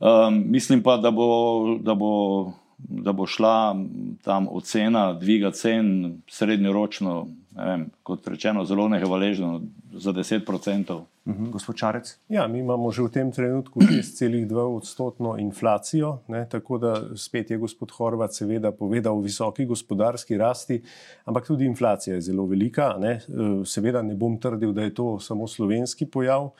Um, 0.00 0.38
mislim 0.48 0.80
pa, 0.80 0.94
da 0.96 1.10
bo, 1.12 1.76
da 1.84 1.92
bo 1.92 2.54
da 2.88 3.12
bo 3.12 3.26
šla 3.26 3.76
tam 4.22 4.48
ocena 4.50 5.12
dviga 5.12 5.50
cen 5.50 6.16
srednjeročno, 6.28 7.26
vem, 7.56 7.90
kot 8.02 8.28
rečeno, 8.28 8.64
zelo 8.64 8.88
nehvaležno 8.88 9.60
za 9.92 10.12
10%. 10.12 11.00
Uhum, 11.24 11.50
gospod 11.52 11.76
Čarec? 11.76 12.16
Ja, 12.28 12.46
mi 12.48 12.58
imamo 12.58 12.90
že 12.90 13.02
v 13.02 13.10
tem 13.12 13.32
trenutku 13.32 13.80
6,2 13.80 14.56
odstotno 14.56 15.36
inflacijo, 15.38 16.18
ne, 16.28 16.46
tako 16.48 16.78
da 16.78 16.94
spet 17.16 17.50
je 17.50 17.58
gospod 17.58 17.90
Horvat 17.90 18.34
seveda 18.34 18.72
povedal 18.72 19.18
o 19.18 19.20
visoki 19.20 19.64
gospodarski 19.64 20.36
rasti, 20.36 20.82
ampak 21.24 21.46
tudi 21.46 21.66
inflacija 21.66 22.14
je 22.14 22.20
zelo 22.20 22.46
velika. 22.46 22.96
Ne. 22.98 23.20
Seveda 23.64 24.02
ne 24.02 24.14
bom 24.14 24.38
trdil, 24.40 24.72
da 24.72 24.82
je 24.82 24.94
to 24.94 25.18
samo 25.20 25.46
slovenski 25.46 26.06
pojav. 26.06 26.50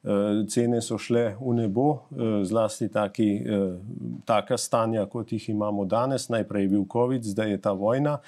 Eh, 0.00 0.46
cene 0.48 0.80
so 0.80 0.96
šle 0.98 1.36
v 1.36 1.54
nebo, 1.54 2.08
eh, 2.16 2.44
zlasti 2.44 2.88
taki, 2.88 3.44
taka 4.24 4.58
stanja, 4.58 5.06
kot 5.06 5.32
jih 5.32 5.48
imamo 5.48 5.84
danes. 5.84 6.28
Najprej 6.28 6.62
je 6.62 6.68
bil 6.68 6.84
COVID, 6.92 7.22
zdaj 7.22 7.50
je 7.50 7.60
ta 7.60 7.72
vojna. 7.72 8.18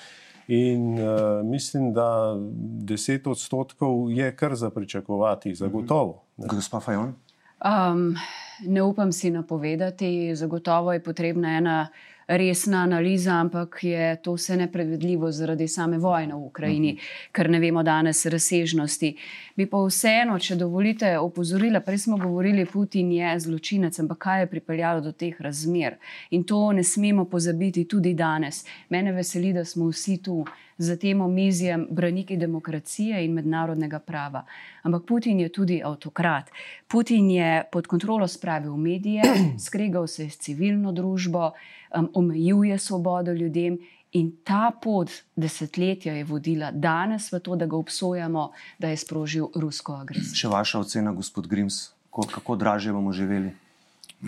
In 0.49 0.99
uh, 0.99 1.45
mislim, 1.45 1.93
da 1.93 2.35
10 2.37 3.31
odstotkov 3.31 4.11
je 4.11 4.37
kar 4.37 4.55
za 4.55 4.71
pričakovati, 4.71 5.55
zagotovo. 5.55 6.25
Gospa 6.37 6.81
Fajon? 6.81 7.15
Um, 7.65 8.17
ne 8.67 8.83
upam 8.83 9.13
si 9.13 9.31
napovedati, 9.31 10.37
zagotovo 10.37 10.93
je 10.93 11.03
potrebna 11.03 11.57
ena 11.57 11.89
resna 12.37 12.83
analiza, 12.83 13.33
ampak 13.33 13.79
je 13.83 14.17
to 14.23 14.33
vse 14.33 14.57
neprevedljivo 14.57 15.31
zaradi 15.33 15.69
same 15.69 15.99
vojne 15.99 16.35
v 16.35 16.47
Ukrajini, 16.47 16.97
ker 17.33 17.51
ne 17.51 17.61
vemo 17.61 17.83
danes 17.83 18.27
razsežnosti. 18.27 19.17
Bi 19.57 19.67
pa 19.67 19.83
vseeno, 19.87 20.39
če 20.39 20.57
dovolite, 20.57 21.19
opozorila, 21.19 21.81
prej 21.81 21.99
smo 21.99 22.17
govorili, 22.17 22.67
Putin 22.67 23.13
je 23.13 23.39
zločinec, 23.41 23.99
ampak 23.99 24.19
kaj 24.19 24.41
je 24.41 24.51
pripeljalo 24.51 25.01
do 25.01 25.13
teh 25.13 25.41
razmer? 25.41 25.99
In 26.31 26.45
to 26.45 26.73
ne 26.73 26.85
smemo 26.85 27.25
pozabiti 27.25 27.85
tudi 27.85 28.15
danes. 28.15 28.65
Mene 28.89 29.13
veseli, 29.13 29.53
da 29.53 29.65
smo 29.65 29.91
vsi 29.91 30.23
tu 30.23 30.45
za 30.83 30.97
tem 30.97 31.21
omizjem 31.21 31.87
braniki 31.91 32.37
demokracije 32.37 33.25
in 33.25 33.33
mednarodnega 33.33 33.99
prava. 33.99 34.45
Ampak 34.83 35.07
Putin 35.07 35.41
je 35.41 35.49
tudi 35.49 35.81
avtokrat. 35.85 36.51
Putin 36.89 37.31
je 37.31 37.65
pod 37.73 37.87
kontrolo 37.87 38.29
spravil 38.29 38.77
medije, 38.77 39.23
skregal 39.67 40.07
se 40.07 40.31
s 40.31 40.39
civilno 40.39 40.93
družbo, 40.93 41.51
um, 41.95 42.11
omejuje 42.15 42.79
svobodo 42.79 43.33
ljudem. 43.33 43.79
In 44.13 44.33
ta 44.45 44.71
pot 44.83 45.09
desetletja 45.37 46.13
je 46.13 46.25
vodila 46.25 46.71
danes 46.71 47.31
v 47.33 47.41
to, 47.41 47.57
da 47.57 47.67
ga 47.67 47.77
obsojamo, 47.77 48.51
da 48.79 48.89
je 48.89 48.97
sprožil 48.97 49.49
rusko 49.55 49.95
agresijo. 50.03 50.37
Še 50.37 50.49
vaša 50.53 50.81
ocena, 50.85 51.13
gospod 51.17 51.49
Grims, 51.49 51.95
kako 52.11 52.57
draže 52.61 52.93
bomo 52.93 53.13
živeli? 53.13 53.55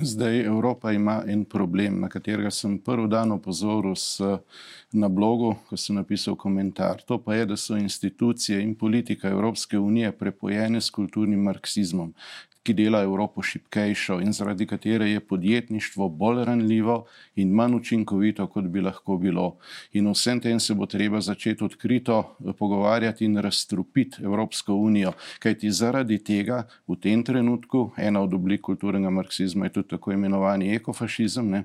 Zdaj 0.02 0.40
Evropa 0.40 0.92
ima 0.92 1.22
en 1.26 1.44
problem, 1.44 2.00
na 2.00 2.08
katerega 2.08 2.50
sem 2.50 2.78
prvi 2.78 3.08
dan 3.08 3.32
opozoril 3.32 3.94
na 4.92 5.08
blogu, 5.08 5.54
ko 5.68 5.76
sem 5.76 5.96
napisal 5.96 6.34
komentar. 6.36 7.02
To 7.06 7.18
pa 7.22 7.34
je, 7.34 7.46
da 7.46 7.56
so 7.56 7.76
institucije 7.76 8.62
in 8.62 8.74
politika 8.74 9.28
Evropske 9.28 9.78
unije 9.78 10.12
prepojene 10.12 10.80
s 10.80 10.90
kulturnim 10.90 11.42
marksizmom. 11.42 12.14
Ki 12.64 12.72
dela 12.74 13.02
Evropo 13.02 13.42
šipkejšo 13.42 14.18
in 14.24 14.32
zaradi 14.32 14.66
katere 14.66 15.10
je 15.10 15.20
podjetništvo 15.20 16.08
bolj 16.08 16.44
ranljivo 16.44 17.04
in 17.36 17.50
manj 17.52 17.74
učinkovito, 17.74 18.46
kot 18.46 18.64
bi 18.64 18.80
lahko 18.80 19.18
bilo. 19.18 19.56
In 19.92 20.08
vsem 20.10 20.40
tem 20.40 20.60
se 20.60 20.74
bo 20.74 20.86
treba 20.86 21.20
začeti 21.20 21.64
odkrito 21.64 22.18
eh, 22.24 22.52
pogovarjati 22.58 23.24
in 23.24 23.36
razstrupiti 23.36 24.24
Evropsko 24.24 24.74
unijo, 24.74 25.12
kajti 25.38 25.70
zaradi 25.70 26.18
tega 26.24 26.62
v 26.88 26.96
tem 26.96 27.24
trenutku 27.24 27.90
ena 27.96 28.22
od 28.22 28.34
oblik 28.34 28.60
kulturnega 28.60 29.10
marksizma 29.10 29.66
je 29.66 29.72
tudi 29.72 29.88
tako 29.88 30.12
imenovani 30.12 30.74
ekofašizem, 30.74 31.50
ne, 31.50 31.62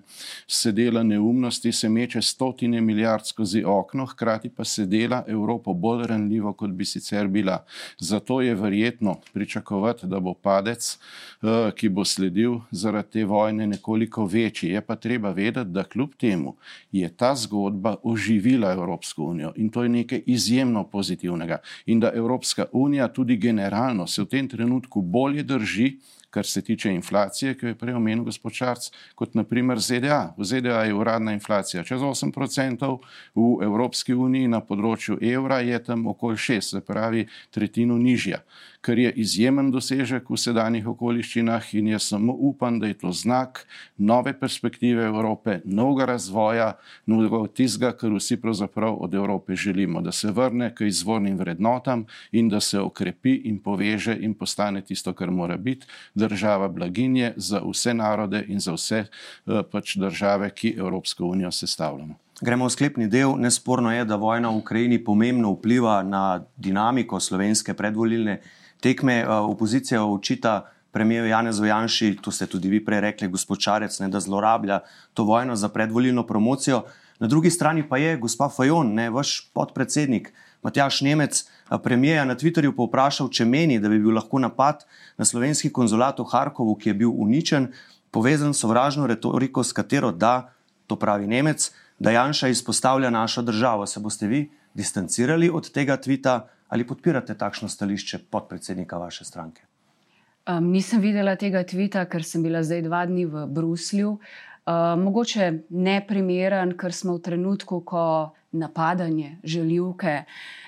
se 0.47 0.71
dela 0.71 1.03
neumnosti, 1.03 1.71
se 1.71 1.89
meče 1.89 2.21
stotine 2.21 2.81
milijard 2.81 3.25
skozi 3.25 3.63
okno, 3.65 4.05
hkrati 4.05 4.49
pa 4.49 4.63
se 4.63 4.85
dela 4.85 5.23
Evropo 5.27 5.73
bolj 5.73 6.07
ranljivo, 6.07 6.53
kot 6.53 6.71
bi 6.71 6.85
sicer 6.85 7.27
bila. 7.27 7.63
Zato 7.99 8.41
je 8.41 8.55
verjetno 8.55 9.15
pričakovati, 9.33 10.07
da 10.07 10.19
bo 10.19 10.33
padec, 10.33 10.88
eh, 10.97 11.71
ki 11.75 11.89
bo 11.89 12.05
sledil 12.05 12.59
zaradi 12.71 13.11
te 13.11 13.25
vojne, 13.25 13.67
nekoliko 13.67 14.25
večji. 14.25 14.69
Je 14.69 14.81
pa 14.81 14.95
treba 14.95 15.31
vedeti, 15.31 15.69
da 15.69 15.83
kljub 15.83 16.15
temu 16.17 16.55
je 16.91 17.09
ta 17.09 17.35
zgodba 17.35 17.95
oživila 18.03 18.71
Evropsko 18.71 19.23
unijo 19.23 19.53
in 19.55 19.69
to 19.69 19.83
je 19.83 19.89
nekaj 19.89 20.23
izjemno 20.25 20.83
pozitivnega. 20.83 21.57
In 21.85 21.99
da 21.99 22.11
Evropska 22.13 22.65
unija 22.71 23.07
tudi 23.07 23.37
generalno 23.37 24.07
se 24.07 24.21
v 24.21 24.25
tem 24.25 24.47
trenutku 24.47 25.01
bolje 25.01 25.43
drži 25.43 25.97
kar 26.29 26.45
se 26.45 26.61
tiče 26.61 26.91
inflacije, 26.93 27.57
ki 27.57 27.65
jo 27.65 27.69
je 27.69 27.75
prej 27.75 27.93
omenil 27.93 28.23
gospod 28.23 28.53
Čarc, 28.53 28.89
kot 29.15 29.33
naprimer 29.33 29.79
ZDA. 29.79 30.33
V 30.37 30.45
ZDA 30.45 30.83
je 30.85 30.93
uradna 30.93 31.33
inflacija 31.33 31.83
čez 31.83 32.01
8%, 32.01 32.97
v 33.35 33.49
Evropski 33.63 34.13
uniji 34.13 34.47
na 34.47 34.61
področju 34.61 35.17
evra 35.21 35.59
je 35.65 35.83
tam 35.83 36.07
okoli 36.07 36.37
6%, 36.37 36.61
se 36.69 36.81
pravi 36.85 37.27
tretjino 37.51 37.97
nižja 37.97 38.43
kar 38.82 38.99
je 38.99 39.11
izjemen 39.11 39.71
dosežek 39.71 40.30
v 40.30 40.38
sedanjih 40.39 40.88
okoliščinah 40.88 41.73
in 41.75 41.89
jaz 41.93 42.09
samo 42.13 42.34
upam, 42.34 42.80
da 42.80 42.88
je 42.88 42.97
to 43.01 43.11
znak 43.11 43.65
nove 43.97 44.34
perspektive 44.39 45.03
Evrope, 45.05 45.59
novega 45.65 46.05
razvoja, 46.13 46.71
novega 47.05 47.41
tizga, 47.53 47.91
kar 47.91 48.13
vsi 48.15 48.39
pravzaprav 48.41 48.95
od 49.03 49.13
Evrope 49.13 49.55
želimo, 49.55 50.01
da 50.01 50.11
se 50.11 50.32
vrne 50.32 50.71
k 50.75 50.88
izvornim 50.88 51.38
vrednotam 51.38 52.05
in 52.32 52.49
da 52.49 52.59
se 52.59 52.80
okrepi 52.80 53.36
in 53.51 53.59
poveže 53.59 54.15
in 54.19 54.34
postane 54.34 54.82
tisto, 54.82 55.13
kar 55.13 55.32
mora 55.32 55.57
biti 55.57 55.88
država 56.15 56.67
blaginje 56.67 57.34
za 57.36 57.61
vse 57.65 57.93
narode 57.93 58.45
in 58.47 58.59
za 58.59 58.73
vse 58.73 59.03
eh, 59.05 59.61
pač 59.71 59.95
države, 59.95 60.49
ki 60.49 60.75
Evropsko 60.77 61.25
unijo 61.25 61.51
sestavljamo. 61.51 62.15
Gremo 62.41 62.69
v 62.69 62.71
sklepni 62.71 63.07
del. 63.11 63.36
Nesporno 63.36 63.91
je, 63.91 64.05
da 64.07 64.15
vojna 64.15 64.49
v 64.49 64.61
Ukrajini 64.61 65.01
pomembno 65.03 65.51
vpliva 65.57 65.99
na 66.03 66.39
dinamiko 66.55 67.19
slovenske 67.19 67.73
predvolilne 67.73 68.39
tekme 68.82 69.23
uh, 69.25 69.49
opozicija 69.49 70.05
očita 70.05 70.69
premijeju 70.91 71.27
Janezu 71.27 71.65
Janši, 71.65 72.17
to 72.21 72.32
ste 72.32 72.47
tudi 72.47 72.69
vi 72.69 72.86
prej 72.86 73.01
rekli, 73.01 73.27
gospod 73.27 73.59
Čarec, 73.59 73.99
ne, 73.99 74.09
da 74.09 74.19
zlorablja 74.19 74.80
to 75.13 75.23
vojno 75.23 75.55
za 75.55 75.69
predvolilno 75.69 76.25
promocijo. 76.27 76.84
Na 77.19 77.27
drugi 77.27 77.49
strani 77.49 77.84
pa 77.89 77.97
je 77.97 78.17
gospa 78.17 78.49
Fajon, 78.49 78.93
ne, 78.93 79.09
vaš 79.09 79.51
podpredsednik 79.53 80.34
Matjaš 80.63 81.01
Nemec, 81.01 81.45
premijeja 81.84 82.25
na 82.25 82.36
Twitterju 82.36 82.75
povprašal, 82.75 83.30
če 83.30 83.45
meni, 83.45 83.80
da 83.80 83.89
bi 83.89 83.99
bil 83.99 84.15
lahko 84.15 84.39
napad 84.39 84.84
na 85.17 85.25
slovenski 85.25 85.69
konzulat 85.71 86.19
v 86.19 86.27
Harkovu, 86.32 86.75
ki 86.75 86.89
je 86.89 86.93
bil 87.03 87.11
uničen, 87.11 87.69
povezan 88.11 88.53
s 88.53 88.63
sovražno 88.65 89.07
retoriko, 89.07 89.63
s 89.63 89.75
katero 89.75 90.11
da, 90.11 90.51
to 90.88 90.95
pravi 90.99 91.27
Nemec, 91.27 91.69
da 91.99 92.11
Janša 92.11 92.47
izpostavlja 92.47 93.09
našo 93.09 93.41
državo. 93.41 93.86
Se 93.86 93.99
boste 93.99 94.27
vi 94.27 94.49
distancirali 94.73 95.49
od 95.49 95.71
tega 95.71 95.97
tvita? 95.97 96.47
Ali 96.70 96.86
podpirate 96.88 97.34
takšno 97.38 97.70
stališče 97.70 98.20
podpredsednika 98.30 98.97
vaše 98.97 99.26
stranke? 99.26 99.65
Um, 100.49 100.72
nisem 100.72 101.01
videla 101.01 101.36
tega 101.36 101.63
tvita, 101.63 102.05
ker 102.09 102.24
sem 102.26 102.43
bila 102.45 102.61
zdaj 102.65 102.86
dva 102.86 103.03
dni 103.09 103.26
v 103.30 103.45
Bruslju. 103.53 104.15
Uh, 104.70 104.99
mogoče 105.01 105.53
neprimeren, 105.70 106.76
ker 106.78 106.93
smo 106.93 107.15
v 107.17 107.22
trenutku, 107.26 107.80
ko 107.82 108.03
napadanje, 108.51 109.38
željivke, 109.43 110.24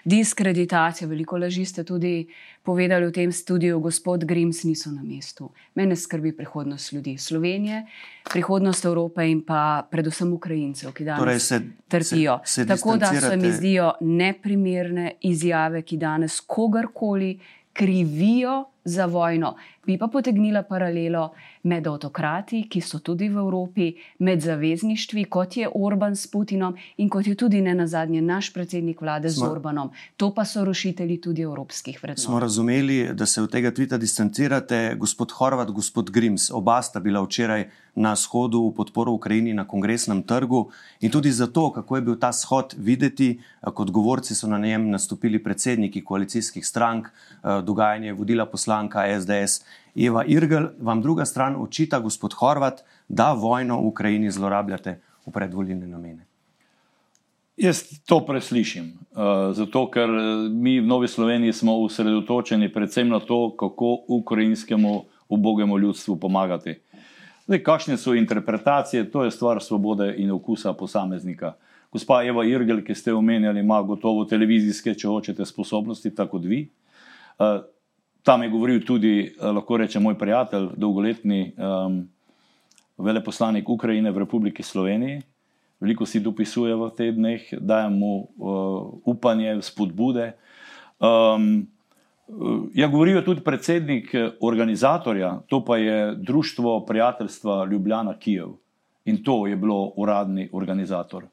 diskreditacija, 0.05 1.07
veliko 1.07 1.37
laži 1.37 1.65
ste 1.65 1.83
tudi 1.83 2.27
povedali 2.63 3.05
v 3.05 3.11
tem 3.11 3.31
studiu, 3.31 3.79
gospod 3.79 4.25
Grims, 4.25 4.63
niso 4.63 4.91
na 4.91 5.03
mestu. 5.03 5.51
Mene 5.75 5.95
skrbi 5.95 6.31
prihodnost 6.37 6.93
ljudi 6.93 7.17
Slovenije, 7.17 7.85
prihodnost 8.29 8.85
Evrope 8.85 9.25
in 9.29 9.41
pa 9.45 9.87
predvsem 9.91 10.33
Ukrajincev, 10.33 10.93
ki 10.93 11.05
danes 11.05 11.21
torej 11.21 11.39
se, 11.39 11.61
trpijo. 11.87 12.39
Se, 12.45 12.53
se 12.53 12.67
Tako 12.67 12.97
da 12.97 13.13
se 13.13 13.37
mi 13.37 13.51
zdijo 13.51 13.93
neprimerne 14.01 15.11
izjave, 15.21 15.81
ki 15.81 15.97
danes 15.97 16.39
kogarkoli 16.39 17.39
krivijo 17.73 18.65
za 18.83 19.05
vojno. 19.05 19.55
Bi 19.85 19.97
pa 19.97 20.07
potegnila 20.07 20.61
paralelo 20.63 21.31
med 21.63 21.87
avtokrati, 21.87 22.63
ki 22.69 22.81
so 22.81 22.99
tudi 23.01 23.29
v 23.29 23.41
Evropi, 23.41 23.87
med 24.19 24.41
zavezništvi, 24.41 25.23
kot 25.25 25.57
je 25.57 25.69
Orban 25.73 26.15
s 26.15 26.27
Putinom 26.27 26.75
in 26.97 27.09
kot 27.09 27.27
je 27.27 27.35
tudi 27.35 27.61
ne 27.61 27.73
nazadnje 27.75 28.21
naš 28.21 28.51
predsednik 28.53 29.01
vlade 29.01 29.29
smo, 29.29 29.45
z 29.45 29.51
Orbanom. 29.51 29.89
To 30.17 30.29
pa 30.33 30.45
so 30.45 30.65
rušitelji 30.65 31.21
tudi 31.21 31.41
evropskih 31.41 31.97
vrednot. 32.03 32.25
Smo 32.25 32.39
razumeli, 32.39 33.13
da 33.13 33.25
se 33.25 33.41
od 33.41 33.51
tega 33.51 33.71
tvita 33.73 33.97
distancirate, 33.97 34.95
gospod 34.99 35.31
Horvat, 35.31 35.71
gospod 35.71 36.11
Grims. 36.11 36.51
Oba 36.51 36.81
sta 36.81 36.99
bila 36.99 37.21
včeraj 37.25 37.69
na 37.95 38.15
shodu 38.15 38.69
v 38.69 38.75
podporo 38.75 39.11
Ukrajini 39.11 39.53
na 39.53 39.67
kongresnem 39.67 40.23
trgu 40.23 40.69
in 41.01 41.11
tudi 41.11 41.31
zato, 41.31 41.71
kako 41.71 41.95
je 41.95 42.01
bil 42.01 42.15
ta 42.15 42.31
shod 42.33 42.75
videti, 42.77 43.41
kot 43.61 43.91
govorci 43.91 44.35
so 44.35 44.47
na 44.47 44.57
njem 44.57 44.89
nastopili 44.89 45.43
predsedniki 45.43 46.03
koalicijskih 46.03 46.67
strank, 46.67 47.07
eh, 47.07 47.61
dogajanje 47.61 48.07
je 48.07 48.13
vodila 48.13 48.45
poslanka 48.45 48.70
SDS. 49.19 49.65
Eva 49.95 50.23
Irgl, 50.25 50.65
vam 50.79 51.01
druga 51.01 51.25
stran 51.25 51.55
očita, 51.59 51.99
gospod 51.99 52.33
Horvat, 52.33 52.83
da 53.07 53.33
vojno 53.33 53.81
v 53.81 53.87
Ukrajini 53.87 54.31
zlorabljate 54.31 54.99
v 55.25 55.31
predvoljene 55.31 55.87
namene. 55.87 56.25
Jaz 57.57 57.83
to 58.05 58.21
preslišim, 58.25 58.93
uh, 59.11 59.51
zato 59.53 59.83
ker 59.91 60.09
eh, 60.09 60.49
mi 60.49 60.79
v 60.79 60.87
Novi 60.87 61.07
Sloveniji 61.07 61.53
smo 61.53 61.75
usredotočeni 61.83 62.71
predvsem 62.73 63.09
na 63.09 63.19
to, 63.19 63.55
kako 63.59 63.97
ukrajinskemu 64.07 65.03
ubogemu 65.29 65.79
ljudstvu 65.79 66.15
pomagati. 66.15 66.79
Zdaj, 67.45 67.63
kakšne 67.63 67.97
so 67.97 68.15
interpretacije, 68.15 69.11
to 69.11 69.23
je 69.23 69.31
stvar 69.31 69.61
svobode 69.61 70.13
in 70.17 70.31
okusa 70.31 70.73
posameznika. 70.73 71.53
Gospa 71.91 72.23
Eva 72.23 72.45
Irgel, 72.45 72.79
ki 72.83 72.95
ste 72.95 73.13
omenjali, 73.13 73.59
ima 73.59 73.81
gotovo 73.81 74.25
televizijske, 74.25 74.95
če 74.95 75.07
hočete, 75.07 75.45
sposobnosti, 75.45 76.15
tako 76.15 76.39
kot 76.39 76.47
vi. 76.47 76.61
Tam 78.23 78.43
je 78.43 78.49
govoril 78.49 78.85
tudi, 78.85 79.25
eh, 79.25 79.51
lahko 79.51 79.77
reče, 79.77 79.99
moj 79.99 80.17
prijatelj, 80.17 80.67
dolgoletni 80.77 81.53
um, 81.57 82.09
veleposlanik 82.97 83.69
Ukrajine 83.69 84.11
v 84.11 84.17
Republiki 84.17 84.63
Sloveniji. 84.63 85.21
Veliko 85.81 86.05
si 86.05 86.19
dopisuje 86.21 86.75
v 86.77 86.89
teh 86.93 87.09
dneh, 87.15 87.41
daje 87.57 87.89
mu 87.89 88.11
uh, 88.21 89.01
upanje, 89.09 89.57
spodbude. 89.65 90.33
Um, 91.01 91.65
ja, 92.77 92.87
govoril 92.87 93.17
je 93.17 93.25
tudi 93.25 93.41
predsednik 93.41 94.13
organizatorja, 94.39 95.39
to 95.49 95.65
pa 95.65 95.77
je 95.77 96.15
Društvo 96.15 96.85
prijateljstva 96.85 97.65
Ljubljana 97.65 98.13
Kijev. 98.19 98.53
In 99.05 99.23
to 99.23 99.47
je 99.47 99.57
bilo 99.57 99.93
uradni 99.97 100.49
organizator. 100.53 101.25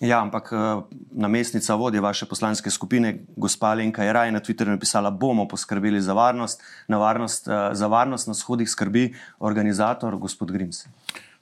Ja, 0.00 0.18
ampak 0.20 0.50
eh, 0.52 0.82
namestnica 1.12 1.74
vodje 1.74 2.00
vaše 2.00 2.26
poslanske 2.26 2.70
skupine, 2.70 3.18
gospa 3.36 3.74
Lenka 3.74 4.02
Jeraj, 4.02 4.32
na 4.32 4.40
Twitterju 4.40 4.74
napisala, 4.74 5.10
bomo 5.10 5.46
poskrbeli 5.48 6.00
za 6.02 6.12
varnost, 6.12 6.62
varnost, 6.88 7.48
eh, 7.48 7.70
za 7.72 7.86
varnost 7.86 8.28
na 8.28 8.34
shodih 8.34 8.70
skrbi 8.70 9.14
organizator 9.38 10.16
gospod 10.18 10.50
Grims. 10.50 10.86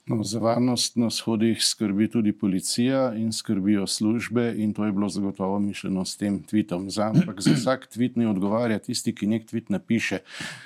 No, 0.05 0.23
za 0.23 0.39
varnost 0.39 0.97
na 0.99 1.07
shodih 1.09 1.63
skrbi 1.63 2.09
tudi 2.11 2.33
policija 2.33 3.13
in 3.15 3.31
skrbijo 3.31 3.87
službe, 3.87 4.53
in 4.57 4.73
to 4.73 4.85
je 4.85 4.91
bilo 4.91 5.09
zagotovo 5.09 5.59
mišljeno 5.59 6.05
s 6.05 6.17
tem 6.17 6.41
tvitom. 6.43 6.89
Za, 6.89 7.05
ampak 7.15 7.39
za 7.41 7.53
vsak 7.53 7.87
tvit 7.87 8.15
ne 8.15 8.27
odgovarja 8.27 8.79
tisti, 8.79 9.13
ki 9.15 9.27
nek 9.27 9.45
tvit 9.47 9.69
napiše. 9.69 10.19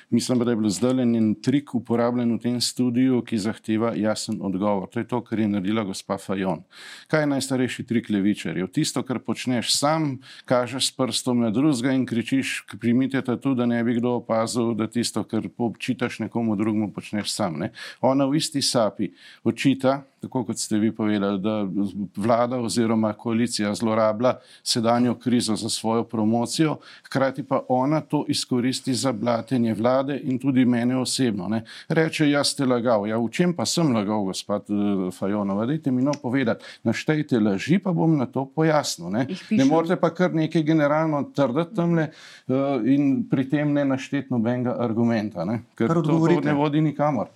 Mislim, 0.09 0.39
da 0.39 0.51
je 0.51 0.55
bil 0.57 0.69
zdaj 0.69 1.01
en 1.03 1.35
trik 1.35 1.75
uporabljen 1.75 2.33
v 2.33 2.39
tem 2.41 2.57
studiu, 2.61 3.21
ki 3.21 3.38
zahteva 3.38 3.93
jasen 3.95 4.39
odgovor. 4.41 4.89
To 4.89 4.99
je 4.99 5.07
to, 5.07 5.21
kar 5.21 5.39
je 5.39 5.47
naredila 5.47 5.83
gospa 5.83 6.17
Fajon. 6.17 6.65
Kaj 7.07 7.21
je 7.21 7.29
najstarejši 7.35 7.85
trik 7.85 8.09
levičarjev? 8.09 8.71
Tisto, 8.73 9.05
kar 9.05 9.19
počneš 9.19 9.75
sam, 9.77 10.17
kažeš 10.49 10.89
s 10.89 10.97
prstom 10.97 11.45
na 11.45 11.53
drugega 11.53 11.93
in 11.93 12.07
kričiš, 12.09 12.63
primite 12.81 13.21
ta 13.21 13.38
tu, 13.38 13.53
da 13.53 13.69
ne 13.69 13.83
bi 13.83 13.99
kdo 14.01 14.17
opazil, 14.17 14.73
da 14.73 14.89
tisto, 14.89 15.21
kar 15.23 15.45
počitaš 15.49 16.23
nekomu 16.25 16.57
drugemu, 16.57 16.89
počneš 16.93 17.29
sam. 17.29 17.61
Ne? 17.61 17.71
Ona 18.01 18.25
v 18.25 18.41
isti 18.41 18.65
sapi 18.65 19.13
očita, 19.43 20.01
tako 20.21 20.43
kot 20.43 20.57
ste 20.57 20.78
vi 20.78 20.91
povedali, 20.91 21.39
da 21.39 21.67
vlada 22.15 22.57
oziroma 22.57 23.13
koalicija 23.13 23.73
zlorablja 23.75 24.34
sedanjo 24.63 25.15
krizo 25.15 25.55
za 25.55 25.69
svojo 25.69 26.03
promocijo, 26.03 26.78
hkrati 27.05 27.43
pa 27.43 27.61
ona 27.69 28.01
to 28.01 28.25
izkoristi 28.28 28.93
za 28.93 29.11
blatenje 29.11 29.73
vlade 29.73 30.19
in 30.23 30.39
tudi 30.39 30.65
mene 30.65 30.97
osebno. 30.97 31.47
Ne. 31.47 31.63
Reče, 31.89 32.30
jaz 32.30 32.47
ste 32.47 32.65
lagal. 32.65 33.07
Ja, 33.07 33.17
v 33.17 33.30
čem 33.30 33.53
pa 33.53 33.65
sem 33.65 33.93
lagal, 33.95 34.23
gospod 34.23 34.69
uh, 34.69 35.13
Fajonova? 35.13 35.65
Dajte 35.65 35.91
mi 35.91 36.01
no 36.01 36.11
povedati, 36.21 36.65
naštejte 36.84 37.39
laži, 37.39 37.80
pa 37.80 37.91
bom 37.91 38.17
na 38.17 38.25
to 38.25 38.45
pojasnil. 38.45 39.09
Ne, 39.09 39.28
ne 39.51 39.65
morete 39.65 39.95
pa 39.95 40.09
kar 40.13 40.34
nekaj 40.34 40.63
generalno 40.63 41.23
trditi 41.36 41.75
tamle 41.75 42.09
uh, 42.09 42.82
in 42.86 43.23
pri 43.30 43.49
tem 43.49 43.73
ne 43.73 43.86
našteti 43.86 44.34
nobenega 44.34 44.75
argumenta, 44.80 45.45
ne, 45.45 45.61
ker 45.78 45.93
to, 45.93 46.01
to 46.01 46.41
ne 46.43 46.53
vodi 46.53 46.82
nikamor. 46.82 47.30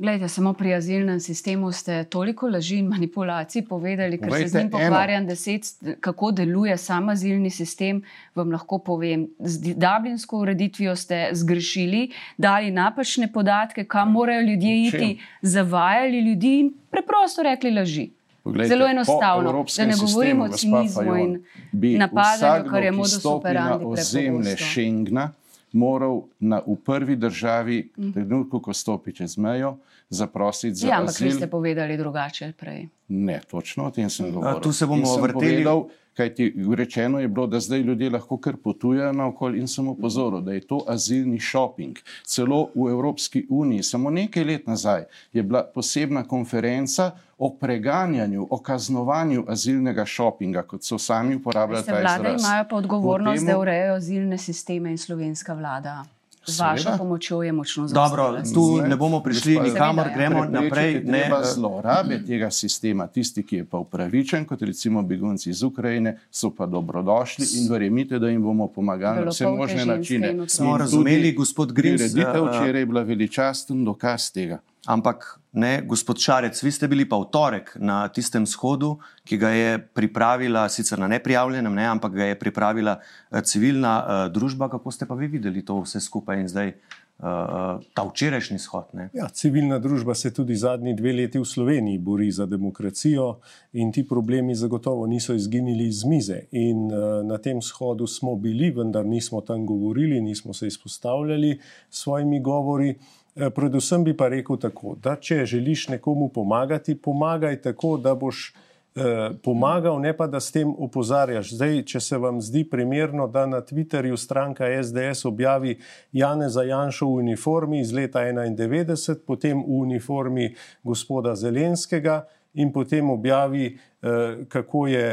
Glejte, 0.00 0.28
samo 0.28 0.52
pri 0.52 0.74
azilnem 0.74 1.20
sistemu 1.20 1.72
ste 1.72 2.04
toliko 2.04 2.48
laži 2.48 2.78
in 2.80 2.86
manipulacij 2.88 3.66
povedali, 3.68 4.16
ker 4.18 4.32
se 4.32 4.46
z 4.48 4.58
njim 4.58 4.70
pokvarjam 4.72 5.26
deset, 5.28 5.66
kako 6.00 6.30
deluje 6.32 6.76
sam 6.76 7.08
azilni 7.08 7.50
sistem. 7.50 8.00
Vam 8.34 8.52
lahko 8.52 8.78
povem, 8.78 9.26
z 9.38 9.74
Dublinsko 9.76 10.38
ureditvijo 10.38 10.94
ste 10.96 11.28
zgrešili, 11.32 12.06
dali 12.38 12.70
napačne 12.70 13.28
podatke, 13.32 13.84
kam 13.84 14.12
morajo 14.12 14.40
ljudje 14.40 14.86
iti, 14.86 15.20
zavajali 15.42 16.20
ljudi 16.30 16.54
in 16.60 16.72
preprosto 16.90 17.42
rekli 17.42 17.70
laži. 17.70 18.08
Poglejte, 18.42 18.68
Zelo 18.68 18.88
enostavno, 18.88 19.64
da 19.76 19.86
ne 19.86 19.94
govorimo 20.00 20.44
o 20.44 20.48
cinizmu 20.48 21.16
in 21.16 21.98
napadanju, 21.98 22.70
kar 22.70 22.82
je 22.82 22.92
modus 22.92 23.24
operandi. 23.24 23.84
Ozemlje 23.84 24.56
Schengna 24.56 25.32
moral 25.72 26.22
na, 26.40 26.60
v 26.66 26.76
prvi 26.84 27.16
državi, 27.16 27.92
mm. 27.96 28.12
trenutku, 28.12 28.60
ko 28.60 28.74
stopi 28.74 29.12
čez 29.12 29.38
mejo, 29.38 29.76
zaprositi 30.08 30.74
za. 30.74 30.88
Ja, 30.88 31.00
ampak 31.00 31.20
vi 31.20 31.30
ste 31.30 31.46
povedali 31.46 31.96
drugače 31.96 32.52
prej. 32.58 32.88
Ne, 33.08 33.40
točno 33.50 33.86
o 33.86 33.90
tem 33.90 34.10
sem 34.10 34.32
govoril. 34.32 34.60
Tu 34.60 34.72
se 34.72 34.86
bomo 34.86 35.16
vrteli. 35.16 35.64
Kaj 35.64 35.99
ti 36.14 36.54
rečeno 36.76 37.20
je 37.20 37.28
bilo, 37.28 37.46
da 37.46 37.60
zdaj 37.60 37.80
ljudje 37.80 38.10
lahko 38.10 38.36
kar 38.36 38.56
potujejo 38.56 39.12
naokoli 39.12 39.58
in 39.58 39.68
sem 39.68 39.88
opozoril, 39.88 40.40
da 40.40 40.52
je 40.52 40.60
to 40.60 40.84
azilni 40.88 41.40
šoping. 41.40 41.98
Celo 42.26 42.68
v 42.74 42.90
Evropski 42.90 43.46
uniji, 43.48 43.82
samo 43.82 44.10
nekaj 44.10 44.44
let 44.44 44.66
nazaj, 44.66 45.04
je 45.32 45.42
bila 45.42 45.64
posebna 45.74 46.24
konferenca 46.28 47.10
o 47.38 47.50
preganjanju, 47.60 48.46
o 48.50 48.58
kaznovanju 48.58 49.44
azilnega 49.48 50.04
šopinga, 50.04 50.62
kot 50.62 50.84
so 50.84 50.98
sami 50.98 51.36
uporabljali 51.36 51.84
ta 51.84 51.98
izraz. 51.98 52.20
Vlade 52.20 52.36
imajo 52.38 52.64
pa 52.70 52.76
odgovornost, 52.76 53.38
temu... 53.38 53.50
da 53.50 53.58
urejajo 53.58 53.94
azilne 53.94 54.38
sisteme 54.38 54.90
in 54.90 54.98
slovenska 54.98 55.54
vlada. 55.54 56.04
Z 56.46 56.60
vašo 56.60 56.90
pomočjo 56.98 57.42
je 57.42 57.52
močno 57.52 57.88
zagotovljeno. 57.88 58.54
Tu 58.54 58.88
ne 58.88 58.96
bomo 58.96 59.20
prišli 59.22 59.58
nikamor, 59.60 60.06
gremo 60.14 60.44
naprej. 60.44 61.02
Ne 61.04 61.26
pa 61.30 61.42
zlorabe 61.44 62.22
tega 62.26 62.50
sistema. 62.50 63.06
Tisti, 63.06 63.42
ki 63.42 63.56
je 63.56 63.64
pa 63.64 63.78
upravičen, 63.78 64.44
kot 64.44 64.62
recimo 64.62 65.02
begunci 65.02 65.50
iz 65.50 65.62
Ukrajine, 65.62 66.18
so 66.30 66.50
pa 66.50 66.66
dobrodošli 66.66 67.46
in 67.60 67.70
verjemite, 67.72 68.18
da 68.18 68.28
jim 68.28 68.42
bomo 68.42 68.66
pomagali 68.66 69.24
na 69.24 69.30
vse 69.30 69.46
možne 69.46 69.84
načine. 69.86 70.48
Smo 70.48 70.76
razumeli, 70.78 71.32
gospod 71.32 71.72
Grims. 71.72 72.00
Reditev 72.00 72.48
včeraj 72.48 72.80
je 72.80 72.86
bila 72.86 73.02
veličasten 73.02 73.84
dokaz 73.84 74.32
tega. 74.32 74.58
Ampak, 74.88 75.40
ne, 75.52 75.82
gospod 75.84 76.16
Šarec, 76.16 76.56
vi 76.62 76.70
ste 76.72 76.88
bili 76.88 77.04
pa 77.04 77.18
v 77.20 77.28
torek 77.28 77.74
na 77.76 78.08
tistem 78.08 78.46
shodu, 78.48 78.94
ki 79.28 79.36
ga 79.36 79.50
je 79.52 79.74
pripravila, 79.76 80.64
sicer 80.72 80.96
na 80.96 81.08
neprijavljenem, 81.12 81.74
ne, 81.74 81.84
ampak 81.84 82.16
ga 82.16 82.30
je 82.32 82.38
pripravila 82.40 82.96
uh, 82.96 83.42
civilna 83.44 83.92
uh, 84.00 84.24
družba. 84.32 84.70
Kako 84.72 84.88
ste 84.88 85.04
pa 85.04 85.18
vi 85.20 85.28
videli 85.28 85.60
to 85.60 85.76
vse 85.84 86.00
skupaj 86.00 86.40
in 86.40 86.48
zdaj 86.48 86.72
uh, 86.72 87.76
ta 87.92 88.06
včerajšnji 88.08 88.58
shod? 88.58 88.96
Ja, 89.12 89.28
civilna 89.28 89.76
družba 89.84 90.16
se 90.16 90.32
tudi 90.32 90.56
zadnji 90.56 90.96
dve 90.96 91.12
leti 91.12 91.36
v 91.36 91.44
Sloveniji 91.44 92.00
bori 92.00 92.30
za 92.32 92.48
demokracijo 92.48 93.36
in 93.76 93.92
ti 93.92 94.08
problemi 94.08 94.56
zagotovo 94.56 95.04
niso 95.06 95.36
izginili 95.36 95.92
iz 95.92 96.06
mize. 96.08 96.46
In 96.56 96.88
uh, 96.88 97.20
na 97.28 97.36
tem 97.36 97.60
shodu 97.60 98.08
smo 98.08 98.32
bili, 98.32 98.72
vendar 98.72 99.04
nismo 99.04 99.44
tam 99.44 99.68
govorili, 99.68 100.24
nismo 100.24 100.56
se 100.56 100.72
izpostavljali 100.72 101.58
s 101.90 102.00
svojimi 102.00 102.40
govori. 102.40 102.94
Eh, 103.36 103.50
predvsem 103.50 104.04
bi 104.04 104.16
pa 104.16 104.28
rekel 104.28 104.58
tako, 104.58 104.96
da 105.02 105.14
če 105.16 105.44
želiš 105.46 105.88
nekomu 105.88 106.28
pomagati, 106.28 106.96
pomagaj 106.98 107.60
tako, 107.62 107.96
da 107.96 108.14
boš 108.14 108.54
eh, 108.94 109.30
pomagal, 109.44 110.00
ne 110.00 110.16
pa 110.16 110.26
da 110.26 110.40
s 110.40 110.50
tem 110.52 110.74
opozarjaš. 110.78 111.52
Zdaj, 111.54 111.82
če 111.86 112.00
se 112.00 112.18
vam 112.18 112.40
zdi 112.42 112.64
primerno, 112.70 113.28
da 113.30 113.46
na 113.46 113.62
Twitterju 113.62 114.16
stranka 114.16 114.66
SDS 114.82 115.24
objavi 115.24 115.78
Jane 116.12 116.48
za 116.48 116.62
Janšo 116.62 117.06
v 117.06 117.22
uniformi 117.22 117.80
iz 117.80 117.92
leta 117.92 118.24
91, 118.26 119.22
potem 119.26 119.62
v 119.62 119.78
uniformi 119.86 120.54
gospoda 120.82 121.36
Zelenskega 121.36 122.24
in 122.54 122.72
potem 122.72 123.10
objavi, 123.10 123.78
eh, 124.02 124.42
kako, 124.48 124.86
je, 124.86 125.06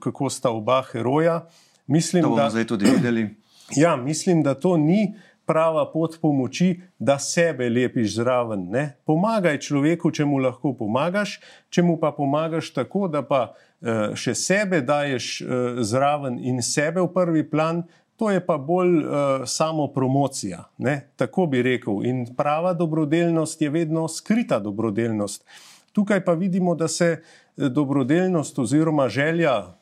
kako 0.00 0.30
sta 0.30 0.50
oba 0.50 0.82
heroja. 0.82 1.44
Mislim, 1.86 2.22
to 2.22 2.28
bomo 2.28 2.42
da, 2.42 2.50
zdaj 2.50 2.66
tudi 2.66 2.90
videli. 2.90 3.28
Ja, 3.76 3.96
mislim, 3.96 4.42
da 4.42 4.52
to 4.54 4.76
ni 4.76 5.14
prava 5.52 5.84
pot 5.92 6.16
pomoči, 6.20 6.80
da 6.98 7.18
sebe 7.18 7.68
lepiš 7.68 8.14
zraven. 8.16 8.64
Ne? 8.72 8.84
Pomagaj 9.04 9.58
človeku, 9.66 10.08
če 10.08 10.24
mu 10.24 10.40
lahko 10.40 10.72
pomagaš, 10.78 11.36
če 11.68 11.84
mu 11.84 11.98
pa 12.00 12.14
pomagaš 12.16 12.70
tako, 12.72 13.04
da 13.12 13.20
pa 13.20 13.42
uh, 13.52 14.14
še 14.16 14.32
sebe 14.38 14.80
daješ 14.80 15.26
uh, 15.44 15.82
zraven 15.84 16.40
in 16.40 16.62
sebe 16.64 17.04
v 17.04 17.10
prvi 17.12 17.44
plan. 17.50 17.84
To 18.16 18.30
je 18.32 18.40
pa 18.44 18.56
bolj 18.56 18.96
uh, 19.02 19.44
samo 19.50 19.90
promocija, 19.92 20.64
ne? 20.80 20.96
tako 21.20 21.46
bi 21.52 21.60
rekel. 21.64 22.00
In 22.08 22.24
prava 22.38 22.72
dobrodelnost 22.72 23.60
je 23.60 23.68
vedno 23.72 24.08
skrita 24.08 24.60
dobrodelnost. 24.62 25.44
Tukaj 25.92 26.24
pa 26.24 26.32
vidimo, 26.32 26.72
da 26.74 26.88
se 26.88 27.18
dobrodelnost 27.56 28.58
oziroma 28.58 29.08
želja 29.12 29.74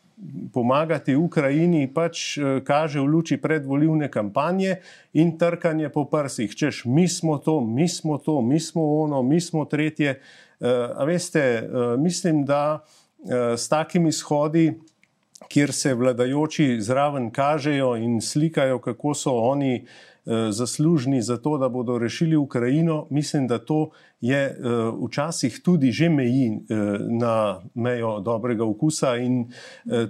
pomagati 0.52 1.16
Ukrajini, 1.16 1.88
pač 1.94 2.38
eh, 2.38 2.60
kaže 2.64 3.00
v 3.00 3.08
luči 3.08 3.36
predvoljivne 3.40 4.10
kampanje 4.10 4.76
in 5.12 5.38
trkanje 5.38 5.88
po 5.88 6.04
prsih, 6.04 6.52
češ 6.56 6.84
mi 6.84 7.08
smo 7.08 7.38
to, 7.38 7.60
mi 7.60 7.88
smo 7.88 8.18
to, 8.18 8.40
mi 8.42 8.60
smo 8.60 8.84
ono, 9.02 9.22
mi 9.22 9.40
smo 9.40 9.64
tretje. 9.64 10.20
Eh, 10.60 10.66
a 10.96 11.04
veste, 11.04 11.40
eh, 11.40 11.96
mislim, 11.98 12.44
da 12.44 12.84
s 13.56 13.68
takimi 13.68 14.12
shodi, 14.12 14.80
kjer 15.48 15.72
se 15.72 15.94
vladajoči 15.94 16.80
zraven 16.80 17.30
kažejo 17.30 17.96
in 17.96 18.20
slikajo, 18.20 18.78
kako 18.78 19.14
so 19.14 19.34
oni 19.36 19.84
zaslužni 20.50 21.22
za 21.22 21.36
to, 21.36 21.58
da 21.58 21.68
bodo 21.68 21.98
rešili 21.98 22.36
Ukrajino, 22.36 23.06
mislim, 23.10 23.46
da 23.46 23.58
to 23.58 23.90
je 24.20 24.56
uh, 24.58 25.08
včasih 25.08 25.60
tudi 25.64 25.92
že 25.92 26.08
meji 26.08 26.50
uh, 26.50 26.76
na 27.20 27.60
mejo 27.74 28.20
dobrega 28.20 28.64
okusa, 28.64 29.16
in 29.16 29.48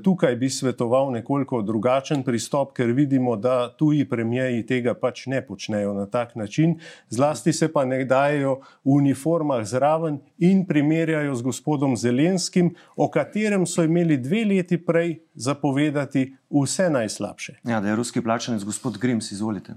tukaj 0.04 0.36
bi 0.36 0.50
svetoval 0.50 1.12
nekoliko 1.12 1.62
drugačen 1.62 2.22
pristop, 2.22 2.72
ker 2.72 2.92
vidimo, 2.92 3.36
da 3.36 3.70
tuji 3.76 4.08
premijeji 4.08 4.66
tega 4.66 4.94
pač 4.94 5.26
ne 5.26 5.40
počnejo 5.46 5.94
na 5.94 6.06
tak 6.06 6.34
način, 6.36 6.78
zlasti 7.08 7.52
se 7.52 7.72
pa 7.72 7.84
ne 7.84 8.04
dajo 8.04 8.60
v 8.84 8.96
uniformah 8.98 9.64
zraven 9.64 10.18
in 10.38 10.66
primerjajo 10.66 11.34
z 11.34 11.42
gospodom 11.42 11.96
Zelenskim, 11.96 12.74
o 12.96 13.08
katerem 13.10 13.66
so 13.66 13.84
imeli 13.84 14.16
dve 14.16 14.44
leti 14.44 14.78
prej 14.78 15.20
zapovedati 15.34 16.34
vse 16.50 16.90
najslabše. 16.90 17.60
Ja, 17.64 17.80
da 17.80 17.88
je 17.88 17.96
ruski 17.96 18.22
plačanec, 18.22 18.64
gospod 18.64 18.98
Grims, 18.98 19.32
izvolite. 19.32 19.74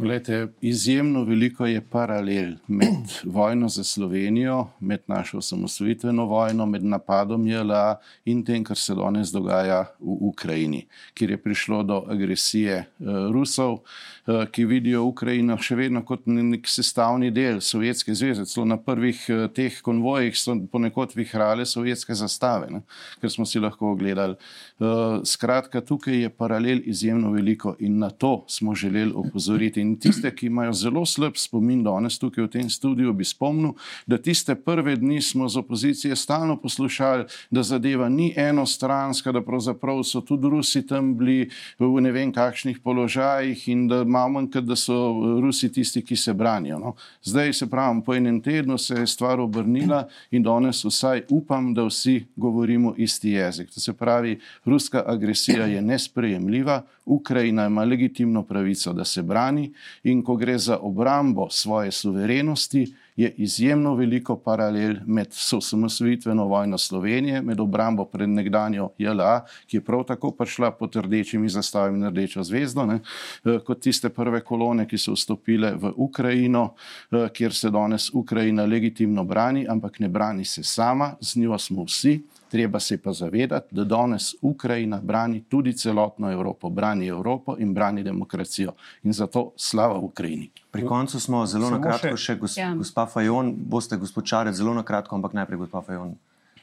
Glede, 0.00 0.46
izjemno 0.60 1.24
veliko 1.24 1.66
je 1.66 1.80
paralel 1.80 2.54
med 2.66 3.10
vojno 3.24 3.68
za 3.68 3.84
Slovenijo, 3.84 4.66
med 4.80 5.00
našo 5.06 5.38
osamosvojitveno 5.38 6.24
vojno, 6.24 6.66
med 6.66 6.84
napadom 6.84 7.46
JLA 7.46 7.98
in 8.24 8.40
tem, 8.44 8.64
kar 8.64 8.78
se 8.80 8.94
danes 8.94 9.28
dogaja 9.28 9.80
v 9.98 10.14
Ukrajini, 10.30 10.86
kjer 11.14 11.30
je 11.30 11.38
prišlo 11.42 11.82
do 11.82 11.98
agresije 12.08 12.78
uh, 12.78 13.08
Rusov, 13.32 13.74
uh, 13.74 14.46
ki 14.48 14.64
vidijo 14.64 15.02
Ukrajino 15.04 15.58
še 15.60 15.76
vedno 15.76 16.00
kot 16.08 16.24
nek 16.24 16.64
sestavni 16.64 17.28
del 17.30 17.60
Sovjetske 17.60 18.16
zveze. 18.16 18.48
Celo 18.48 18.64
na 18.72 18.80
prvih 18.80 19.20
uh, 19.28 19.44
teh 19.52 19.82
konvojih 19.84 20.32
so 20.32 20.56
ponekod 20.72 21.12
vihrale 21.12 21.68
sovjetske 21.68 22.16
zastave, 22.16 22.70
ne, 22.72 22.82
ker 23.20 23.36
smo 23.36 23.44
si 23.44 23.60
lahko 23.60 23.92
ogledali. 23.92 24.40
Uh, 24.78 25.20
skratka, 25.28 25.84
tukaj 25.84 26.22
je 26.22 26.32
paralel 26.32 26.80
izjemno 26.88 27.36
veliko 27.36 27.76
in 27.84 28.00
na 28.00 28.08
to 28.08 28.46
smo 28.48 28.74
želeli 28.74 29.12
opozoriti. 29.12 29.89
In 29.90 29.96
tiste, 29.98 30.30
ki 30.30 30.46
imajo 30.46 30.72
zelo 30.72 31.02
slab 31.06 31.34
spomin 31.34 31.80
danes 31.82 32.18
tukaj 32.22 32.44
v 32.44 32.50
tem 32.52 32.68
studiu, 32.70 33.10
bi 33.16 33.26
spomnil, 33.26 33.72
da 34.06 34.20
tiste 34.22 34.54
prve 34.54 34.94
dni 34.96 35.18
smo 35.22 35.48
z 35.50 35.58
opozicije 35.58 36.16
stalno 36.16 36.54
poslušali, 36.62 37.24
da 37.50 37.64
zadeva 37.66 38.08
ni 38.08 38.30
enostranska, 38.36 39.32
da 39.32 39.42
pravzaprav 39.42 40.04
so 40.06 40.20
tudi 40.22 40.46
Rusi 40.50 40.84
tam 40.86 41.16
bili 41.18 41.48
v 41.78 41.88
ne 42.00 42.12
vem 42.14 42.30
kakšnih 42.32 42.78
položajih 42.84 43.66
in 43.68 43.88
da 43.90 44.02
imamo, 44.06 44.44
da 44.46 44.76
so 44.76 44.94
Rusi 45.42 45.72
tisti, 45.72 46.04
ki 46.06 46.16
se 46.16 46.34
branijo. 46.34 46.78
No. 46.78 46.94
Zdaj 47.22 47.52
se 47.52 47.70
pravim, 47.70 48.02
po 48.02 48.14
enem 48.14 48.38
tednu 48.40 48.78
se 48.78 48.94
je 48.94 49.06
stvar 49.06 49.40
obrnila 49.40 50.04
in 50.30 50.46
danes 50.46 50.84
vsaj 50.84 51.24
upam, 51.34 51.74
da 51.74 51.88
vsi 51.88 52.20
govorimo 52.36 52.94
isti 52.96 53.34
jezik. 53.34 53.74
To 53.74 53.80
se 53.80 53.92
pravi, 53.92 54.38
ruska 54.64 55.02
agresija 55.06 55.66
je 55.66 55.82
nesprejemljiva, 55.82 56.82
Ukrajina 57.04 57.66
ima 57.66 57.84
legitimno 57.84 58.42
pravico, 58.42 58.92
da 58.92 59.04
se 59.04 59.22
brani 59.22 59.69
in 60.04 60.22
ko 60.24 60.36
gre 60.36 60.58
za 60.58 60.78
obrambo 60.78 61.50
svoje 61.50 61.92
suverenosti, 61.92 62.86
je 63.16 63.34
izjemno 63.36 63.94
veliko 63.94 64.36
paralel 64.36 64.94
med 65.06 65.28
osamosvojitveno 65.56 66.44
vojno 66.44 66.78
Slovenije, 66.78 67.42
med 67.42 67.60
obrambo 67.60 68.04
pred 68.04 68.28
nekdanjo 68.28 68.90
JLA, 68.98 69.44
ki 69.66 69.76
je 69.76 69.84
prav 69.84 70.04
tako 70.04 70.30
prišla 70.30 70.70
pod 70.70 70.96
rdečimi 70.96 71.48
zastavami 71.48 71.98
na 71.98 72.08
rdečo 72.08 72.42
zvezdo, 72.42 72.86
ne, 72.86 73.00
eh, 73.44 73.58
kot 73.66 73.80
tiste 73.80 74.08
prve 74.08 74.40
kolone, 74.40 74.88
ki 74.88 74.98
so 74.98 75.12
vstopile 75.12 75.74
v 75.76 75.92
Ukrajino, 75.96 76.74
eh, 77.12 77.28
kjer 77.28 77.54
se 77.54 77.70
danes 77.70 78.10
Ukrajina 78.14 78.64
legitimno 78.64 79.24
brani, 79.24 79.66
ampak 79.68 80.00
ne 80.00 80.08
brani 80.08 80.44
se 80.44 80.62
sama, 80.62 81.14
z 81.20 81.36
njo 81.36 81.58
smo 81.58 81.84
vsi. 81.84 82.20
Treba 82.50 82.80
se 82.80 82.98
pa 82.98 83.12
zavedati, 83.12 83.68
da 83.70 83.84
danes 83.84 84.34
Ukrajina 84.42 85.00
brani 85.00 85.42
tudi 85.42 85.72
celotno 85.72 86.32
Evropo, 86.32 86.68
brani 86.68 87.06
Evropo 87.06 87.56
in 87.58 87.74
brani 87.74 88.02
demokracijo. 88.02 88.72
In 89.02 89.12
zato 89.12 89.52
slava 89.56 89.98
Ukrajini. 89.98 90.50
Pri 90.70 90.84
koncu 90.84 91.20
smo 91.20 91.46
zelo 91.46 91.64
Samo 91.64 91.78
na 91.78 91.82
kratko 91.82 92.08
še- 92.08 92.24
še, 92.26 92.36
gos, 92.36 92.56
Ja. 92.56 92.74
gospa 92.74 93.06
Fajon, 93.06 93.54
boste 93.58 93.96
gospod 93.96 94.24
Čarec 94.24 94.54
zelo 94.54 94.74
na 94.74 94.82
kratko, 94.82 95.14
ampak 95.14 95.32
najprej 95.32 95.58
gospa 95.58 95.80
Fajon. 95.80 96.16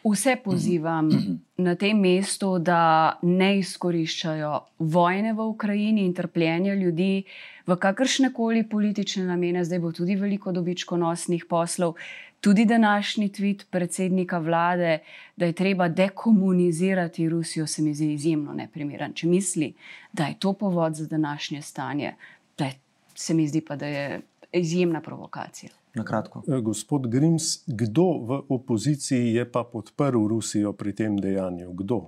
Vse 0.05 0.35
pozivam 0.37 1.09
na 1.57 1.75
tem 1.75 1.97
mestu, 1.97 2.59
da 2.59 2.79
ne 3.21 3.59
izkoriščajo 3.59 4.51
vojne 4.79 5.33
v 5.33 5.39
Ukrajini 5.41 6.05
in 6.05 6.13
trpljenja 6.13 6.73
ljudi 6.75 7.23
v 7.65 7.75
kakršne 7.75 8.33
koli 8.33 8.63
politične 8.63 9.25
namene. 9.25 9.63
Zdaj 9.63 9.79
bo 9.79 9.91
tudi 9.91 10.15
veliko 10.15 10.51
dobičkonosnih 10.51 11.45
poslov. 11.45 11.95
Tudi 12.41 12.65
današnji 12.65 13.29
tweet 13.29 13.65
predsednika 13.69 14.37
vlade, 14.37 14.99
da 15.35 15.45
je 15.45 15.53
treba 15.53 15.87
dekomunizirati 15.87 17.29
Rusijo, 17.29 17.67
se 17.67 17.81
mi 17.81 17.93
zdi 17.93 18.13
izjemno 18.13 18.53
neprimeren. 18.53 19.13
Če 19.13 19.27
misli, 19.27 19.73
da 20.13 20.25
je 20.25 20.39
to 20.39 20.53
povod 20.53 20.95
za 20.95 21.05
današnje 21.07 21.61
stanje, 21.61 22.13
da 22.57 22.65
je, 22.65 22.73
se 23.15 23.33
mi 23.33 23.47
zdi 23.47 23.61
pa, 23.61 23.75
da 23.75 23.85
je 23.85 24.21
izjemna 24.51 25.01
provokacija. 25.01 25.71
Na 25.93 26.03
kratko. 26.03 26.43
Eh, 26.47 26.61
Gospod 26.61 27.07
Grims, 27.07 27.43
kdo 27.67 28.03
v 28.03 28.41
opoziciji 28.49 29.33
je 29.33 29.51
pa 29.51 29.63
podprl 29.63 30.27
Rusijo 30.27 30.73
pri 30.73 30.95
tem 30.95 31.17
dejanju? 31.17 31.73
Kdo? 31.73 32.01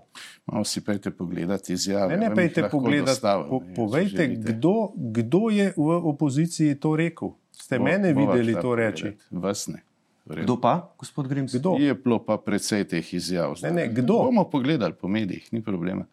Malo 0.46 0.64
si 0.64 0.82
pejte 0.82 1.12
pogledati 1.12 1.74
izjave. 1.74 2.18
Ne, 2.18 2.30
ne 2.30 2.36
pejte 2.36 2.70
pogledati. 2.72 3.12
dostavim, 3.12 3.48
Po, 3.50 3.62
povejte, 3.76 4.28
kdo, 4.28 4.92
kdo 4.96 5.50
je 5.50 5.74
v 5.78 5.90
opoziciji 5.90 6.76
to 6.76 6.96
rekel? 6.96 7.30
Ste 7.52 7.78
Bo- 7.80 7.84
mene 7.84 8.14
bova 8.14 8.34
videli 8.34 8.62
to 8.62 8.76
reči? 8.76 9.18
Vas 9.32 9.68
ne. 9.68 9.89
Verjetno. 10.30 10.46
Kdo 10.46 10.62
pa, 10.62 10.94
gospod 11.00 11.28
Grims? 11.28 11.56
Kdo? 11.56 11.76
Je 11.82 11.94
bilo 11.94 12.20
pa 12.22 12.38
precej 12.38 12.86
teh 12.88 13.14
izjav. 13.14 13.56
Ne, 13.66 13.72
ne, 13.72 13.88
kdo? 13.90 14.22
Bomo 14.30 14.46
pogledali 14.50 14.94
po 14.94 15.10
medijih, 15.10 15.48
ni 15.52 15.64
problema. 15.66 16.06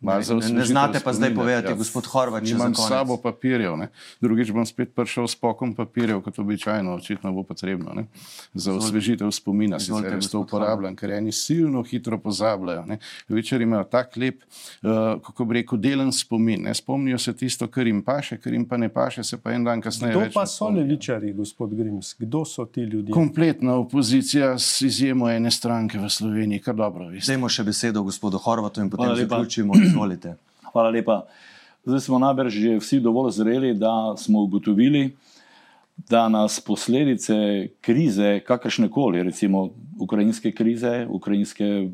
Malo 0.00 0.22
za 0.22 0.34
Ne, 0.34 0.48
ne 0.48 0.64
znate 0.64 1.00
pa 1.04 1.12
zdaj 1.12 1.34
povedati, 1.34 1.74
gospod 1.74 2.06
Horvat, 2.06 2.44
če 2.44 2.54
Imam 2.54 2.74
za 2.74 2.82
s 2.82 2.88
sabo 2.88 3.16
papirjev, 3.16 3.76
ne. 3.76 3.88
drugič 4.20 4.50
bom 4.52 4.66
spet 4.66 4.94
prišel 4.94 5.28
s 5.28 5.36
pokom 5.36 5.74
papirjev, 5.74 6.20
kot 6.22 6.38
običajno, 6.38 6.94
očitno 6.94 7.32
bo 7.32 7.42
potrebno. 7.42 7.94
Ne. 7.94 8.06
Za 8.54 8.74
osvežitev 8.74 9.30
spomina, 9.30 9.78
sicer 9.80 10.12
jaz 10.12 10.30
to 10.30 10.40
uporabljam, 10.40 10.96
ker 10.96 11.10
eni 11.10 11.32
silno 11.32 11.82
hitro 11.82 12.18
pozabljajo. 12.18 12.84
ne. 12.86 12.98
Levičarji 13.28 13.62
imajo 13.62 13.84
tak 13.84 14.16
lep, 14.16 14.42
uh, 14.42 15.22
kako 15.22 15.44
bi 15.44 15.60
rekel, 15.60 15.78
delen 15.78 16.12
spomin. 16.12 16.62
Ne. 16.62 16.74
Spomnijo 16.74 17.18
se 17.18 17.36
tisto, 17.36 17.68
kar 17.68 17.86
jim 17.86 18.02
paše, 18.02 18.38
kar 18.38 18.52
jim 18.52 18.68
pa 18.68 18.76
ne 18.76 18.88
paše, 18.88 19.24
se 19.24 19.36
pa 19.36 19.52
en 19.52 19.64
dan 19.64 19.80
kasneje. 19.80 20.14
Kdo 20.14 20.30
pa 20.34 20.46
so 20.46 20.68
levičari, 20.68 21.32
gospod 21.32 21.74
Grims? 21.74 22.14
Kdo 22.18 22.44
so 22.44 22.64
ti 22.64 22.80
ljudje? 22.80 23.12
Kompletna 23.12 23.74
opozicija 23.74 24.58
s 24.58 24.82
izjemo 24.82 25.30
ene 25.30 25.50
stranke 25.50 25.98
v 25.98 26.10
Sloveniji, 26.10 26.60
kar 26.60 26.74
dobro 26.74 27.08
veste. 27.08 27.32
Dajmo 27.32 27.48
še 27.48 27.64
besedo 27.64 28.02
gospodu 28.02 28.38
Horvatu 28.38 28.80
in 28.80 28.90
potem 28.90 29.06
Hvala 29.06 29.20
lepa. 29.20 29.33
Zaključimo. 29.34 29.74
Izvolite. 29.82 30.36
Hvala 30.72 30.90
lepa. 30.90 31.26
Zdaj 31.84 32.00
smo 32.00 32.18
najbrž 32.18 32.54
že 32.54 32.76
vsi 32.80 33.00
dovolj 33.00 33.30
zreli, 33.30 33.74
da 33.74 34.14
smo 34.16 34.40
ugotovili, 34.42 35.16
da 35.96 36.28
nas 36.28 36.60
posledice 36.60 37.34
krize, 37.80 38.40
kakršne 38.46 38.90
koli, 38.90 39.22
recimo 39.22 39.68
ukrajinske 40.00 40.52
krize, 40.52 41.06
ukrajinske 41.10 41.88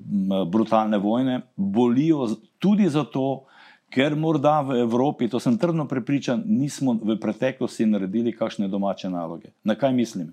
brutalne 0.47 0.99
vojne, 0.99 1.41
bolijo 1.57 2.29
tudi 2.59 2.89
zato, 2.89 3.45
ker 3.91 4.15
morda 4.17 4.61
v 4.61 4.81
Evropi, 4.81 5.29
to 5.29 5.41
sem 5.41 5.59
trdno 5.59 5.89
prepričan, 5.89 6.43
nismo 6.47 6.95
v 7.03 7.19
preteklosti 7.21 7.87
naredili 7.87 8.33
kakšne 8.33 8.69
domače 8.69 9.11
naloge. 9.11 9.51
Na 9.65 9.75
kaj 9.75 9.93
mislim? 9.93 10.31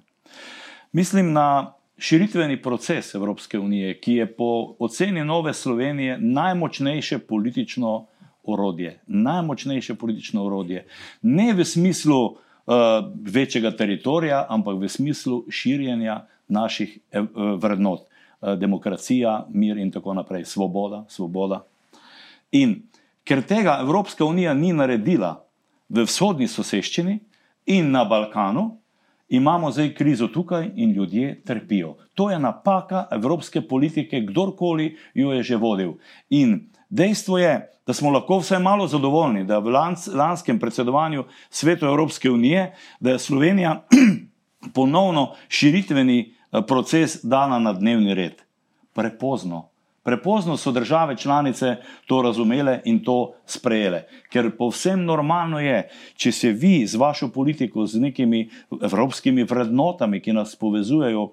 Mislim 0.94 1.34
na 1.34 1.74
širitveni 1.98 2.62
proces 2.62 3.16
Evropske 3.16 3.60
unije, 3.60 4.00
ki 4.00 4.14
je 4.14 4.26
po 4.36 4.76
oceni 4.80 5.26
Nove 5.26 5.54
Slovenije 5.54 6.18
najmočnejše 6.20 7.20
politično 7.20 8.06
orodje. 8.44 9.00
Najmočnejše 9.08 9.96
politično 9.96 10.46
orodje. 10.46 10.86
Ne 11.22 11.54
v 11.54 11.66
smislu 11.66 12.26
uh, 12.26 12.36
večjega 13.26 13.72
teritorija, 13.72 14.46
ampak 14.50 14.78
v 14.82 14.90
smislu 14.90 15.44
širjenja 15.50 16.26
naših 16.48 16.98
eh, 17.12 17.22
vrednot. 17.58 18.00
Uh, 18.00 18.08
demokracija, 18.42 19.48
mir 19.50 19.78
in 19.78 19.92
tako 19.92 20.14
naprej, 20.14 20.46
svoboda, 20.46 21.06
svoboda. 21.10 21.64
In 22.52 22.84
ker 23.24 23.42
tega 23.42 23.80
Evropska 23.82 24.26
unija 24.26 24.54
ni 24.54 24.74
naredila 24.74 25.44
v 25.90 26.06
vzhodni 26.06 26.48
soseščini 26.48 27.20
in 27.66 27.92
na 27.92 28.06
Balkanu, 28.06 28.78
imamo 29.30 29.72
zdaj 29.72 29.94
krizo 29.94 30.28
tukaj 30.28 30.70
in 30.76 30.92
ljudje 30.92 31.42
trpijo. 31.46 31.96
To 32.14 32.32
je 32.32 32.40
napaka 32.40 33.08
evropske 33.12 33.62
politike, 33.62 34.22
kdorkoli 34.22 34.98
jo 35.14 35.32
je 35.32 35.44
že 35.44 35.56
vodil. 35.56 35.94
In 36.30 36.70
dejstvo 36.90 37.38
je, 37.38 37.72
da 37.88 37.94
smo 37.94 38.10
lahko 38.10 38.40
vsaj 38.40 38.60
malo 38.60 38.88
zadovoljni, 38.88 39.46
da 39.46 39.60
v 39.60 39.72
lans, 39.72 40.08
lanskem 40.08 40.60
predsedovanju 40.60 41.24
svetu 41.50 41.86
Evropske 41.86 42.32
unije, 42.32 42.74
da 43.00 43.12
je 43.12 43.20
Slovenija 43.20 43.84
ponovno 44.76 45.34
širitveni 45.50 46.20
eh, 46.20 46.62
proces 46.68 47.24
dana 47.24 47.60
na 47.60 47.74
dnevni 47.74 48.14
red. 48.14 48.42
Prepozno. 48.94 49.70
Prepozno 50.08 50.58
so 50.58 50.72
države 50.72 51.18
članice 51.18 51.76
to 52.06 52.22
razumele 52.22 52.80
in 52.86 53.02
to 53.04 53.34
sprejele. 53.46 54.06
Ker 54.32 54.54
povsem 54.58 55.04
normalno 55.06 55.60
je, 55.60 55.82
če 56.16 56.32
se 56.32 56.52
vi 56.52 56.86
z 56.88 56.96
vašo 56.96 57.28
politiko, 57.28 57.84
z 57.86 58.00
nekimi 58.00 58.46
evropskimi 58.72 59.44
vrednotami, 59.44 60.22
ki 60.24 60.34
nas 60.34 60.56
povezujejo, 60.56 61.26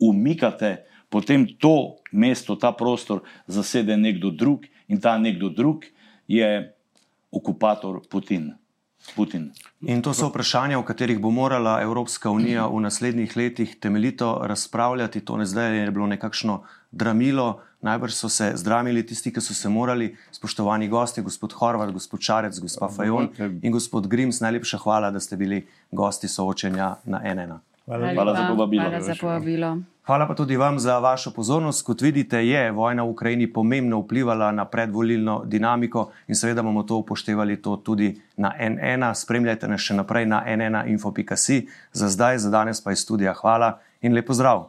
umikate, 0.00 0.86
potem 1.12 1.44
to 1.60 2.00
mesto, 2.12 2.56
ta 2.56 2.72
prostor 2.72 3.20
zasede 3.46 3.96
nekdo 3.96 4.30
drug 4.30 4.64
in 4.88 5.00
ta 5.00 5.18
nekdo 5.18 5.52
drug 5.52 5.84
je 6.26 6.72
okupator 7.30 8.00
Putin. 8.08 8.54
Putin. 9.16 9.52
In 9.86 10.02
to 10.02 10.14
so 10.14 10.30
vprašanja, 10.32 10.78
o 10.78 10.82
katerih 10.82 11.20
bo 11.20 11.30
morala 11.30 11.76
Evropska 11.82 12.30
unija 12.30 12.64
v 12.66 12.80
naslednjih 12.80 13.36
letih 13.36 13.76
temeljito 13.80 14.40
razpravljati. 14.42 15.20
To 15.20 15.36
ne 15.36 15.46
zdaj 15.46 15.78
je 15.78 15.90
bilo 15.90 16.06
nekakšno 16.06 16.62
dramilo, 16.90 17.60
najbrž 17.86 18.14
so 18.14 18.28
se 18.28 18.52
zdramili 18.58 19.06
tisti, 19.06 19.32
ki 19.32 19.40
so 19.40 19.54
se 19.54 19.68
morali. 19.68 20.10
Spoštovani 20.34 20.88
gosti, 20.88 21.22
gospod 21.22 21.54
Horvat, 21.56 21.94
gospod 21.94 22.20
Čarec, 22.20 22.58
gospa 22.60 22.90
Fajon 22.90 23.30
in 23.62 23.72
gospod 23.72 24.06
Grims, 24.10 24.42
najlepša 24.44 24.82
hvala, 24.84 25.10
da 25.10 25.20
ste 25.20 25.36
bili 25.36 25.64
gosti 25.90 26.28
soočenja 26.28 26.94
na 27.04 27.22
NN. 27.34 27.58
Hvala 27.86 28.14
Hvala 28.14 28.34
za 28.34 28.48
povabilo. 28.48 28.82
Hvala 28.82 29.00
za 29.00 29.14
povabilo. 29.20 29.76
Hvala 30.06 30.26
pa 30.26 30.34
tudi 30.34 30.56
vam 30.56 30.78
za 30.78 30.98
vašo 30.98 31.30
pozornost. 31.30 31.82
Kot 31.86 32.00
vidite, 32.02 32.46
je 32.46 32.72
vojna 32.72 33.02
v 33.02 33.10
Ukrajini 33.10 33.46
pomembno 33.52 33.98
vplivala 34.00 34.52
na 34.52 34.64
predvolilno 34.64 35.42
dinamiko 35.44 36.10
in 36.28 36.34
seveda 36.34 36.62
bomo 36.62 36.82
to 36.82 36.96
upoštevali 36.96 37.62
to 37.62 37.76
tudi 37.76 38.14
na 38.36 38.52
NN. 38.58 39.14
Spremljajte 39.14 39.68
nas 39.68 39.80
še 39.80 39.94
naprej 39.94 40.26
na 40.26 40.42
nn.info.si. 40.46 41.66
Za 41.92 42.08
zdaj, 42.08 42.38
za 42.38 42.50
danes 42.50 42.82
pa 42.82 42.92
iz 42.92 43.02
studija 43.02 43.34
hvala 43.34 43.78
in 44.02 44.14
lepo 44.14 44.34
zdrav. 44.34 44.68